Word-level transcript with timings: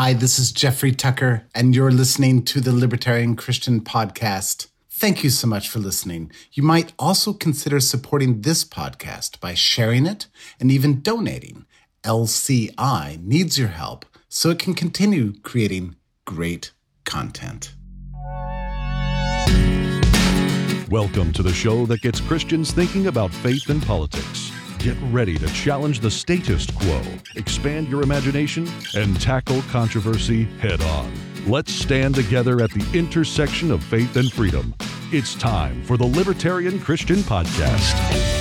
Hi, 0.00 0.12
this 0.12 0.38
is 0.38 0.52
Jeffrey 0.52 0.92
Tucker, 0.92 1.48
and 1.56 1.74
you're 1.74 1.90
listening 1.90 2.44
to 2.44 2.60
the 2.60 2.72
Libertarian 2.72 3.34
Christian 3.34 3.80
Podcast. 3.80 4.68
Thank 4.88 5.24
you 5.24 5.30
so 5.30 5.48
much 5.48 5.68
for 5.68 5.80
listening. 5.80 6.30
You 6.52 6.62
might 6.62 6.92
also 7.00 7.32
consider 7.32 7.80
supporting 7.80 8.42
this 8.42 8.64
podcast 8.64 9.40
by 9.40 9.54
sharing 9.54 10.06
it 10.06 10.28
and 10.60 10.70
even 10.70 11.00
donating. 11.00 11.66
LCI 12.04 13.20
needs 13.24 13.58
your 13.58 13.70
help 13.70 14.04
so 14.28 14.50
it 14.50 14.60
can 14.60 14.72
continue 14.72 15.32
creating 15.40 15.96
great 16.24 16.70
content. 17.04 17.74
Welcome 20.88 21.32
to 21.32 21.42
the 21.42 21.52
show 21.52 21.86
that 21.86 22.02
gets 22.02 22.20
Christians 22.20 22.70
thinking 22.70 23.08
about 23.08 23.32
faith 23.32 23.68
and 23.68 23.82
politics. 23.82 24.52
Get 24.88 24.96
ready 25.10 25.36
to 25.36 25.46
challenge 25.48 26.00
the 26.00 26.10
status 26.10 26.64
quo, 26.64 27.02
expand 27.34 27.88
your 27.88 28.02
imagination, 28.02 28.66
and 28.96 29.20
tackle 29.20 29.60
controversy 29.70 30.44
head 30.60 30.80
on. 30.80 31.12
Let's 31.46 31.70
stand 31.70 32.14
together 32.14 32.62
at 32.62 32.70
the 32.70 32.98
intersection 32.98 33.70
of 33.70 33.84
faith 33.84 34.16
and 34.16 34.32
freedom. 34.32 34.74
It's 35.12 35.34
time 35.34 35.84
for 35.84 35.98
the 35.98 36.06
Libertarian 36.06 36.80
Christian 36.80 37.18
Podcast. 37.18 38.37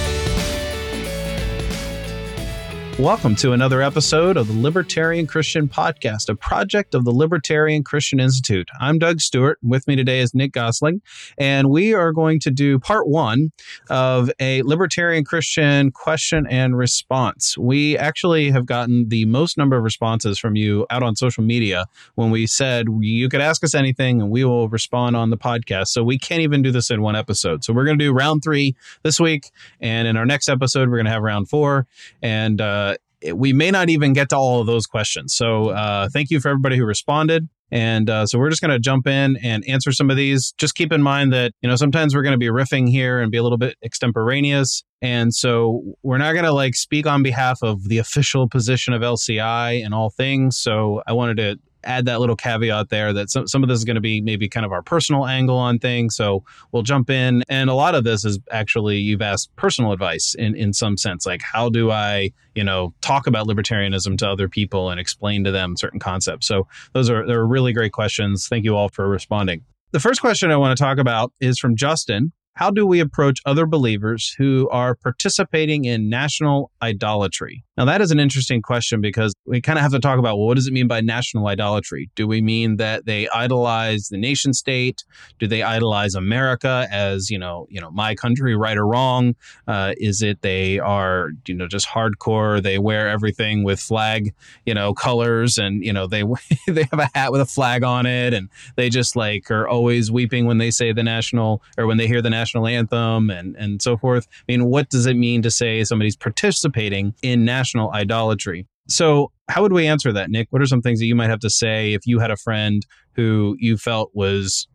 Welcome 2.99 3.35
to 3.35 3.51
another 3.51 3.83
episode 3.83 4.37
of 4.37 4.47
the 4.47 4.59
Libertarian 4.59 5.27
Christian 5.27 5.67
Podcast, 5.67 6.29
a 6.29 6.35
project 6.35 6.95
of 6.95 7.05
the 7.05 7.11
Libertarian 7.11 7.83
Christian 7.83 8.19
Institute. 8.19 8.67
I'm 8.79 8.97
Doug 8.97 9.21
Stewart. 9.21 9.59
With 9.61 9.87
me 9.87 9.95
today 9.95 10.19
is 10.19 10.33
Nick 10.33 10.53
Gausling, 10.53 11.01
and 11.37 11.69
we 11.69 11.93
are 11.93 12.11
going 12.11 12.39
to 12.39 12.49
do 12.49 12.79
part 12.79 13.07
one 13.07 13.51
of 13.91 14.31
a 14.39 14.63
Libertarian 14.63 15.25
Christian 15.25 15.91
question 15.91 16.47
and 16.49 16.75
response. 16.75 17.55
We 17.55 17.95
actually 17.95 18.49
have 18.49 18.65
gotten 18.65 19.09
the 19.09 19.25
most 19.25 19.59
number 19.59 19.77
of 19.77 19.83
responses 19.83 20.39
from 20.39 20.55
you 20.55 20.87
out 20.89 21.03
on 21.03 21.15
social 21.15 21.43
media 21.43 21.85
when 22.15 22.31
we 22.31 22.47
said 22.47 22.87
you 22.99 23.29
could 23.29 23.41
ask 23.41 23.63
us 23.63 23.75
anything 23.75 24.21
and 24.21 24.31
we 24.31 24.43
will 24.43 24.69
respond 24.69 25.15
on 25.15 25.29
the 25.29 25.37
podcast. 25.37 25.89
So 25.89 26.03
we 26.03 26.17
can't 26.17 26.41
even 26.41 26.63
do 26.63 26.71
this 26.71 26.89
in 26.89 27.03
one 27.03 27.15
episode. 27.15 27.63
So 27.63 27.73
we're 27.73 27.85
going 27.85 27.99
to 27.99 28.05
do 28.05 28.11
round 28.11 28.43
three 28.43 28.75
this 29.03 29.19
week, 29.19 29.51
and 29.79 30.07
in 30.07 30.17
our 30.17 30.25
next 30.25 30.49
episode, 30.49 30.89
we're 30.89 30.97
going 30.97 31.05
to 31.05 31.11
have 31.11 31.21
round 31.21 31.47
four. 31.47 31.85
And, 32.23 32.59
uh, 32.59 32.86
we 33.33 33.53
may 33.53 33.71
not 33.71 33.89
even 33.89 34.13
get 34.13 34.29
to 34.29 34.35
all 34.35 34.61
of 34.61 34.67
those 34.67 34.85
questions. 34.85 35.35
So 35.35 35.69
uh, 35.69 36.09
thank 36.11 36.29
you 36.29 36.39
for 36.39 36.49
everybody 36.49 36.77
who 36.77 36.85
responded. 36.85 37.47
And 37.69 38.09
uh, 38.09 38.25
so 38.25 38.39
we're 38.39 38.49
just 38.49 38.61
going 38.61 38.71
to 38.71 38.79
jump 38.79 39.07
in 39.07 39.37
and 39.43 39.67
answer 39.67 39.91
some 39.91 40.09
of 40.09 40.15
these. 40.15 40.53
Just 40.57 40.75
keep 40.75 40.93
in 40.93 41.01
mind 41.01 41.33
that, 41.33 41.51
you 41.61 41.67
know, 41.67 41.75
sometimes 41.75 42.15
we're 42.15 42.23
going 42.23 42.33
to 42.33 42.37
be 42.37 42.47
riffing 42.47 42.89
here 42.89 43.19
and 43.19 43.29
be 43.29 43.37
a 43.37 43.43
little 43.43 43.57
bit 43.57 43.75
extemporaneous. 43.83 44.83
And 45.01 45.33
so 45.33 45.83
we're 46.01 46.17
not 46.17 46.31
going 46.33 46.45
to 46.45 46.53
like 46.53 46.75
speak 46.75 47.05
on 47.05 47.23
behalf 47.23 47.59
of 47.61 47.83
the 47.89 47.97
official 47.97 48.47
position 48.47 48.93
of 48.93 49.01
LCI 49.01 49.83
and 49.83 49.93
all 49.93 50.09
things. 50.09 50.57
So 50.57 51.01
I 51.05 51.13
wanted 51.13 51.37
to 51.37 51.59
add 51.87 52.05
that 52.05 52.19
little 52.19 52.35
caveat 52.35 52.89
there 52.89 53.13
that 53.13 53.29
some, 53.29 53.47
some 53.47 53.63
of 53.63 53.69
this 53.69 53.79
is 53.79 53.85
going 53.85 53.95
to 53.95 54.01
be 54.01 54.21
maybe 54.21 54.49
kind 54.49 54.65
of 54.65 54.71
our 54.71 54.81
personal 54.81 55.25
angle 55.25 55.57
on 55.57 55.79
things. 55.79 56.15
So 56.15 56.43
we'll 56.71 56.83
jump 56.83 57.09
in. 57.09 57.43
And 57.49 57.69
a 57.69 57.73
lot 57.73 57.95
of 57.95 58.03
this 58.03 58.25
is 58.25 58.39
actually, 58.51 58.97
you've 58.97 59.21
asked 59.21 59.55
personal 59.55 59.93
advice 59.93 60.35
in, 60.35 60.55
in 60.55 60.73
some 60.73 60.97
sense. 60.97 61.25
Like, 61.25 61.41
how 61.41 61.69
do 61.69 61.89
I, 61.89 62.31
you 62.55 62.63
know, 62.63 62.93
talk 63.01 63.25
about 63.25 63.47
libertarianism 63.47 64.17
to 64.19 64.29
other 64.29 64.49
people 64.49 64.89
and 64.89 64.99
explain 64.99 65.45
to 65.45 65.51
them 65.51 65.77
certain 65.77 65.99
concepts? 65.99 66.45
So 66.45 66.67
those 66.93 67.09
are, 67.09 67.25
they're 67.25 67.45
really 67.45 67.73
great 67.73 67.93
questions. 67.93 68.47
Thank 68.47 68.65
you 68.65 68.75
all 68.75 68.89
for 68.89 69.07
responding. 69.07 69.63
The 69.91 70.01
first 70.01 70.19
question 70.19 70.51
I 70.51 70.57
want 70.57 70.77
to 70.77 70.83
talk 70.83 70.97
about 70.97 71.31
is 71.39 71.57
from 71.57 71.77
Justin, 71.77 72.33
how 72.57 72.71
do 72.71 72.87
we 72.87 72.99
approach 72.99 73.39
other 73.45 73.67
believers 73.67 74.33
who 74.35 74.67
are 74.71 74.95
participating 74.95 75.85
in 75.85 76.09
national 76.09 76.71
idolatry? 76.81 77.63
Now, 77.77 77.85
that 77.85 78.01
is 78.01 78.09
an 78.09 78.19
interesting 78.19 78.63
question 78.63 78.99
because 78.99 79.35
we 79.45 79.61
kind 79.61 79.77
of 79.77 79.83
have 79.83 79.91
to 79.91 79.99
talk 79.99 80.17
about 80.17 80.37
well, 80.37 80.47
what 80.47 80.55
does 80.55 80.65
it 80.65 80.73
mean 80.73 80.87
by 80.87 80.99
national 80.99 81.47
idolatry? 81.47 82.09
Do 82.15 82.27
we 82.27 82.41
mean 82.41 82.77
that 82.77 83.05
they 83.05 83.29
idolize 83.29 84.07
the 84.07 84.17
nation 84.17 84.53
state? 84.53 85.03
Do 85.37 85.45
they 85.45 85.61
idolize 85.61 86.15
America 86.15 86.87
as 86.91 87.29
you 87.29 87.37
know, 87.37 87.67
you 87.69 87.79
know, 87.79 87.91
my 87.91 88.15
country, 88.15 88.55
right 88.55 88.75
or 88.75 88.87
wrong? 88.87 89.35
Uh, 89.67 89.93
is 89.97 90.23
it 90.23 90.41
they 90.41 90.79
are 90.79 91.29
you 91.45 91.53
know 91.53 91.67
just 91.67 91.87
hardcore? 91.87 92.63
They 92.63 92.79
wear 92.79 93.07
everything 93.07 93.63
with 93.63 93.79
flag 93.79 94.33
you 94.65 94.73
know 94.73 94.95
colors, 94.95 95.59
and 95.59 95.85
you 95.85 95.93
know 95.93 96.07
they 96.07 96.23
they 96.67 96.87
have 96.91 96.99
a 96.99 97.09
hat 97.13 97.31
with 97.31 97.41
a 97.41 97.45
flag 97.45 97.83
on 97.83 98.07
it, 98.07 98.33
and 98.33 98.49
they 98.75 98.89
just 98.89 99.15
like 99.15 99.51
are 99.51 99.67
always 99.67 100.11
weeping 100.11 100.47
when 100.47 100.57
they 100.57 100.71
say 100.71 100.91
the 100.91 101.03
national 101.03 101.61
or 101.77 101.85
when 101.85 101.97
they 101.97 102.07
hear 102.07 102.23
the 102.23 102.31
national 102.31 102.46
national 102.47 102.67
anthem 102.67 103.29
and, 103.29 103.55
and 103.57 103.81
so 103.81 103.97
forth. 103.97 104.27
I 104.47 104.51
mean, 104.51 104.65
what 104.65 104.89
does 104.89 105.05
it 105.05 105.15
mean 105.15 105.41
to 105.41 105.51
say 105.51 105.83
somebody's 105.83 106.15
participating 106.15 107.13
in 107.21 107.43
national 107.43 107.91
idolatry? 107.91 108.65
So, 108.87 109.31
how 109.49 109.61
would 109.61 109.73
we 109.73 109.85
answer 109.85 110.13
that, 110.13 110.29
Nick? 110.29 110.47
What 110.49 110.61
are 110.61 110.65
some 110.65 110.81
things 110.81 110.99
that 110.99 111.05
you 111.07 111.15
might 111.15 111.29
have 111.29 111.39
to 111.41 111.49
say 111.49 111.93
if 111.93 112.05
you 112.05 112.19
had 112.19 112.31
a 112.31 112.37
friend 112.37 112.85
who 113.15 113.57
you 113.59 113.77
felt 113.77 114.11
was 114.13 114.67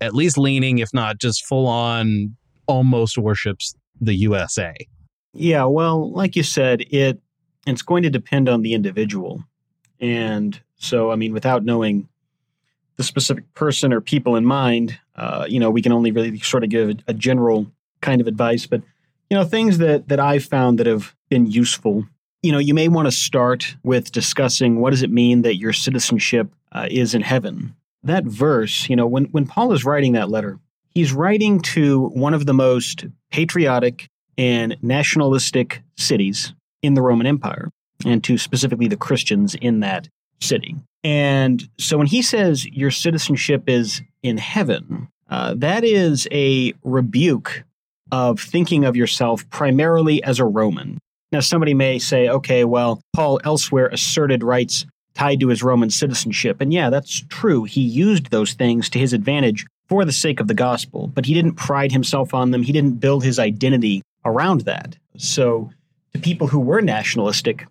at 0.00 0.14
least 0.14 0.36
leaning, 0.36 0.78
if 0.78 0.92
not 0.92 1.18
just 1.18 1.46
full 1.46 1.66
on, 1.66 2.36
almost 2.66 3.16
worships 3.16 3.74
the 3.98 4.14
USA? 4.14 4.74
Yeah, 5.32 5.64
well, 5.64 6.12
like 6.12 6.36
you 6.36 6.42
said, 6.42 6.82
it 6.90 7.20
it's 7.66 7.82
going 7.82 8.02
to 8.02 8.10
depend 8.10 8.48
on 8.48 8.62
the 8.62 8.74
individual. 8.74 9.42
And 10.00 10.60
so, 10.76 11.10
I 11.10 11.16
mean, 11.16 11.32
without 11.32 11.64
knowing 11.64 12.08
the 12.96 13.04
specific 13.04 13.52
person 13.54 13.92
or 13.92 14.00
people 14.00 14.36
in 14.36 14.44
mind, 14.44 14.98
uh, 15.16 15.46
you 15.48 15.60
know, 15.60 15.70
we 15.70 15.82
can 15.82 15.92
only 15.92 16.10
really 16.10 16.38
sort 16.40 16.64
of 16.64 16.70
give 16.70 16.98
a, 17.06 17.14
general 17.14 17.66
kind 18.00 18.20
of 18.20 18.26
advice. 18.26 18.66
But 18.66 18.82
you 19.30 19.36
know, 19.36 19.44
things 19.44 19.78
that 19.78 20.08
that 20.08 20.20
I've 20.20 20.44
found 20.44 20.78
that 20.78 20.86
have 20.86 21.14
been 21.28 21.46
useful. 21.46 22.06
You 22.42 22.52
know, 22.52 22.58
you 22.58 22.74
may 22.74 22.88
want 22.88 23.06
to 23.06 23.12
start 23.12 23.76
with 23.82 24.12
discussing 24.12 24.80
what 24.80 24.90
does 24.90 25.02
it 25.02 25.10
mean 25.10 25.42
that 25.42 25.56
your 25.56 25.72
citizenship 25.72 26.52
uh, 26.72 26.86
is 26.90 27.14
in 27.14 27.22
heaven. 27.22 27.74
That 28.02 28.24
verse, 28.24 28.88
you 28.88 28.96
know, 28.96 29.06
when 29.06 29.24
when 29.26 29.46
Paul 29.46 29.72
is 29.72 29.84
writing 29.84 30.12
that 30.12 30.30
letter, 30.30 30.58
he's 30.90 31.12
writing 31.12 31.60
to 31.60 32.08
one 32.08 32.34
of 32.34 32.46
the 32.46 32.54
most 32.54 33.06
patriotic 33.30 34.08
and 34.38 34.76
nationalistic 34.82 35.82
cities 35.96 36.54
in 36.82 36.94
the 36.94 37.02
Roman 37.02 37.26
Empire, 37.26 37.70
and 38.04 38.22
to 38.24 38.38
specifically 38.38 38.86
the 38.86 38.96
Christians 38.96 39.54
in 39.56 39.80
that 39.80 40.08
city. 40.40 40.76
And 41.04 41.68
so 41.78 41.98
when 41.98 42.06
he 42.06 42.22
says 42.22 42.66
your 42.66 42.90
citizenship 42.90 43.64
is 43.68 44.02
in 44.22 44.38
heaven, 44.38 45.08
uh, 45.30 45.54
that 45.56 45.84
is 45.84 46.26
a 46.32 46.74
rebuke 46.82 47.64
of 48.12 48.40
thinking 48.40 48.84
of 48.84 48.96
yourself 48.96 49.48
primarily 49.50 50.22
as 50.22 50.38
a 50.38 50.44
Roman. 50.44 50.98
Now, 51.32 51.40
somebody 51.40 51.74
may 51.74 51.98
say, 51.98 52.28
okay, 52.28 52.64
well, 52.64 53.00
Paul 53.14 53.40
elsewhere 53.44 53.88
asserted 53.88 54.44
rights 54.44 54.86
tied 55.14 55.40
to 55.40 55.48
his 55.48 55.62
Roman 55.62 55.90
citizenship. 55.90 56.60
And 56.60 56.72
yeah, 56.72 56.90
that's 56.90 57.24
true. 57.28 57.64
He 57.64 57.80
used 57.80 58.30
those 58.30 58.52
things 58.52 58.88
to 58.90 58.98
his 58.98 59.12
advantage 59.12 59.66
for 59.88 60.04
the 60.04 60.12
sake 60.12 60.40
of 60.40 60.48
the 60.48 60.54
gospel, 60.54 61.08
but 61.08 61.26
he 61.26 61.34
didn't 61.34 61.54
pride 61.54 61.92
himself 61.92 62.34
on 62.34 62.50
them. 62.50 62.62
He 62.62 62.72
didn't 62.72 63.00
build 63.00 63.24
his 63.24 63.38
identity 63.38 64.02
around 64.24 64.62
that. 64.62 64.96
So, 65.16 65.70
to 66.12 66.20
people 66.20 66.48
who 66.48 66.60
were 66.60 66.80
nationalistic 66.80 67.66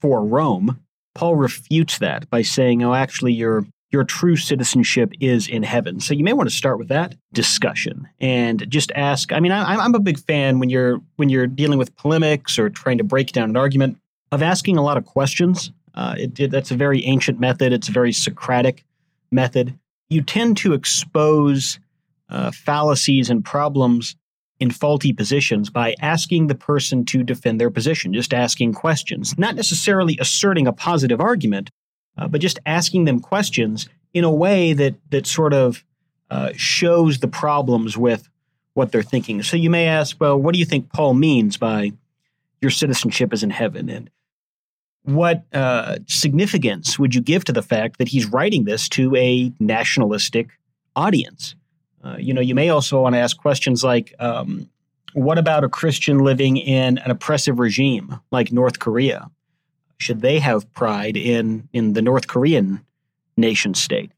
for 0.00 0.24
Rome, 0.24 0.80
Paul 1.18 1.34
refutes 1.34 1.98
that 1.98 2.30
by 2.30 2.42
saying, 2.42 2.84
oh, 2.84 2.94
actually, 2.94 3.32
your 3.32 3.66
your 3.90 4.04
true 4.04 4.36
citizenship 4.36 5.10
is 5.18 5.48
in 5.48 5.64
heaven. 5.64 5.98
So 5.98 6.14
you 6.14 6.22
may 6.22 6.32
want 6.32 6.48
to 6.48 6.54
start 6.54 6.78
with 6.78 6.88
that 6.88 7.16
discussion 7.32 8.06
and 8.20 8.64
just 8.70 8.92
ask. 8.94 9.32
I 9.32 9.40
mean, 9.40 9.50
I, 9.50 9.84
am 9.84 9.96
a 9.96 9.98
big 9.98 10.20
fan 10.20 10.60
when 10.60 10.70
you're 10.70 11.00
when 11.16 11.28
you're 11.28 11.48
dealing 11.48 11.76
with 11.76 11.96
polemics 11.96 12.56
or 12.56 12.70
trying 12.70 12.98
to 12.98 13.04
break 13.04 13.32
down 13.32 13.50
an 13.50 13.56
argument 13.56 13.98
of 14.30 14.44
asking 14.44 14.76
a 14.76 14.82
lot 14.82 14.96
of 14.96 15.06
questions. 15.06 15.72
Uh, 15.92 16.14
it, 16.16 16.38
it, 16.38 16.50
that's 16.52 16.70
a 16.70 16.76
very 16.76 17.04
ancient 17.04 17.40
method. 17.40 17.72
It's 17.72 17.88
a 17.88 17.92
very 17.92 18.12
Socratic 18.12 18.84
method. 19.32 19.76
You 20.08 20.22
tend 20.22 20.56
to 20.58 20.72
expose 20.72 21.80
uh, 22.28 22.52
fallacies 22.52 23.28
and 23.28 23.44
problems 23.44 24.14
in 24.60 24.70
faulty 24.70 25.12
positions 25.12 25.70
by 25.70 25.94
asking 26.00 26.48
the 26.48 26.54
person 26.54 27.04
to 27.04 27.22
defend 27.22 27.60
their 27.60 27.70
position, 27.70 28.12
just 28.12 28.34
asking 28.34 28.74
questions, 28.74 29.38
not 29.38 29.54
necessarily 29.54 30.18
asserting 30.20 30.66
a 30.66 30.72
positive 30.72 31.20
argument, 31.20 31.70
uh, 32.16 32.26
but 32.26 32.40
just 32.40 32.58
asking 32.66 33.04
them 33.04 33.20
questions 33.20 33.88
in 34.12 34.24
a 34.24 34.32
way 34.32 34.72
that 34.72 34.94
that 35.10 35.26
sort 35.26 35.54
of 35.54 35.84
uh, 36.30 36.50
shows 36.56 37.18
the 37.18 37.28
problems 37.28 37.96
with 37.96 38.28
what 38.74 38.92
they're 38.92 39.02
thinking. 39.02 39.42
So 39.42 39.56
you 39.56 39.70
may 39.70 39.86
ask, 39.86 40.20
well, 40.20 40.40
what 40.40 40.52
do 40.52 40.58
you 40.58 40.64
think 40.64 40.92
Paul 40.92 41.14
means 41.14 41.56
by 41.56 41.92
your 42.60 42.70
citizenship 42.70 43.32
is 43.32 43.42
in 43.42 43.50
heaven? 43.50 43.88
And 43.88 44.10
what 45.04 45.44
uh, 45.52 45.98
significance 46.06 46.98
would 46.98 47.14
you 47.14 47.20
give 47.20 47.44
to 47.44 47.52
the 47.52 47.62
fact 47.62 47.98
that 47.98 48.08
he's 48.08 48.26
writing 48.26 48.64
this 48.64 48.88
to 48.90 49.14
a 49.16 49.52
nationalistic 49.58 50.50
audience? 50.94 51.54
Uh, 52.04 52.16
you 52.18 52.32
know, 52.32 52.40
you 52.40 52.54
may 52.54 52.68
also 52.68 53.02
want 53.02 53.14
to 53.14 53.18
ask 53.18 53.36
questions 53.36 53.82
like, 53.82 54.14
um, 54.18 54.68
what 55.14 55.38
about 55.38 55.64
a 55.64 55.68
Christian 55.68 56.18
living 56.18 56.56
in 56.56 56.98
an 56.98 57.10
oppressive 57.10 57.58
regime 57.58 58.20
like 58.30 58.52
North 58.52 58.78
Korea? 58.78 59.30
Should 59.98 60.20
they 60.20 60.38
have 60.38 60.72
pride 60.74 61.16
in 61.16 61.68
in 61.72 61.94
the 61.94 62.02
North 62.02 62.28
Korean 62.28 62.84
nation 63.36 63.74
state? 63.74 64.12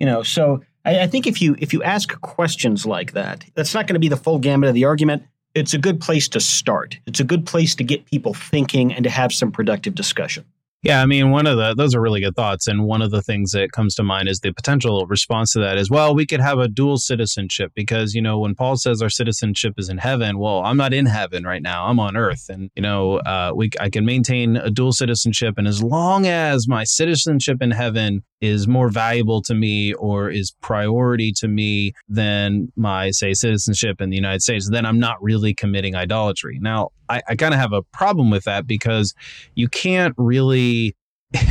You 0.00 0.06
know, 0.06 0.22
so 0.22 0.62
I, 0.84 1.00
I 1.00 1.06
think 1.06 1.26
if 1.26 1.40
you 1.40 1.56
if 1.58 1.72
you 1.72 1.82
ask 1.82 2.20
questions 2.20 2.84
like 2.84 3.12
that, 3.12 3.44
that's 3.54 3.74
not 3.74 3.86
going 3.86 3.94
to 3.94 4.00
be 4.00 4.08
the 4.08 4.16
full 4.16 4.38
gamut 4.38 4.68
of 4.68 4.74
the 4.74 4.84
argument. 4.84 5.22
It's 5.54 5.74
a 5.74 5.78
good 5.78 6.00
place 6.00 6.28
to 6.30 6.40
start. 6.40 6.98
It's 7.06 7.20
a 7.20 7.24
good 7.24 7.44
place 7.44 7.74
to 7.76 7.84
get 7.84 8.06
people 8.06 8.34
thinking 8.34 8.92
and 8.92 9.04
to 9.04 9.10
have 9.10 9.32
some 9.32 9.50
productive 9.50 9.94
discussion. 9.94 10.44
Yeah, 10.82 11.02
I 11.02 11.06
mean, 11.06 11.30
one 11.30 11.46
of 11.46 11.58
the 11.58 11.74
those 11.74 11.94
are 11.94 12.00
really 12.00 12.22
good 12.22 12.34
thoughts, 12.34 12.66
and 12.66 12.86
one 12.86 13.02
of 13.02 13.10
the 13.10 13.20
things 13.20 13.50
that 13.50 13.70
comes 13.70 13.94
to 13.96 14.02
mind 14.02 14.30
is 14.30 14.40
the 14.40 14.50
potential 14.50 15.04
response 15.06 15.52
to 15.52 15.58
that 15.58 15.76
is, 15.76 15.90
well, 15.90 16.14
we 16.14 16.24
could 16.24 16.40
have 16.40 16.58
a 16.58 16.68
dual 16.68 16.96
citizenship 16.96 17.72
because 17.74 18.14
you 18.14 18.22
know 18.22 18.38
when 18.38 18.54
Paul 18.54 18.78
says 18.78 19.02
our 19.02 19.10
citizenship 19.10 19.74
is 19.76 19.90
in 19.90 19.98
heaven, 19.98 20.38
well, 20.38 20.62
I'm 20.64 20.78
not 20.78 20.94
in 20.94 21.04
heaven 21.04 21.44
right 21.44 21.60
now, 21.60 21.84
I'm 21.86 22.00
on 22.00 22.16
earth, 22.16 22.48
and 22.48 22.70
you 22.76 22.82
know, 22.82 23.18
uh, 23.18 23.52
we 23.54 23.68
I 23.78 23.90
can 23.90 24.06
maintain 24.06 24.56
a 24.56 24.70
dual 24.70 24.92
citizenship, 24.92 25.56
and 25.58 25.68
as 25.68 25.82
long 25.82 26.26
as 26.26 26.66
my 26.66 26.84
citizenship 26.84 27.60
in 27.60 27.72
heaven 27.72 28.22
is 28.40 28.66
more 28.66 28.88
valuable 28.88 29.42
to 29.42 29.54
me 29.54 29.92
or 29.94 30.30
is 30.30 30.52
priority 30.62 31.32
to 31.32 31.48
me 31.48 31.92
than 32.08 32.72
my 32.76 33.10
say 33.10 33.34
citizenship 33.34 34.00
in 34.00 34.10
the 34.10 34.16
United 34.16 34.42
States, 34.42 34.70
then 34.70 34.86
I'm 34.86 34.98
not 34.98 35.22
really 35.22 35.54
committing 35.54 35.94
idolatry. 35.94 36.58
Now, 36.60 36.90
I, 37.08 37.22
I 37.28 37.36
kind 37.36 37.54
of 37.54 37.60
have 37.60 37.72
a 37.72 37.82
problem 37.82 38.30
with 38.30 38.44
that 38.44 38.66
because 38.66 39.14
you 39.54 39.68
can't 39.68 40.14
really 40.16 40.96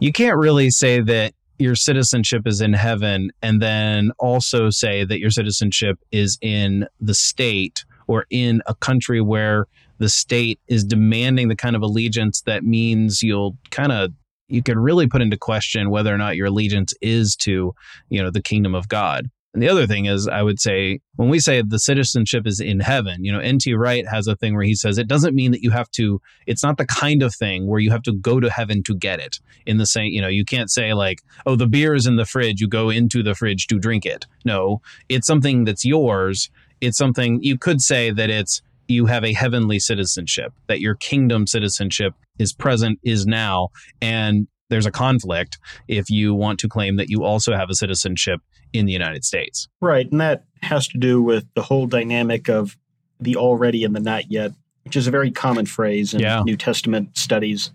you 0.00 0.12
can't 0.12 0.36
really 0.36 0.70
say 0.70 1.00
that 1.00 1.32
your 1.58 1.74
citizenship 1.74 2.46
is 2.46 2.60
in 2.60 2.72
heaven 2.72 3.30
and 3.42 3.62
then 3.62 4.10
also 4.18 4.68
say 4.70 5.04
that 5.04 5.18
your 5.18 5.30
citizenship 5.30 5.98
is 6.12 6.38
in 6.42 6.86
the 7.00 7.14
state 7.14 7.84
or 8.08 8.26
in 8.30 8.62
a 8.66 8.74
country 8.74 9.20
where 9.20 9.66
the 9.98 10.08
state 10.08 10.60
is 10.68 10.84
demanding 10.84 11.48
the 11.48 11.56
kind 11.56 11.74
of 11.74 11.82
allegiance 11.82 12.42
that 12.42 12.62
means 12.62 13.22
you'll 13.22 13.56
kind 13.70 13.92
of 13.92 14.12
you 14.48 14.62
can 14.62 14.78
really 14.78 15.06
put 15.06 15.22
into 15.22 15.36
question 15.36 15.90
whether 15.90 16.14
or 16.14 16.18
not 16.18 16.36
your 16.36 16.46
allegiance 16.46 16.92
is 17.00 17.36
to 17.36 17.74
you 18.08 18.22
know 18.22 18.30
the 18.30 18.42
kingdom 18.42 18.74
of 18.74 18.88
god 18.88 19.30
and 19.56 19.62
the 19.62 19.70
other 19.70 19.86
thing 19.86 20.04
is, 20.04 20.28
I 20.28 20.42
would 20.42 20.60
say, 20.60 21.00
when 21.14 21.30
we 21.30 21.40
say 21.40 21.62
the 21.62 21.78
citizenship 21.78 22.46
is 22.46 22.60
in 22.60 22.78
heaven, 22.78 23.24
you 23.24 23.32
know, 23.32 23.38
N.T. 23.38 23.72
Wright 23.72 24.06
has 24.06 24.26
a 24.26 24.36
thing 24.36 24.54
where 24.54 24.64
he 24.64 24.74
says 24.74 24.98
it 24.98 25.08
doesn't 25.08 25.34
mean 25.34 25.50
that 25.52 25.62
you 25.62 25.70
have 25.70 25.90
to, 25.92 26.20
it's 26.46 26.62
not 26.62 26.76
the 26.76 26.84
kind 26.84 27.22
of 27.22 27.34
thing 27.34 27.66
where 27.66 27.80
you 27.80 27.90
have 27.90 28.02
to 28.02 28.12
go 28.12 28.38
to 28.38 28.50
heaven 28.50 28.82
to 28.82 28.94
get 28.94 29.18
it. 29.18 29.40
In 29.64 29.78
the 29.78 29.86
same, 29.86 30.12
you 30.12 30.20
know, 30.20 30.28
you 30.28 30.44
can't 30.44 30.70
say 30.70 30.92
like, 30.92 31.22
oh, 31.46 31.56
the 31.56 31.66
beer 31.66 31.94
is 31.94 32.06
in 32.06 32.16
the 32.16 32.26
fridge, 32.26 32.60
you 32.60 32.68
go 32.68 32.90
into 32.90 33.22
the 33.22 33.34
fridge 33.34 33.66
to 33.68 33.78
drink 33.78 34.04
it. 34.04 34.26
No, 34.44 34.82
it's 35.08 35.26
something 35.26 35.64
that's 35.64 35.86
yours. 35.86 36.50
It's 36.82 36.98
something 36.98 37.42
you 37.42 37.56
could 37.56 37.80
say 37.80 38.10
that 38.10 38.28
it's, 38.28 38.60
you 38.88 39.06
have 39.06 39.24
a 39.24 39.32
heavenly 39.32 39.78
citizenship, 39.78 40.52
that 40.68 40.80
your 40.80 40.94
kingdom 40.94 41.46
citizenship 41.46 42.14
is 42.38 42.52
present, 42.52 42.98
is 43.02 43.26
now, 43.26 43.68
and 44.00 44.46
there's 44.68 44.86
a 44.86 44.90
conflict 44.90 45.58
if 45.88 46.10
you 46.10 46.34
want 46.34 46.58
to 46.60 46.68
claim 46.68 46.96
that 46.96 47.08
you 47.08 47.24
also 47.24 47.54
have 47.54 47.70
a 47.70 47.74
citizenship 47.74 48.40
in 48.72 48.86
the 48.86 48.92
United 48.92 49.24
States. 49.24 49.68
Right. 49.80 50.10
And 50.10 50.20
that 50.20 50.44
has 50.62 50.88
to 50.88 50.98
do 50.98 51.22
with 51.22 51.46
the 51.54 51.62
whole 51.62 51.86
dynamic 51.86 52.48
of 52.48 52.76
the 53.20 53.36
already 53.36 53.84
and 53.84 53.94
the 53.94 54.00
not 54.00 54.30
yet, 54.30 54.52
which 54.84 54.96
is 54.96 55.06
a 55.06 55.10
very 55.10 55.30
common 55.30 55.66
phrase 55.66 56.14
in 56.14 56.20
yeah. 56.20 56.42
New 56.42 56.56
Testament 56.56 57.16
studies 57.16 57.70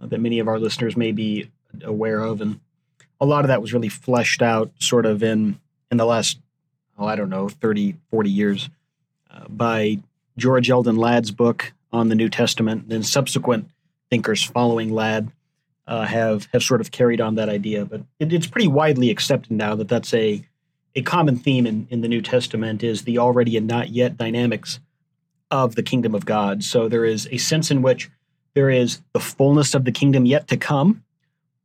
uh, 0.00 0.06
that 0.06 0.20
many 0.20 0.38
of 0.38 0.48
our 0.48 0.58
listeners 0.58 0.96
may 0.96 1.12
be 1.12 1.50
aware 1.82 2.20
of. 2.20 2.40
And 2.40 2.60
a 3.20 3.26
lot 3.26 3.44
of 3.44 3.48
that 3.48 3.60
was 3.60 3.72
really 3.72 3.88
fleshed 3.88 4.42
out 4.42 4.72
sort 4.78 5.06
of 5.06 5.22
in, 5.22 5.60
in 5.90 5.98
the 5.98 6.06
last, 6.06 6.38
oh, 6.98 7.06
I 7.06 7.16
don't 7.16 7.30
know, 7.30 7.48
30, 7.48 7.96
40 8.10 8.30
years 8.30 8.70
uh, 9.30 9.46
by 9.48 9.98
George 10.36 10.70
Eldon 10.70 10.96
Ladd's 10.96 11.30
book 11.30 11.72
on 11.92 12.08
the 12.08 12.14
New 12.14 12.28
Testament, 12.28 12.92
and 12.92 13.04
subsequent 13.04 13.68
thinkers 14.10 14.42
following 14.42 14.92
Ladd 14.92 15.30
uh, 15.86 16.04
have 16.04 16.48
have 16.52 16.62
sort 16.62 16.80
of 16.80 16.90
carried 16.90 17.20
on 17.20 17.34
that 17.34 17.48
idea. 17.48 17.84
But 17.84 18.02
it, 18.18 18.32
it's 18.32 18.46
pretty 18.46 18.68
widely 18.68 19.10
accepted 19.10 19.52
now 19.52 19.74
that 19.74 19.88
that's 19.88 20.14
a 20.14 20.42
a 20.94 21.02
common 21.02 21.38
theme 21.38 21.66
in, 21.66 21.86
in 21.90 22.00
the 22.02 22.08
New 22.08 22.20
Testament 22.20 22.82
is 22.82 23.02
the 23.02 23.18
already 23.18 23.56
and 23.56 23.66
not 23.66 23.90
yet 23.90 24.16
dynamics 24.16 24.78
of 25.50 25.74
the 25.74 25.82
kingdom 25.82 26.14
of 26.14 26.26
God. 26.26 26.62
So 26.62 26.88
there 26.88 27.04
is 27.04 27.28
a 27.30 27.38
sense 27.38 27.70
in 27.70 27.82
which 27.82 28.10
there 28.54 28.70
is 28.70 29.00
the 29.12 29.20
fullness 29.20 29.74
of 29.74 29.84
the 29.84 29.92
kingdom 29.92 30.26
yet 30.26 30.48
to 30.48 30.56
come, 30.56 31.02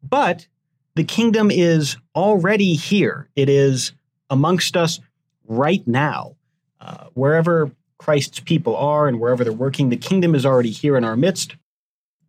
but 0.01 0.47
the 0.95 1.03
kingdom 1.03 1.51
is 1.51 1.97
already 2.15 2.73
here. 2.75 3.29
It 3.35 3.49
is 3.49 3.91
amongst 4.29 4.77
us 4.77 4.99
right 5.45 5.85
now. 5.85 6.35
Uh, 6.79 7.07
wherever 7.13 7.71
Christ's 7.99 8.39
people 8.39 8.75
are 8.75 9.07
and 9.07 9.19
wherever 9.19 9.43
they're 9.43 9.53
working, 9.53 9.89
the 9.89 9.97
kingdom 9.97 10.35
is 10.35 10.45
already 10.45 10.71
here 10.71 10.97
in 10.97 11.03
our 11.03 11.15
midst. 11.15 11.55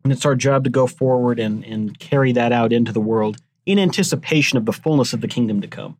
And 0.03 0.13
it's 0.13 0.25
our 0.25 0.35
job 0.35 0.63
to 0.63 0.69
go 0.69 0.87
forward 0.87 1.39
and, 1.39 1.63
and 1.65 1.97
carry 1.99 2.31
that 2.31 2.51
out 2.51 2.71
into 2.71 2.91
the 2.91 3.01
world 3.01 3.37
in 3.65 3.77
anticipation 3.77 4.57
of 4.57 4.65
the 4.65 4.73
fullness 4.73 5.13
of 5.13 5.21
the 5.21 5.27
kingdom 5.27 5.61
to 5.61 5.67
come. 5.67 5.97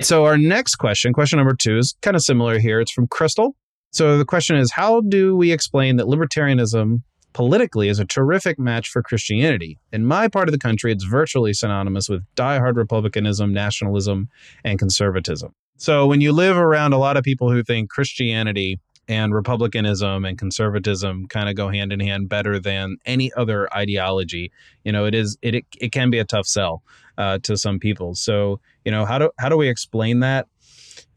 So, 0.00 0.24
our 0.24 0.38
next 0.38 0.76
question, 0.76 1.12
question 1.12 1.36
number 1.36 1.54
two, 1.54 1.78
is 1.78 1.94
kind 2.00 2.16
of 2.16 2.22
similar 2.22 2.58
here. 2.58 2.80
It's 2.80 2.90
from 2.90 3.06
Crystal. 3.06 3.54
So, 3.92 4.16
the 4.16 4.24
question 4.24 4.56
is 4.56 4.72
How 4.72 5.02
do 5.02 5.36
we 5.36 5.52
explain 5.52 5.96
that 5.96 6.06
libertarianism 6.06 7.02
politically 7.34 7.88
is 7.88 7.98
a 7.98 8.04
terrific 8.04 8.58
match 8.58 8.88
for 8.88 9.02
Christianity? 9.02 9.78
In 9.92 10.06
my 10.06 10.28
part 10.28 10.48
of 10.48 10.52
the 10.52 10.58
country, 10.58 10.92
it's 10.92 11.04
virtually 11.04 11.52
synonymous 11.52 12.08
with 12.08 12.24
diehard 12.34 12.76
republicanism, 12.76 13.52
nationalism, 13.52 14.28
and 14.64 14.78
conservatism. 14.78 15.54
So, 15.76 16.06
when 16.06 16.22
you 16.22 16.32
live 16.32 16.56
around 16.56 16.94
a 16.94 16.98
lot 16.98 17.18
of 17.18 17.22
people 17.22 17.50
who 17.52 17.62
think 17.62 17.90
Christianity 17.90 18.80
and 19.08 19.34
republicanism 19.34 20.24
and 20.24 20.38
conservatism 20.38 21.26
kind 21.26 21.48
of 21.48 21.56
go 21.56 21.68
hand 21.68 21.92
in 21.92 22.00
hand 22.00 22.28
better 22.28 22.58
than 22.58 22.96
any 23.04 23.32
other 23.34 23.72
ideology. 23.74 24.52
You 24.84 24.92
know 24.92 25.04
it 25.04 25.14
is 25.14 25.36
it 25.42 25.54
it, 25.54 25.64
it 25.80 25.92
can 25.92 26.10
be 26.10 26.18
a 26.18 26.24
tough 26.24 26.46
sell 26.46 26.82
uh, 27.18 27.38
to 27.42 27.56
some 27.56 27.78
people. 27.78 28.14
So 28.14 28.60
you 28.84 28.92
know 28.92 29.04
how 29.04 29.18
do 29.18 29.30
how 29.38 29.48
do 29.48 29.56
we 29.56 29.68
explain 29.68 30.20
that? 30.20 30.46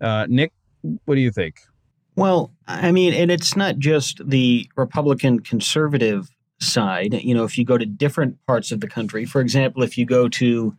Uh, 0.02 0.26
nick 0.30 0.52
what 1.06 1.16
do 1.16 1.22
you 1.22 1.32
think? 1.32 1.62
Well 2.16 2.52
i 2.68 2.92
mean 2.92 3.14
and 3.14 3.30
it's 3.32 3.56
not 3.56 3.78
just 3.78 4.22
the 4.28 4.70
republican 4.76 5.40
conservative 5.42 6.30
side. 6.60 7.14
You 7.14 7.36
know 7.36 7.44
if 7.44 7.58
you 7.58 7.66
go 7.66 7.78
to 7.78 7.86
different 7.86 8.44
parts 8.46 8.72
of 8.72 8.82
the 8.82 8.88
country 8.88 9.26
for 9.26 9.42
example 9.42 9.84
if 9.84 9.98
you 9.98 10.06
go 10.06 10.28
to 10.30 10.76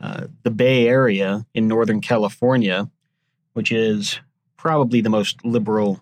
uh, 0.00 0.26
the 0.42 0.50
bay 0.50 0.88
area 0.88 1.46
in 1.54 1.68
northern 1.68 2.00
california 2.00 2.90
which 3.52 3.70
is 3.70 4.20
probably 4.56 5.00
the 5.00 5.08
most 5.08 5.44
liberal 5.44 6.00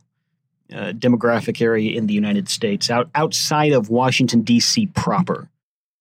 uh, 0.74 0.92
demographic 0.92 1.60
area 1.60 1.96
in 1.96 2.06
the 2.06 2.14
United 2.14 2.48
States, 2.48 2.90
out 2.90 3.10
outside 3.14 3.72
of 3.72 3.90
Washington 3.90 4.42
D.C. 4.42 4.86
proper, 4.88 5.48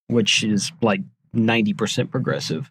which 0.08 0.42
is 0.42 0.72
like 0.80 1.00
ninety 1.32 1.72
percent 1.72 2.10
progressive. 2.10 2.70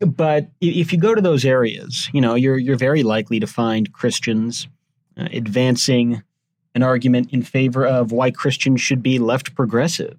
But 0.00 0.48
if 0.60 0.92
you 0.92 0.98
go 0.98 1.14
to 1.14 1.20
those 1.20 1.44
areas, 1.44 2.08
you 2.12 2.20
know 2.20 2.34
you're 2.34 2.58
you're 2.58 2.76
very 2.76 3.02
likely 3.02 3.40
to 3.40 3.46
find 3.46 3.92
Christians 3.92 4.68
uh, 5.16 5.28
advancing 5.32 6.22
an 6.74 6.82
argument 6.82 7.32
in 7.32 7.42
favor 7.42 7.86
of 7.86 8.12
why 8.12 8.30
Christians 8.30 8.80
should 8.80 9.02
be 9.02 9.18
left 9.18 9.54
progressive, 9.54 10.18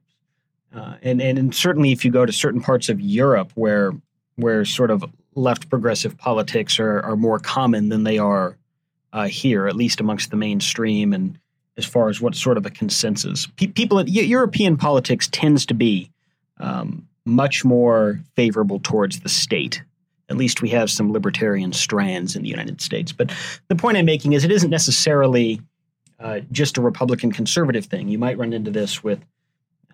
uh, 0.76 0.96
and, 1.02 1.22
and 1.22 1.38
and 1.38 1.56
certainly 1.56 1.92
if 1.92 2.04
you 2.04 2.12
go 2.12 2.26
to 2.26 2.34
certain 2.34 2.62
parts 2.62 2.90
of 2.90 3.00
Europe 3.00 3.52
where 3.56 3.94
where 4.36 4.66
sort 4.66 4.92
of 4.92 5.04
left 5.36 5.70
progressive 5.70 6.18
politics 6.18 6.80
are, 6.80 7.02
are 7.02 7.16
more 7.16 7.40
common 7.40 7.90
than 7.90 8.04
they 8.04 8.18
are 8.18 8.58
uh, 9.14 9.28
here, 9.28 9.68
at 9.68 9.76
least 9.76 10.00
amongst 10.00 10.32
the 10.32 10.38
mainstream, 10.38 11.14
and 11.14 11.38
as 11.78 11.86
far 11.86 12.10
as 12.10 12.22
what 12.22 12.36
sort 12.36 12.58
of 12.58 12.66
a 12.66 12.70
consensus. 12.70 13.48
P- 13.56 13.68
people, 13.68 14.02
European 14.08 14.78
politics 14.78 15.28
tends 15.32 15.66
to 15.68 15.74
be 15.74 16.12
um, 16.60 17.08
much 17.26 17.64
more 17.64 18.20
favorable 18.36 18.80
towards 18.82 19.22
the 19.22 19.30
state. 19.30 19.82
At 20.30 20.38
least 20.38 20.62
we 20.62 20.70
have 20.70 20.92
some 20.92 21.12
libertarian 21.12 21.74
strands 21.74 22.36
in 22.36 22.44
the 22.44 22.50
United 22.50 22.82
States. 22.82 23.12
But 23.12 23.32
the 23.68 23.76
point 23.76 23.98
I'm 23.98 24.06
making 24.06 24.34
is 24.34 24.44
it 24.44 24.52
isn't 24.52 24.70
necessarily 24.70 25.62
uh, 26.20 26.42
just 26.52 26.78
a 26.78 26.82
Republican 26.82 27.32
conservative 27.32 27.86
thing. 27.86 28.10
You 28.10 28.20
might 28.20 28.38
run 28.38 28.54
into 28.54 28.70
this 28.72 29.04
with, 29.04 29.24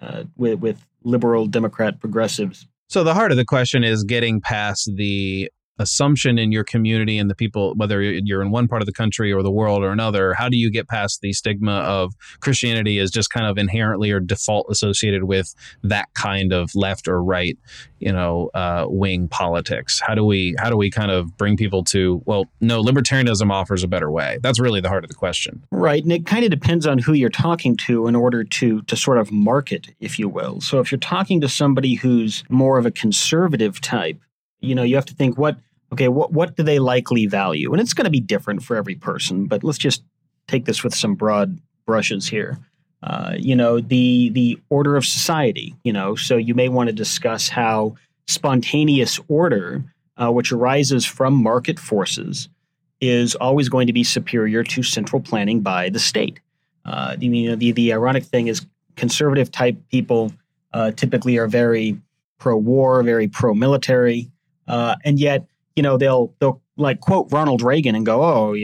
uh, 0.02 0.24
with 0.36 0.60
with 0.60 0.86
liberal 1.04 1.46
Democrat 1.46 2.00
progressives. 2.00 2.68
So 2.88 3.04
the 3.04 3.14
heart 3.14 3.32
of 3.32 3.38
the 3.38 3.46
question 3.46 3.84
is 3.84 4.04
getting 4.04 4.42
past 4.42 4.90
the 4.96 5.50
assumption 5.80 6.38
in 6.38 6.52
your 6.52 6.64
community 6.64 7.18
and 7.18 7.30
the 7.30 7.36
people, 7.36 7.74
whether 7.76 8.02
you're 8.02 8.42
in 8.42 8.52
one 8.52 8.68
part 8.68 8.82
of 8.82 8.86
the 8.86 8.94
country 8.94 9.32
or 9.32 9.44
the 9.44 9.52
world 9.52 9.84
or 9.84 9.92
another, 9.92 10.34
how 10.34 10.50
do 10.50 10.58
you 10.58 10.72
get 10.72 10.88
past 10.88 11.22
the 11.22 11.34
stigma 11.34 11.80
of 11.80 12.14
Christianity 12.40 12.98
is 12.98 13.12
just 13.12 13.30
kind 13.30 13.46
of 13.46 13.58
inherently 13.58 14.12
or 14.12 14.20
default 14.20 14.68
associated 14.70 15.26
with 15.26 15.54
that 15.84 16.14
kind 16.14 16.54
of 16.54 16.74
left 16.76 17.08
or 17.08 17.22
right, 17.22 17.58
you 18.00 18.12
know, 18.12 18.50
uh, 18.54 18.86
wing 18.88 19.28
politics? 19.28 20.02
How 20.06 20.16
do 20.16 20.24
we 20.24 20.56
how 20.58 20.70
do 20.70 20.78
we 20.78 20.90
kind 20.90 21.12
of 21.12 21.36
bring 21.38 21.58
people 21.58 21.84
to 21.86 22.22
well, 22.26 22.46
no, 22.62 22.82
libertarianism 22.82 23.52
offers 23.52 23.84
a 23.84 23.88
better 23.88 24.12
way. 24.12 24.40
That's 24.42 24.60
really 24.60 24.82
the 24.82 24.90
heart 24.90 25.04
of 25.04 25.10
the 25.10 25.16
question, 25.16 25.64
right? 25.72 26.02
And 26.02 26.12
it 26.12 26.26
kind 26.26 26.46
of 26.46 26.52
depends 26.52 26.88
on 26.88 27.00
who 27.00 27.14
you're 27.14 27.30
talking 27.30 27.76
to 27.78 28.08
in 28.08 28.16
order 28.16 28.44
to 28.44 28.82
to 28.84 28.96
sort 28.96 29.18
of 29.18 29.32
market, 29.32 29.88
if 30.00 30.18
you 30.20 30.30
will. 30.30 30.62
So 30.62 30.80
if 30.80 30.92
you're 30.92 31.00
talking 31.00 31.42
to 31.42 31.50
somebody 31.50 31.96
who's 31.96 32.44
more 32.50 32.78
of 32.78 32.86
a 32.86 32.92
conservative 32.92 33.82
type 33.82 34.20
you 34.62 34.76
know 34.76 34.84
you 34.84 34.96
have 34.96 35.06
to 35.06 35.14
think 35.14 35.38
what 35.38 35.58
okay 35.92 36.08
what 36.08 36.32
what 36.32 36.56
do 36.56 36.64
they 36.64 36.80
likely 36.80 37.26
value? 37.26 37.72
And 37.72 37.82
it's 37.82 37.94
going 37.94 38.06
to 38.06 38.12
be 38.12 38.20
different 38.20 38.64
for 38.64 38.76
every 38.76 38.96
person 38.96 39.48
but 39.48 39.64
let's 39.64 39.78
just 39.78 40.04
take 40.48 40.66
this 40.66 40.84
with 40.84 40.94
some 40.94 41.16
broad 41.16 41.60
brushes 41.86 42.28
here. 42.28 42.58
Uh, 43.04 43.36
you 43.38 43.56
know 43.56 43.80
the 43.80 44.30
the 44.30 44.60
order 44.70 44.96
of 44.96 45.06
society 45.06 45.76
you 45.84 45.94
know 45.94 46.16
so 46.16 46.38
you 46.38 46.56
may 46.56 46.70
want 46.70 46.88
to 46.88 46.94
discuss 46.94 47.50
how 47.50 47.96
spontaneous 48.28 49.20
order 49.28 49.84
uh, 50.18 50.32
which 50.32 50.52
arises 50.52 51.06
from 51.06 51.34
market 51.34 51.80
forces 51.80 52.50
is 53.02 53.36
always 53.36 53.70
going 53.70 53.88
to 53.88 53.94
be 53.94 54.04
superior 54.04 54.64
to 54.64 54.84
central 54.84 55.22
planning 55.22 55.62
by 55.62 55.90
the 55.90 56.00
state. 56.00 56.40
Uh, 56.86 57.16
you 57.20 57.50
know, 57.50 57.56
the, 57.56 57.72
the 57.72 57.92
ironic 57.92 58.24
thing 58.24 58.48
is 58.48 58.66
conservative 58.96 59.52
type 59.52 59.78
people 59.92 60.32
uh, 60.74 60.92
typically 60.92 61.38
are 61.38 61.48
very 61.48 62.00
pro-war, 62.38 63.02
very 63.04 63.28
pro-military, 63.28 64.30
uh, 64.68 64.96
and 65.04 65.20
yet 65.20 65.46
you 65.76 65.84
know 65.84 65.98
they'll 65.98 66.34
they'll 66.40 66.62
like 66.78 67.00
quote 67.00 67.32
Ronald 67.32 67.62
Reagan 67.62 67.96
and 67.96 68.06
go, 68.06 68.24
"Oh, 68.24 68.56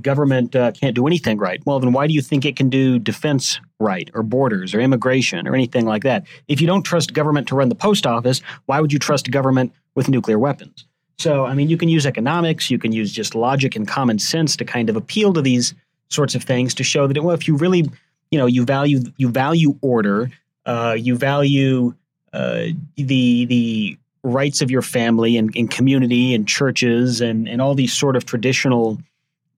government 0.00 0.56
uh, 0.56 0.72
can't 0.72 0.94
do 0.94 1.06
anything 1.06 1.38
right." 1.38 1.60
Well, 1.64 1.80
then 1.80 1.92
why 1.92 2.06
do 2.06 2.14
you 2.14 2.22
think 2.22 2.44
it 2.44 2.56
can 2.56 2.68
do 2.68 2.98
defense 2.98 3.60
right, 3.78 4.10
or 4.14 4.22
borders, 4.22 4.74
or 4.74 4.80
immigration, 4.80 5.46
or 5.46 5.54
anything 5.54 5.86
like 5.86 6.02
that? 6.02 6.26
If 6.48 6.60
you 6.60 6.66
don't 6.66 6.82
trust 6.82 7.12
government 7.12 7.48
to 7.48 7.54
run 7.54 7.68
the 7.68 7.74
post 7.74 8.06
office, 8.06 8.40
why 8.66 8.80
would 8.80 8.92
you 8.92 8.98
trust 8.98 9.30
government 9.30 9.72
with 9.94 10.08
nuclear 10.08 10.38
weapons? 10.38 10.86
So, 11.18 11.44
I 11.44 11.52
mean, 11.52 11.68
you 11.68 11.76
can 11.76 11.90
use 11.90 12.06
economics, 12.06 12.70
you 12.70 12.78
can 12.78 12.92
use 12.92 13.12
just 13.12 13.34
logic 13.34 13.76
and 13.76 13.86
common 13.86 14.18
sense 14.18 14.56
to 14.56 14.64
kind 14.64 14.88
of 14.88 14.96
appeal 14.96 15.34
to 15.34 15.42
these 15.42 15.74
sorts 16.08 16.34
of 16.34 16.42
things 16.42 16.72
to 16.74 16.82
show 16.82 17.06
that 17.06 17.22
well, 17.22 17.34
if 17.34 17.46
you 17.46 17.56
really, 17.56 17.90
you 18.30 18.38
know, 18.38 18.46
you 18.46 18.64
value 18.64 19.00
you 19.16 19.28
value 19.28 19.76
order, 19.82 20.30
uh, 20.66 20.96
you 20.98 21.16
value 21.16 21.94
uh, 22.32 22.66
the 22.96 23.44
the 23.44 23.98
rights 24.22 24.60
of 24.60 24.70
your 24.70 24.82
family 24.82 25.36
and, 25.36 25.54
and, 25.56 25.70
community 25.70 26.34
and 26.34 26.46
churches 26.46 27.20
and, 27.20 27.48
and 27.48 27.62
all 27.62 27.74
these 27.74 27.92
sort 27.92 28.16
of 28.16 28.26
traditional 28.26 28.98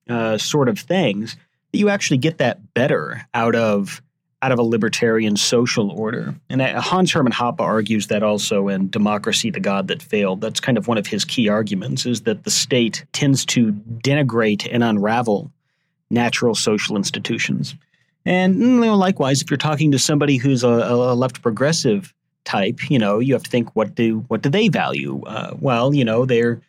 uh, 0.09 0.38
sort 0.38 0.69
of 0.69 0.78
things, 0.78 1.37
that 1.73 1.78
you 1.78 1.88
actually 1.88 2.19
get 2.19 2.38
that 2.38 2.75
better 2.75 3.26
out 3.35 3.54
of 3.54 4.02
out 4.42 4.50
of 4.50 4.59
a 4.59 4.62
libertarian 4.62 5.37
social 5.37 5.92
order. 5.92 6.35
And 6.50 6.61
uh, 6.61 6.81
Hans 6.81 7.12
Hermann 7.12 7.33
Hoppe 7.33 7.61
argues 7.61 8.09
that 8.09 8.25
also 8.25 8.66
in 8.66 8.90
Democracy, 8.90 9.50
the 9.50 9.61
God 9.61 9.87
That 9.87 10.02
Failed. 10.02 10.40
That's 10.40 10.59
kind 10.59 10.76
of 10.76 10.88
one 10.88 10.99
of 10.99 11.07
his 11.07 11.25
key 11.25 11.49
arguments 11.49 12.07
is 12.07 12.23
that 12.23 12.42
the 12.42 12.50
state 12.50 13.04
tends 13.12 13.47
to 13.47 13.73
denigrate 13.73 14.69
and 14.71 14.83
unravel 14.83 15.52
natural 16.11 16.57
social 16.57 16.97
institutions. 16.97 17.76
And 18.25 18.59
you 18.59 18.81
know, 18.81 18.97
likewise, 18.97 19.42
if 19.42 19.50
you're 19.50 19.59
talking 19.59 19.92
to 19.92 19.99
somebody 19.99 20.37
who's 20.37 20.64
a, 20.64 20.69
a 20.69 21.14
left 21.14 21.40
progressive 21.40 22.12
type, 22.44 22.90
you 22.90 22.99
know, 22.99 23.18
you 23.18 23.34
have 23.34 23.42
to 23.42 23.50
think 23.50 23.75
what 23.75 23.94
do 23.94 24.25
what 24.28 24.42
do 24.42 24.49
they 24.49 24.68
value? 24.68 25.22
Uh, 25.26 25.54
well, 25.61 25.94
you 25.94 26.04
know, 26.04 26.25
they're 26.25 26.61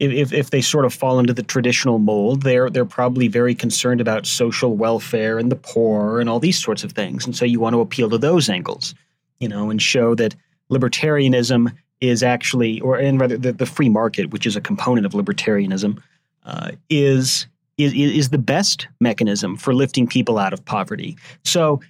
if 0.00 0.32
if 0.32 0.50
they 0.50 0.60
sort 0.60 0.84
of 0.84 0.92
fall 0.92 1.18
into 1.18 1.32
the 1.32 1.42
traditional 1.42 1.98
mold, 1.98 2.42
they're 2.42 2.68
they're 2.68 2.84
probably 2.84 3.28
very 3.28 3.54
concerned 3.54 4.00
about 4.00 4.26
social 4.26 4.76
welfare 4.76 5.38
and 5.38 5.50
the 5.50 5.56
poor 5.56 6.20
and 6.20 6.28
all 6.28 6.40
these 6.40 6.62
sorts 6.62 6.84
of 6.84 6.92
things, 6.92 7.24
and 7.24 7.36
so 7.36 7.44
you 7.44 7.60
want 7.60 7.74
to 7.74 7.80
appeal 7.80 8.10
to 8.10 8.18
those 8.18 8.48
angles, 8.48 8.94
you 9.38 9.48
know, 9.48 9.70
and 9.70 9.80
show 9.80 10.14
that 10.14 10.34
libertarianism 10.70 11.72
is 12.00 12.22
actually, 12.22 12.80
or 12.80 12.96
and 12.96 13.20
rather 13.20 13.36
the, 13.36 13.52
the 13.52 13.66
free 13.66 13.88
market, 13.88 14.30
which 14.30 14.46
is 14.46 14.56
a 14.56 14.60
component 14.60 15.06
of 15.06 15.12
libertarianism, 15.12 16.02
uh, 16.44 16.72
is 16.90 17.46
is 17.78 17.92
is 17.94 18.30
the 18.30 18.38
best 18.38 18.88
mechanism 19.00 19.56
for 19.56 19.74
lifting 19.74 20.06
people 20.06 20.38
out 20.38 20.52
of 20.52 20.64
poverty. 20.64 21.16
So 21.44 21.80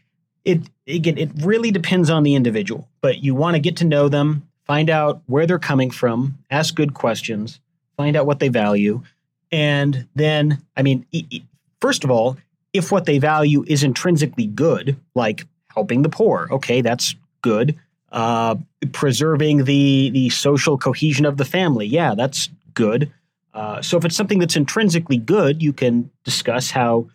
it 0.45 0.61
again, 0.87 1.19
it 1.19 1.31
really 1.41 1.71
depends 1.71 2.11
on 2.11 2.23
the 2.23 2.35
individual, 2.35 2.89
but 3.01 3.23
you 3.23 3.35
want 3.35 3.55
to 3.55 3.61
get 3.61 3.77
to 3.79 3.85
know 3.85 4.09
them, 4.09 4.49
find 4.65 4.91
out 4.91 5.23
where 5.27 5.47
they're 5.47 5.59
coming 5.59 5.91
from, 5.91 6.39
ask 6.51 6.75
good 6.75 6.95
questions, 6.95 7.61
find 7.97 8.17
out 8.17 8.27
what 8.27 8.41
they 8.41 8.49
value, 8.49 9.03
and 9.51 10.07
then, 10.17 10.63
I 10.77 10.83
mean, 10.83 11.07
first 11.81 12.03
of 12.03 12.11
all, 12.11 12.37
if 12.73 12.91
what 12.91 13.05
they 13.07 13.19
value 13.19 13.65
is 13.69 13.85
intrinsically 13.85 14.49
good, 14.49 14.97
like 15.15 15.47
helping 15.69 16.03
the 16.03 16.09
poor, 16.09 16.49
okay, 16.51 16.81
that's 16.81 17.15
good. 17.41 17.79
Uh, 18.11 18.57
preserving 18.93 19.65
the 19.65 20.11
the 20.11 20.29
social 20.31 20.79
cohesion 20.79 21.25
of 21.25 21.37
the 21.37 21.45
family, 21.45 21.87
yeah, 21.87 22.15
that's 22.15 22.49
good. 22.75 23.13
Uh, 23.55 23.81
so 23.81 23.97
if 23.97 24.05
it's 24.05 24.17
something 24.17 24.41
that's 24.41 24.57
intrinsically 24.57 25.19
good, 25.19 25.63
you 25.63 25.73
can 25.73 26.11
discuss 26.25 26.71
how 26.71 27.07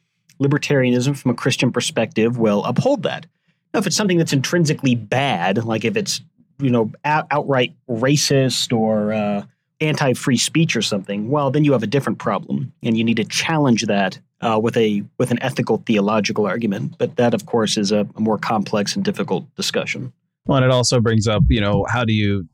libertarianism 0.41 1.17
from 1.17 1.31
a 1.31 1.33
Christian 1.33 1.71
perspective 1.71 2.37
will 2.37 2.63
uphold 2.65 3.03
that. 3.03 3.25
Now, 3.73 3.79
if 3.79 3.87
it's 3.87 3.95
something 3.95 4.17
that's 4.17 4.33
intrinsically 4.33 4.95
bad, 4.95 5.63
like 5.63 5.85
if 5.85 5.95
it's 5.95 6.21
you 6.59 6.69
know 6.69 6.91
out, 7.05 7.27
outright 7.31 7.73
racist 7.89 8.75
or 8.75 9.13
uh, 9.13 9.43
anti-free 9.81 10.37
speech 10.37 10.75
or 10.75 10.81
something, 10.81 11.29
well, 11.29 11.51
then 11.51 11.63
you 11.63 11.71
have 11.73 11.83
a 11.83 11.87
different 11.87 12.19
problem, 12.19 12.73
and 12.83 12.97
you 12.97 13.03
need 13.03 13.17
to 13.17 13.25
challenge 13.25 13.85
that 13.85 14.19
uh, 14.41 14.59
with 14.61 14.75
a 14.77 15.03
with 15.17 15.31
an 15.31 15.41
ethical 15.41 15.77
theological 15.85 16.45
argument. 16.45 16.97
But 16.97 17.15
that, 17.17 17.33
of 17.33 17.45
course, 17.45 17.77
is 17.77 17.91
a, 17.91 18.07
a 18.15 18.21
more 18.21 18.37
complex 18.37 18.95
and 18.95 19.05
difficult 19.05 19.45
discussion. 19.55 20.13
Well, 20.45 20.57
and 20.57 20.65
it 20.65 20.71
also 20.71 20.99
brings 20.99 21.27
up, 21.27 21.43
you 21.47 21.61
know, 21.61 21.85
how 21.87 22.05
do 22.05 22.13
you 22.13 22.47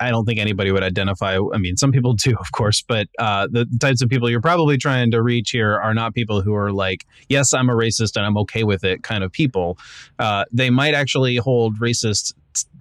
I 0.00 0.10
don't 0.10 0.24
think 0.24 0.38
anybody 0.38 0.70
would 0.70 0.82
identify. 0.82 1.38
I 1.38 1.58
mean, 1.58 1.76
some 1.76 1.92
people 1.92 2.14
do, 2.14 2.36
of 2.40 2.52
course, 2.52 2.82
but 2.82 3.08
uh, 3.18 3.48
the 3.50 3.66
types 3.80 4.02
of 4.02 4.08
people 4.08 4.28
you're 4.30 4.40
probably 4.40 4.76
trying 4.76 5.10
to 5.12 5.22
reach 5.22 5.50
here 5.50 5.78
are 5.78 5.94
not 5.94 6.14
people 6.14 6.42
who 6.42 6.54
are 6.54 6.72
like, 6.72 7.06
yes, 7.28 7.52
I'm 7.52 7.68
a 7.68 7.74
racist 7.74 8.16
and 8.16 8.26
I'm 8.26 8.36
okay 8.38 8.64
with 8.64 8.84
it 8.84 9.02
kind 9.02 9.24
of 9.24 9.32
people. 9.32 9.78
Uh, 10.18 10.44
they 10.52 10.70
might 10.70 10.94
actually 10.94 11.36
hold 11.36 11.78
racist 11.78 12.34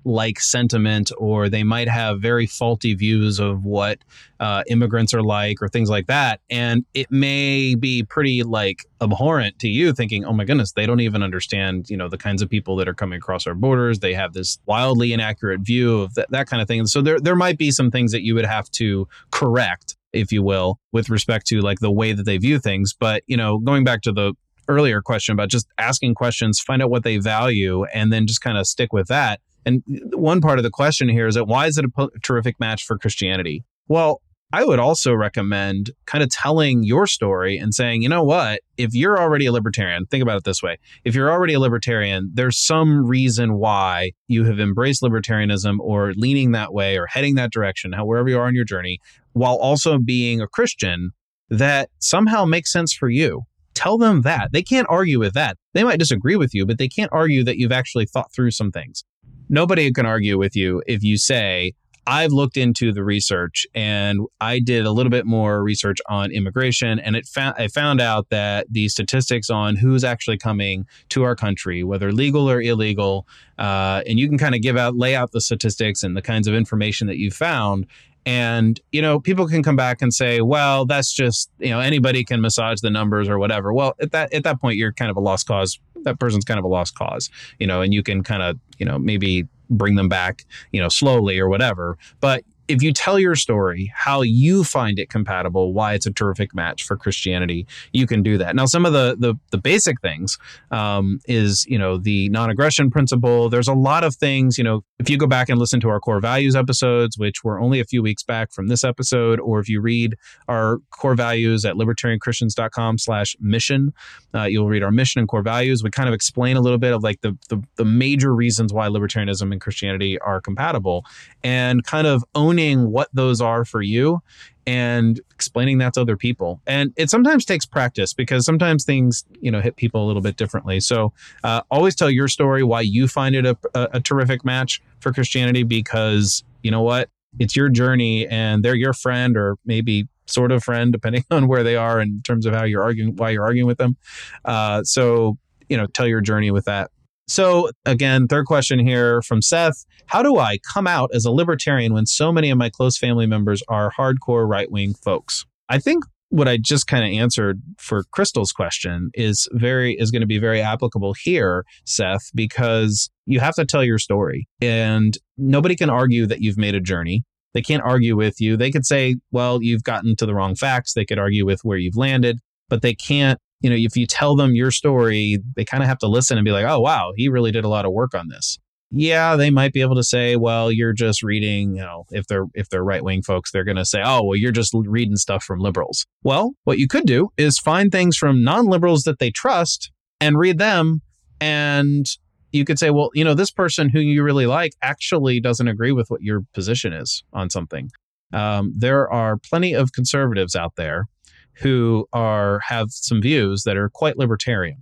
like 0.04 0.40
sentiment, 0.40 1.12
or 1.18 1.50
they 1.50 1.64
might 1.64 1.88
have 1.88 2.22
very 2.22 2.46
faulty 2.46 2.94
views 2.94 3.40
of 3.40 3.64
what 3.64 4.00
uh, 4.40 4.64
immigrants 4.68 5.14
are 5.14 5.22
like, 5.22 5.62
or 5.62 5.68
things 5.68 5.90
like 5.90 6.08
that. 6.08 6.42
And 6.50 6.86
it 6.94 7.12
may 7.12 7.76
be 7.76 8.04
pretty 8.04 8.44
like 8.44 8.86
abhorrent 9.02 9.60
to 9.60 9.68
you, 9.68 9.94
thinking, 9.94 10.26
"Oh 10.26 10.34
my 10.34 10.46
goodness, 10.46 10.72
they 10.74 10.86
don't 10.86 11.00
even 11.02 11.24
understand, 11.24 11.90
you 11.90 11.98
know, 11.98 12.10
the 12.10 12.18
kinds 12.18 12.42
of 12.42 12.50
people 12.50 12.76
that 12.78 12.88
are 12.88 12.94
coming 12.94 13.18
across 13.18 13.46
our 13.48 13.56
borders. 13.56 14.00
They 14.00 14.14
have 14.14 14.34
this 14.34 14.60
wildly 14.66 15.14
inaccurate 15.14 15.62
view 15.62 16.02
of 16.02 16.16
that, 16.16 16.48
kind 16.48 16.62
of 16.62 16.68
thing." 16.68 16.86
So 16.88 17.02
there, 17.02 17.20
there 17.20 17.36
might 17.36 17.58
be 17.58 17.72
some 17.72 17.92
things 17.92 18.12
that 18.12 18.24
you 18.24 18.36
would 18.36 18.46
have 18.46 18.70
to 18.72 19.08
correct 19.32 19.96
if 20.14 20.32
you 20.32 20.44
will, 20.44 20.78
with 20.92 21.10
respect 21.10 21.48
to 21.48 21.62
like 21.62 21.80
the 21.80 21.92
way 21.92 22.14
that 22.14 22.24
they 22.24 22.38
view 22.38 22.60
things. 22.60 22.94
But, 22.94 23.24
you 23.28 23.38
know, 23.38 23.60
going 23.60 23.84
back 23.84 24.02
to 24.02 24.12
the 24.12 24.34
earlier 24.68 25.02
question 25.02 25.34
about 25.34 25.50
just 25.50 25.68
asking 25.78 26.16
questions, 26.16 26.60
find 26.60 26.82
out 26.82 26.90
what 26.90 27.04
they 27.04 27.18
value, 27.18 27.86
and 27.86 28.12
then 28.12 28.28
just 28.28 28.42
kind 28.42 28.58
of 28.58 28.68
stick 28.68 28.94
with 28.94 29.08
that. 29.08 29.40
And 29.66 29.84
one 30.14 30.42
part 30.42 30.60
of 30.60 30.64
the 30.64 30.72
question 30.72 31.10
here 31.10 31.28
is 31.28 31.36
that 31.36 31.46
why 31.46 31.68
is 31.68 31.78
it 31.78 31.86
a 31.86 32.08
terrific 32.24 32.60
match 32.60 32.84
for 32.86 32.98
Christianity? 32.98 33.64
Well, 33.88 34.22
I 34.54 34.66
would 34.66 34.80
also 34.80 35.14
recommend 35.14 35.92
kind 36.06 36.22
of 36.22 36.30
telling 36.30 36.84
your 36.84 37.08
story 37.08 37.58
and 37.58 37.74
saying, 37.74 38.02
you 38.02 38.10
know 38.10 38.24
what, 38.24 38.60
if 38.78 38.94
you're 38.94 39.18
already 39.18 39.46
a 39.46 39.52
libertarian, 39.52 40.06
think 40.08 40.22
about 40.22 40.38
it 40.38 40.44
this 40.44 40.62
way. 40.62 40.78
If 41.06 41.16
you're 41.16 41.32
already 41.32 41.54
a 41.54 41.60
libertarian, 41.60 42.32
there's 42.34 42.58
some 42.58 43.08
reason 43.08 43.54
why 43.54 44.12
you 44.28 44.44
have 44.44 44.60
embraced 44.60 45.04
libertarianism 45.04 45.78
or 45.80 46.12
leaning 46.18 46.52
that 46.52 46.74
way 46.74 46.98
or 46.98 47.06
heading 47.06 47.36
that 47.36 47.54
direction, 47.54 47.94
however 47.94 48.28
you 48.28 48.38
are 48.38 48.46
on 48.46 48.56
your 48.56 48.66
journey, 48.66 49.00
while 49.32 49.56
also 49.56 49.98
being 49.98 50.42
a 50.42 50.48
Christian 50.48 51.12
that 51.50 51.90
somehow 52.00 52.44
makes 52.44 52.74
sense 52.74 52.94
for 52.94 53.10
you. 53.10 53.44
Tell 53.74 53.98
them 53.98 54.24
that. 54.24 54.52
They 54.52 54.64
can't 54.64 54.88
argue 54.90 55.20
with 55.20 55.34
that. 55.34 55.56
They 55.74 55.86
might 55.86 56.00
disagree 56.00 56.36
with 56.36 56.54
you, 56.54 56.66
but 56.66 56.78
they 56.78 56.90
can't 56.90 57.12
argue 57.14 57.46
that 57.46 57.58
you've 57.58 57.72
actually 57.72 58.06
thought 58.06 58.34
through 58.34 58.52
some 58.52 58.72
things 58.72 59.06
nobody 59.52 59.92
can 59.92 60.06
argue 60.06 60.38
with 60.38 60.56
you 60.56 60.82
if 60.88 61.04
you 61.04 61.18
say, 61.18 61.74
I've 62.08 62.32
looked 62.32 62.58
into 62.58 62.92
the 62.92 63.04
research 63.04 63.68
and 63.76 64.22
I 64.40 64.58
did 64.60 64.88
a 64.88 64.92
little 64.92 65.12
bit 65.12 65.26
more 65.26 65.62
research 65.62 66.00
on 66.08 66.32
immigration 66.32 67.00
and 67.00 67.16
it 67.16 67.28
found 67.28 67.56
I 67.60 67.68
found 67.68 68.02
out 68.02 68.30
that 68.30 68.66
the 68.72 68.90
statistics 68.90 69.52
on 69.52 69.76
who's 69.76 70.04
actually 70.04 70.40
coming 70.40 70.88
to 71.10 71.22
our 71.24 71.36
country, 71.36 71.84
whether 71.84 72.12
legal 72.12 72.50
or 72.50 72.60
illegal, 72.60 73.28
uh, 73.60 74.02
and 74.08 74.18
you 74.18 74.28
can 74.28 74.40
kind 74.40 74.56
of 74.56 74.62
give 74.62 74.78
out 74.78 74.98
lay 74.98 75.16
out 75.16 75.32
the 75.32 75.42
statistics 75.42 76.02
and 76.02 76.18
the 76.18 76.24
kinds 76.24 76.48
of 76.48 76.56
information 76.56 77.06
that 77.06 77.18
you 77.18 77.30
found. 77.30 77.86
And 78.26 78.80
you 78.92 79.02
know, 79.02 79.20
people 79.20 79.48
can 79.48 79.64
come 79.64 79.76
back 79.76 80.02
and 80.02 80.14
say, 80.14 80.42
"Well, 80.42 80.86
that's 80.86 81.12
just 81.12 81.50
you 81.60 81.70
know 81.70 81.80
anybody 81.80 82.24
can 82.24 82.42
massage 82.42 82.82
the 82.82 82.92
numbers 82.92 83.28
or 83.28 83.40
whatever." 83.40 83.74
Well, 83.74 83.96
at 84.00 84.12
that 84.12 84.34
at 84.34 84.44
that 84.44 84.62
point, 84.62 84.78
you're 84.78 84.94
kind 84.94 85.10
of 85.10 85.18
a 85.18 85.22
lost 85.22 85.48
cause 85.48 85.80
that 86.04 86.20
person's 86.20 86.46
kind 86.46 86.58
of 86.58 86.66
a 86.66 86.68
lost 86.68 86.96
cause, 86.96 87.30
you 87.60 87.68
know, 87.68 87.82
and 87.82 87.94
you 87.94 88.04
can 88.04 88.24
kind 88.24 88.42
of, 88.42 88.60
you 88.78 88.86
know, 88.86 88.98
maybe 88.98 89.48
bring 89.70 89.96
them 89.96 90.10
back, 90.10 90.46
you 90.72 90.82
know, 90.82 90.90
slowly 90.90 91.40
or 91.40 91.48
whatever. 91.50 91.98
But 92.20 92.44
if 92.72 92.82
you 92.82 92.92
tell 92.94 93.20
your 93.20 93.36
story, 93.36 93.92
how 93.94 94.22
you 94.22 94.64
find 94.64 94.98
it 94.98 95.10
compatible, 95.10 95.74
why 95.74 95.94
it's 95.94 96.06
a 96.06 96.12
terrific 96.12 96.56
match 96.56 96.84
for 96.84 96.96
Christianity, 96.96 97.68
you 97.92 98.08
can 98.08 98.24
do 98.24 98.38
that. 98.38 98.56
Now, 98.56 98.66
some 98.66 98.86
of 98.86 98.94
the 98.94 99.18
the, 99.20 99.36
the 99.52 99.58
basic 99.58 100.00
things 100.02 100.38
um, 100.72 101.20
is 101.26 101.66
you 101.66 101.78
know 101.78 101.98
the 101.98 102.30
non-aggression 102.30 102.90
principle. 102.90 103.50
There's 103.50 103.68
a 103.68 103.74
lot 103.74 104.06
of 104.06 104.16
things. 104.16 104.58
You 104.58 104.64
know, 104.64 104.86
if 105.00 105.10
you 105.10 105.18
go 105.18 105.28
back 105.28 105.50
and 105.50 105.60
listen 105.60 105.82
to 105.82 105.90
our 105.90 106.00
core 106.00 106.22
values 106.22 106.56
episodes, 106.56 107.18
which 107.18 107.44
were 107.44 107.60
only 107.60 107.82
a 107.82 107.86
few 107.86 108.02
weeks 108.02 108.24
back 108.24 108.54
from 108.54 108.68
this 108.68 108.86
episode, 108.86 109.40
or 109.40 109.60
if 109.60 109.68
you 109.68 109.82
read 109.82 110.16
our 110.48 110.78
core 110.92 111.16
values 111.16 111.66
at 111.66 111.76
libertarianchristians.com/mission, 111.76 113.94
uh, 114.34 114.44
you'll 114.44 114.70
read 114.70 114.84
our 114.84 114.92
mission 114.92 115.20
and 115.20 115.28
core 115.28 115.42
values. 115.42 115.84
We 115.84 115.90
kind 115.90 116.08
of 116.08 116.16
explain 116.16 116.56
a 116.56 116.62
little 116.62 116.80
bit 116.80 116.94
of 116.94 117.04
like 117.04 117.20
the, 117.22 117.38
the 117.50 117.62
the 117.76 117.86
major 117.86 118.34
reasons 118.34 118.72
why 118.72 118.88
libertarianism 118.88 119.52
and 119.52 119.60
Christianity 119.60 120.18
are 120.20 120.40
compatible, 120.40 121.06
and 121.44 121.84
kind 121.84 122.08
of 122.08 122.24
owning 122.34 122.61
owning 122.62 122.92
what 122.92 123.10
those 123.14 123.42
are 123.42 123.66
for 123.66 123.82
you 123.82 124.22
and 124.68 125.20
explaining 125.34 125.80
that 125.80 125.94
to 125.94 126.02
other 126.02 126.16
people. 126.16 126.62
And 126.68 126.94
it 126.96 127.10
sometimes 127.10 127.46
takes 127.46 127.66
practice 127.66 128.14
because 128.14 128.46
sometimes 128.46 128.86
things, 128.86 129.26
you 129.40 129.52
know, 129.52 129.60
hit 129.60 129.76
people 129.76 130.06
a 130.06 130.08
little 130.08 130.22
bit 130.22 130.38
differently. 130.38 130.80
So 130.80 131.14
uh, 131.44 131.62
always 131.72 131.96
tell 131.96 132.12
your 132.12 132.28
story, 132.28 132.64
why 132.64 132.82
you 132.82 133.08
find 133.08 133.36
it 133.36 133.46
a, 133.46 133.58
a, 133.74 133.90
a 133.94 134.00
terrific 134.00 134.46
match 134.46 134.82
for 135.00 135.12
Christianity, 135.12 135.64
because 135.64 136.44
you 136.62 136.70
know 136.70 136.82
what? 136.82 137.10
It's 137.40 137.56
your 137.56 137.70
journey 137.70 138.28
and 138.28 138.64
they're 138.64 138.76
your 138.76 138.94
friend 138.94 139.36
or 139.36 139.56
maybe 139.66 140.08
sort 140.28 140.52
of 140.52 140.64
friend, 140.64 140.92
depending 140.92 141.26
on 141.32 141.48
where 141.48 141.64
they 141.64 141.76
are 141.76 142.00
in 142.00 142.22
terms 142.24 142.46
of 142.46 142.54
how 142.54 142.64
you're 142.64 142.84
arguing, 142.84 143.16
why 143.16 143.32
you're 143.32 143.44
arguing 143.44 143.68
with 143.68 143.78
them. 143.78 143.98
Uh, 144.46 144.84
so, 144.84 145.38
you 145.70 145.78
know, 145.78 145.88
tell 145.88 146.08
your 146.08 146.22
journey 146.22 146.52
with 146.52 146.66
that 146.66 146.92
So, 147.32 147.70
again, 147.86 148.28
third 148.28 148.46
question 148.46 148.78
here 148.86 149.22
from 149.22 149.42
Seth 149.42 149.86
How 150.08 150.22
do 150.22 150.38
I 150.38 150.58
come 150.74 150.86
out 150.86 151.12
as 151.14 151.24
a 151.24 151.32
libertarian 151.32 151.94
when 151.94 152.06
so 152.06 152.30
many 152.30 152.50
of 152.50 152.58
my 152.58 152.70
close 152.70 152.98
family 152.98 153.26
members 153.26 153.64
are 153.70 153.90
hardcore 153.90 154.46
right 154.46 154.70
wing 154.70 154.94
folks? 154.94 155.46
I 155.70 155.80
think 155.80 156.04
what 156.28 156.50
I 156.50 156.58
just 156.58 156.88
kind 156.88 157.06
of 157.06 157.12
answered 157.18 157.62
for 157.78 158.04
Crystal's 158.12 158.52
question 158.52 159.12
is 159.14 159.48
very 159.54 159.94
is 159.94 160.12
going 160.12 160.20
to 160.20 160.28
be 160.28 160.40
very 160.40 160.60
applicable 160.60 161.16
here, 161.24 161.64
Seth, 161.86 162.32
because 162.36 163.10
you 163.26 163.40
have 163.40 163.56
to 163.56 163.64
tell 163.64 163.86
your 163.86 163.98
story. 163.98 164.50
And 164.60 165.18
nobody 165.38 165.78
can 165.78 165.90
argue 165.90 166.26
that 166.26 166.42
you've 166.42 166.58
made 166.58 166.76
a 166.76 166.82
journey. 166.82 167.24
They 167.54 167.62
can't 167.62 167.82
argue 167.82 168.18
with 168.18 168.42
you. 168.42 168.58
They 168.58 168.72
could 168.72 168.86
say, 168.86 169.16
well, 169.32 169.64
you've 169.64 169.84
gotten 169.84 170.18
to 170.18 170.26
the 170.26 170.36
wrong 170.36 170.56
facts. 170.56 170.96
They 170.96 171.06
could 171.06 171.18
argue 171.18 171.46
with 171.46 171.62
where 171.64 171.78
you've 171.78 171.96
landed, 171.96 172.40
but 172.68 172.82
they 172.82 172.94
can't, 172.94 173.40
you 173.62 173.70
know, 173.70 173.76
if 173.76 173.96
you 173.96 174.06
tell 174.06 174.36
them 174.36 174.56
your 174.56 174.72
story, 174.72 175.40
they 175.56 175.66
kind 175.66 175.84
of 175.84 175.90
have 175.90 176.00
to 176.00 176.08
listen 176.08 176.38
and 176.38 176.46
be 176.46 176.52
like, 176.52 176.66
oh, 176.66 176.80
wow, 176.80 177.14
he 177.16 177.30
really 177.30 177.52
did 177.52 177.64
a 177.64 177.70
lot 177.70 177.86
of 177.86 177.92
work 177.92 178.14
on 178.14 178.28
this 178.28 178.58
yeah, 178.92 179.38
they 179.38 179.50
might 179.50 179.72
be 179.72 179.82
able 179.82 179.96
to 179.96 180.04
say, 180.04 180.36
well, 180.36 180.70
you're 180.70 180.92
just 180.92 181.24
reading, 181.24 181.76
you 181.76 181.82
know, 181.82 182.06
if 182.12 182.28
they're 182.28 182.46
if 182.54 182.70
they're 182.70 182.84
right-wing 182.84 183.24
folks, 183.24 183.52
they're 183.52 183.64
going 183.64 183.78
to 183.78 183.86
say, 183.86 184.02
"Oh, 184.04 184.24
well, 184.24 184.36
you're 184.36 184.52
just 184.52 184.74
reading 184.74 185.16
stuff 185.16 185.44
from 185.44 185.60
liberals." 185.60 186.06
Well, 186.24 186.52
what 186.66 186.78
you 186.78 186.88
could 186.88 187.06
do 187.06 187.30
is 187.38 187.58
find 187.58 187.92
things 187.92 188.18
from 188.18 188.44
non-liberals 188.44 189.04
that 189.04 189.20
they 189.20 189.32
trust 189.32 189.92
and 190.20 190.38
read 190.38 190.58
them 190.58 191.02
and 191.40 192.06
you 192.52 192.66
could 192.66 192.78
say, 192.78 192.90
well, 192.90 193.10
you 193.14 193.24
know, 193.24 193.34
this 193.34 193.50
person 193.50 193.88
who 193.88 194.02
you 194.02 194.24
really 194.24 194.46
like 194.46 194.74
actually 194.82 195.40
doesn't 195.40 195.70
agree 195.70 195.94
with 195.94 196.10
what 196.10 196.22
your 196.22 196.42
position 196.54 196.92
is 196.92 197.24
on 197.32 197.50
something. 197.50 197.90
Um, 198.34 198.74
there 198.78 199.10
are 199.10 199.38
plenty 199.38 199.74
of 199.74 199.94
conservatives 199.94 200.54
out 200.54 200.76
there 200.76 201.06
who 201.54 202.08
are 202.14 202.60
have 202.60 202.92
some 202.92 203.22
views 203.22 203.64
that 203.64 203.78
are 203.78 203.90
quite 203.90 204.18
libertarian 204.18 204.78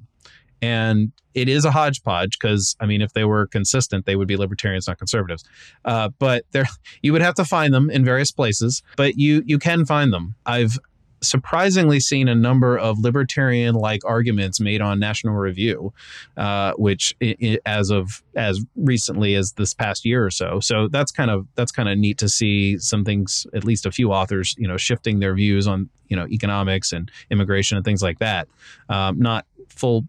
and 0.61 1.11
it 1.33 1.47
is 1.47 1.63
a 1.63 1.71
hodgepodge 1.71 2.37
because 2.39 2.75
I 2.79 2.85
mean, 2.85 3.01
if 3.01 3.13
they 3.13 3.23
were 3.23 3.47
consistent, 3.47 4.05
they 4.05 4.15
would 4.15 4.27
be 4.27 4.35
libertarians, 4.35 4.87
not 4.87 4.97
conservatives. 4.97 5.43
Uh, 5.85 6.09
but 6.19 6.45
there, 6.51 6.65
you 7.01 7.13
would 7.13 7.21
have 7.21 7.35
to 7.35 7.45
find 7.45 7.73
them 7.73 7.89
in 7.89 8.03
various 8.03 8.31
places, 8.31 8.83
but 8.97 9.15
you 9.15 9.43
you 9.45 9.59
can 9.59 9.85
find 9.85 10.11
them. 10.11 10.35
I've 10.45 10.77
surprisingly 11.21 11.99
seen 11.99 12.27
a 12.27 12.35
number 12.35 12.77
of 12.77 12.99
libertarian 12.99 13.75
like 13.75 14.03
arguments 14.05 14.59
made 14.59 14.81
on 14.81 14.99
National 14.99 15.35
Review, 15.35 15.93
uh, 16.37 16.73
which 16.77 17.15
I- 17.21 17.35
I- 17.41 17.59
as 17.65 17.89
of 17.89 18.23
as 18.35 18.59
recently 18.75 19.35
as 19.35 19.53
this 19.53 19.73
past 19.73 20.05
year 20.05 20.25
or 20.25 20.31
so. 20.31 20.59
So 20.59 20.87
that's 20.87 21.11
kind 21.11 21.29
of 21.31 21.47
that's 21.55 21.71
kind 21.71 21.89
of 21.89 21.97
neat 21.97 22.17
to 22.19 22.29
see 22.29 22.77
some 22.77 23.03
things, 23.03 23.45
at 23.53 23.63
least 23.63 23.85
a 23.85 23.91
few 23.91 24.11
authors, 24.11 24.55
you 24.57 24.67
know, 24.67 24.77
shifting 24.77 25.19
their 25.19 25.35
views 25.35 25.67
on 25.67 25.89
you 26.07 26.15
know 26.15 26.27
economics 26.27 26.91
and 26.91 27.11
immigration 27.29 27.77
and 27.77 27.85
things 27.85 28.01
like 28.01 28.19
that. 28.19 28.47
Um, 28.89 29.19
not 29.19 29.45
full 29.67 30.05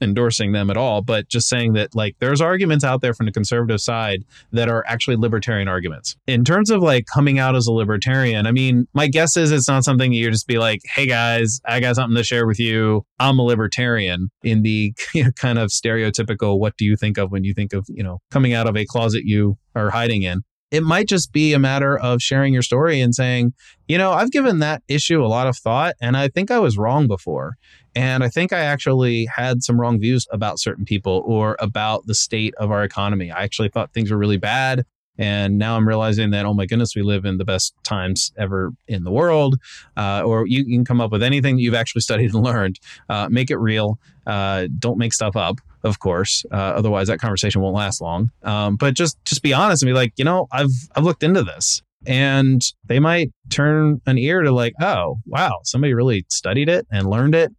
endorsing 0.00 0.52
them 0.52 0.70
at 0.70 0.76
all, 0.76 1.02
but 1.02 1.28
just 1.28 1.48
saying 1.48 1.74
that 1.74 1.94
like 1.94 2.16
there's 2.18 2.40
arguments 2.40 2.84
out 2.84 3.00
there 3.00 3.14
from 3.14 3.26
the 3.26 3.32
conservative 3.32 3.80
side 3.80 4.24
that 4.52 4.68
are 4.68 4.84
actually 4.86 5.16
libertarian 5.16 5.68
arguments. 5.68 6.16
In 6.26 6.44
terms 6.44 6.70
of 6.70 6.82
like 6.82 7.06
coming 7.12 7.38
out 7.38 7.56
as 7.56 7.66
a 7.66 7.72
libertarian, 7.72 8.46
I 8.46 8.52
mean, 8.52 8.86
my 8.94 9.08
guess 9.08 9.36
is 9.36 9.52
it's 9.52 9.68
not 9.68 9.84
something 9.84 10.12
you 10.12 10.30
just 10.30 10.46
be 10.46 10.58
like, 10.58 10.80
"Hey 10.94 11.06
guys, 11.06 11.60
I 11.64 11.80
got 11.80 11.96
something 11.96 12.16
to 12.16 12.24
share 12.24 12.46
with 12.46 12.60
you. 12.60 13.04
I'm 13.18 13.38
a 13.38 13.42
libertarian." 13.42 14.28
In 14.42 14.62
the 14.62 14.94
you 15.14 15.24
know, 15.24 15.30
kind 15.32 15.58
of 15.58 15.70
stereotypical, 15.70 16.58
what 16.58 16.76
do 16.76 16.84
you 16.84 16.96
think 16.96 17.18
of 17.18 17.30
when 17.30 17.44
you 17.44 17.54
think 17.54 17.72
of 17.72 17.86
you 17.88 18.02
know 18.02 18.18
coming 18.30 18.52
out 18.52 18.66
of 18.66 18.76
a 18.76 18.84
closet 18.84 19.22
you 19.24 19.58
are 19.74 19.90
hiding 19.90 20.22
in? 20.22 20.42
It 20.72 20.82
might 20.82 21.06
just 21.06 21.32
be 21.32 21.52
a 21.52 21.60
matter 21.60 21.96
of 21.96 22.20
sharing 22.20 22.52
your 22.52 22.62
story 22.62 23.00
and 23.00 23.14
saying, 23.14 23.54
you 23.86 23.98
know, 23.98 24.12
I've 24.12 24.32
given 24.32 24.58
that 24.58 24.82
issue 24.88 25.24
a 25.24 25.28
lot 25.28 25.46
of 25.46 25.56
thought 25.56 25.94
and 26.00 26.16
I 26.16 26.26
think 26.26 26.50
I 26.50 26.58
was 26.58 26.76
wrong 26.76 27.06
before. 27.06 27.54
And 27.96 28.22
I 28.22 28.28
think 28.28 28.52
I 28.52 28.60
actually 28.60 29.24
had 29.24 29.62
some 29.62 29.80
wrong 29.80 29.98
views 29.98 30.26
about 30.30 30.60
certain 30.60 30.84
people 30.84 31.22
or 31.24 31.56
about 31.58 32.06
the 32.06 32.14
state 32.14 32.54
of 32.56 32.70
our 32.70 32.84
economy. 32.84 33.30
I 33.30 33.42
actually 33.42 33.70
thought 33.70 33.94
things 33.94 34.10
were 34.10 34.18
really 34.18 34.36
bad. 34.36 34.84
And 35.16 35.56
now 35.56 35.78
I'm 35.78 35.88
realizing 35.88 36.28
that, 36.32 36.44
oh 36.44 36.52
my 36.52 36.66
goodness, 36.66 36.94
we 36.94 37.00
live 37.00 37.24
in 37.24 37.38
the 37.38 37.44
best 37.46 37.74
times 37.84 38.34
ever 38.36 38.72
in 38.86 39.04
the 39.04 39.10
world. 39.10 39.56
Uh, 39.96 40.22
or 40.26 40.46
you, 40.46 40.62
can 40.66 40.84
come 40.84 41.00
up 41.00 41.10
with 41.10 41.22
anything 41.22 41.56
that 41.56 41.62
you've 41.62 41.72
actually 41.74 42.00
studied 42.02 42.34
and 42.34 42.44
learned. 42.44 42.78
Uh, 43.08 43.30
make 43.30 43.50
it 43.50 43.56
real. 43.56 43.98
Uh, 44.26 44.68
don't 44.78 44.98
make 44.98 45.14
stuff 45.14 45.34
up, 45.34 45.56
of 45.82 45.98
course. 45.98 46.44
Uh, 46.52 46.56
otherwise, 46.56 47.08
that 47.08 47.18
conversation 47.18 47.62
won't 47.62 47.74
last 47.74 48.02
long. 48.02 48.30
Um, 48.42 48.76
but 48.76 48.92
just 48.92 49.16
just 49.24 49.42
be 49.42 49.54
honest 49.54 49.82
and 49.82 49.88
be 49.88 49.94
like, 49.94 50.12
you 50.16 50.24
know, 50.24 50.48
I've 50.52 50.72
I've 50.94 51.04
looked 51.04 51.22
into 51.22 51.42
this, 51.42 51.80
and 52.06 52.60
they 52.84 52.98
might 52.98 53.32
turn 53.48 54.02
an 54.04 54.18
ear 54.18 54.42
to 54.42 54.50
like, 54.50 54.74
oh 54.82 55.20
wow, 55.24 55.60
somebody 55.62 55.94
really 55.94 56.26
studied 56.28 56.68
it 56.68 56.86
and 56.90 57.08
learned 57.08 57.34
it 57.34 57.52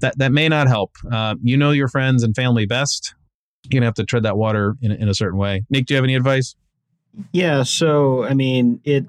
that 0.00 0.18
that 0.18 0.32
may 0.32 0.48
not 0.48 0.68
help. 0.68 0.92
Uh, 1.10 1.36
you 1.42 1.56
know 1.56 1.70
your 1.70 1.88
friends 1.88 2.22
and 2.22 2.34
family 2.34 2.66
best. 2.66 3.14
You're 3.64 3.80
gonna 3.80 3.86
have 3.86 3.94
to 3.94 4.04
tread 4.04 4.22
that 4.24 4.36
water 4.36 4.76
in, 4.80 4.92
in 4.92 5.08
a 5.08 5.14
certain 5.14 5.38
way. 5.38 5.64
Nick, 5.70 5.86
do 5.86 5.94
you 5.94 5.96
have 5.96 6.04
any 6.04 6.14
advice? 6.14 6.54
Yeah. 7.32 7.62
So 7.62 8.24
I 8.24 8.34
mean, 8.34 8.80
it 8.84 9.06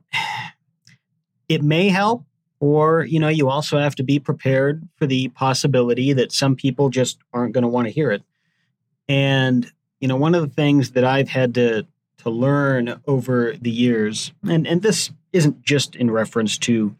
it 1.49 1.61
may 1.61 1.89
help, 1.89 2.23
or 2.59 3.05
you 3.05 3.19
know, 3.19 3.27
you 3.27 3.49
also 3.49 3.77
have 3.77 3.95
to 3.95 4.03
be 4.03 4.19
prepared 4.19 4.87
for 4.95 5.05
the 5.05 5.29
possibility 5.29 6.13
that 6.13 6.31
some 6.31 6.55
people 6.55 6.89
just 6.89 7.19
aren't 7.33 7.53
going 7.53 7.63
to 7.63 7.67
want 7.67 7.87
to 7.87 7.93
hear 7.93 8.11
it. 8.11 8.23
And 9.07 9.69
you 9.99 10.07
know, 10.07 10.15
one 10.15 10.35
of 10.35 10.41
the 10.41 10.53
things 10.53 10.91
that 10.91 11.03
I've 11.03 11.29
had 11.29 11.53
to 11.55 11.85
to 12.19 12.29
learn 12.29 13.01
over 13.07 13.55
the 13.59 13.71
years, 13.71 14.31
and 14.47 14.67
and 14.67 14.81
this 14.81 15.11
isn't 15.33 15.63
just 15.63 15.95
in 15.95 16.11
reference 16.11 16.57
to 16.57 16.95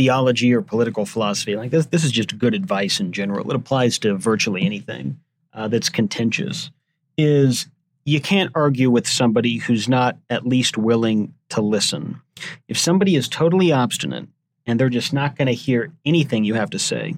theology 0.00 0.54
or 0.54 0.62
political 0.62 1.04
philosophy. 1.04 1.56
Like 1.56 1.70
this, 1.70 1.84
this 1.86 2.04
is 2.04 2.10
just 2.10 2.38
good 2.38 2.54
advice 2.54 3.00
in 3.00 3.12
general. 3.12 3.50
It 3.50 3.54
applies 3.54 3.98
to 3.98 4.14
virtually 4.14 4.64
anything 4.64 5.20
uh, 5.52 5.68
that's 5.68 5.90
contentious. 5.90 6.70
Is 7.18 7.66
you 8.06 8.18
can't 8.18 8.50
argue 8.54 8.90
with 8.90 9.06
somebody 9.06 9.58
who's 9.58 9.90
not 9.90 10.16
at 10.30 10.46
least 10.46 10.78
willing 10.78 11.34
to 11.50 11.60
listen. 11.60 12.18
If 12.66 12.78
somebody 12.78 13.14
is 13.14 13.28
totally 13.28 13.72
obstinate 13.72 14.26
and 14.64 14.80
they're 14.80 14.88
just 14.88 15.12
not 15.12 15.36
going 15.36 15.48
to 15.48 15.52
hear 15.52 15.92
anything 16.06 16.44
you 16.44 16.54
have 16.54 16.70
to 16.70 16.78
say, 16.78 17.14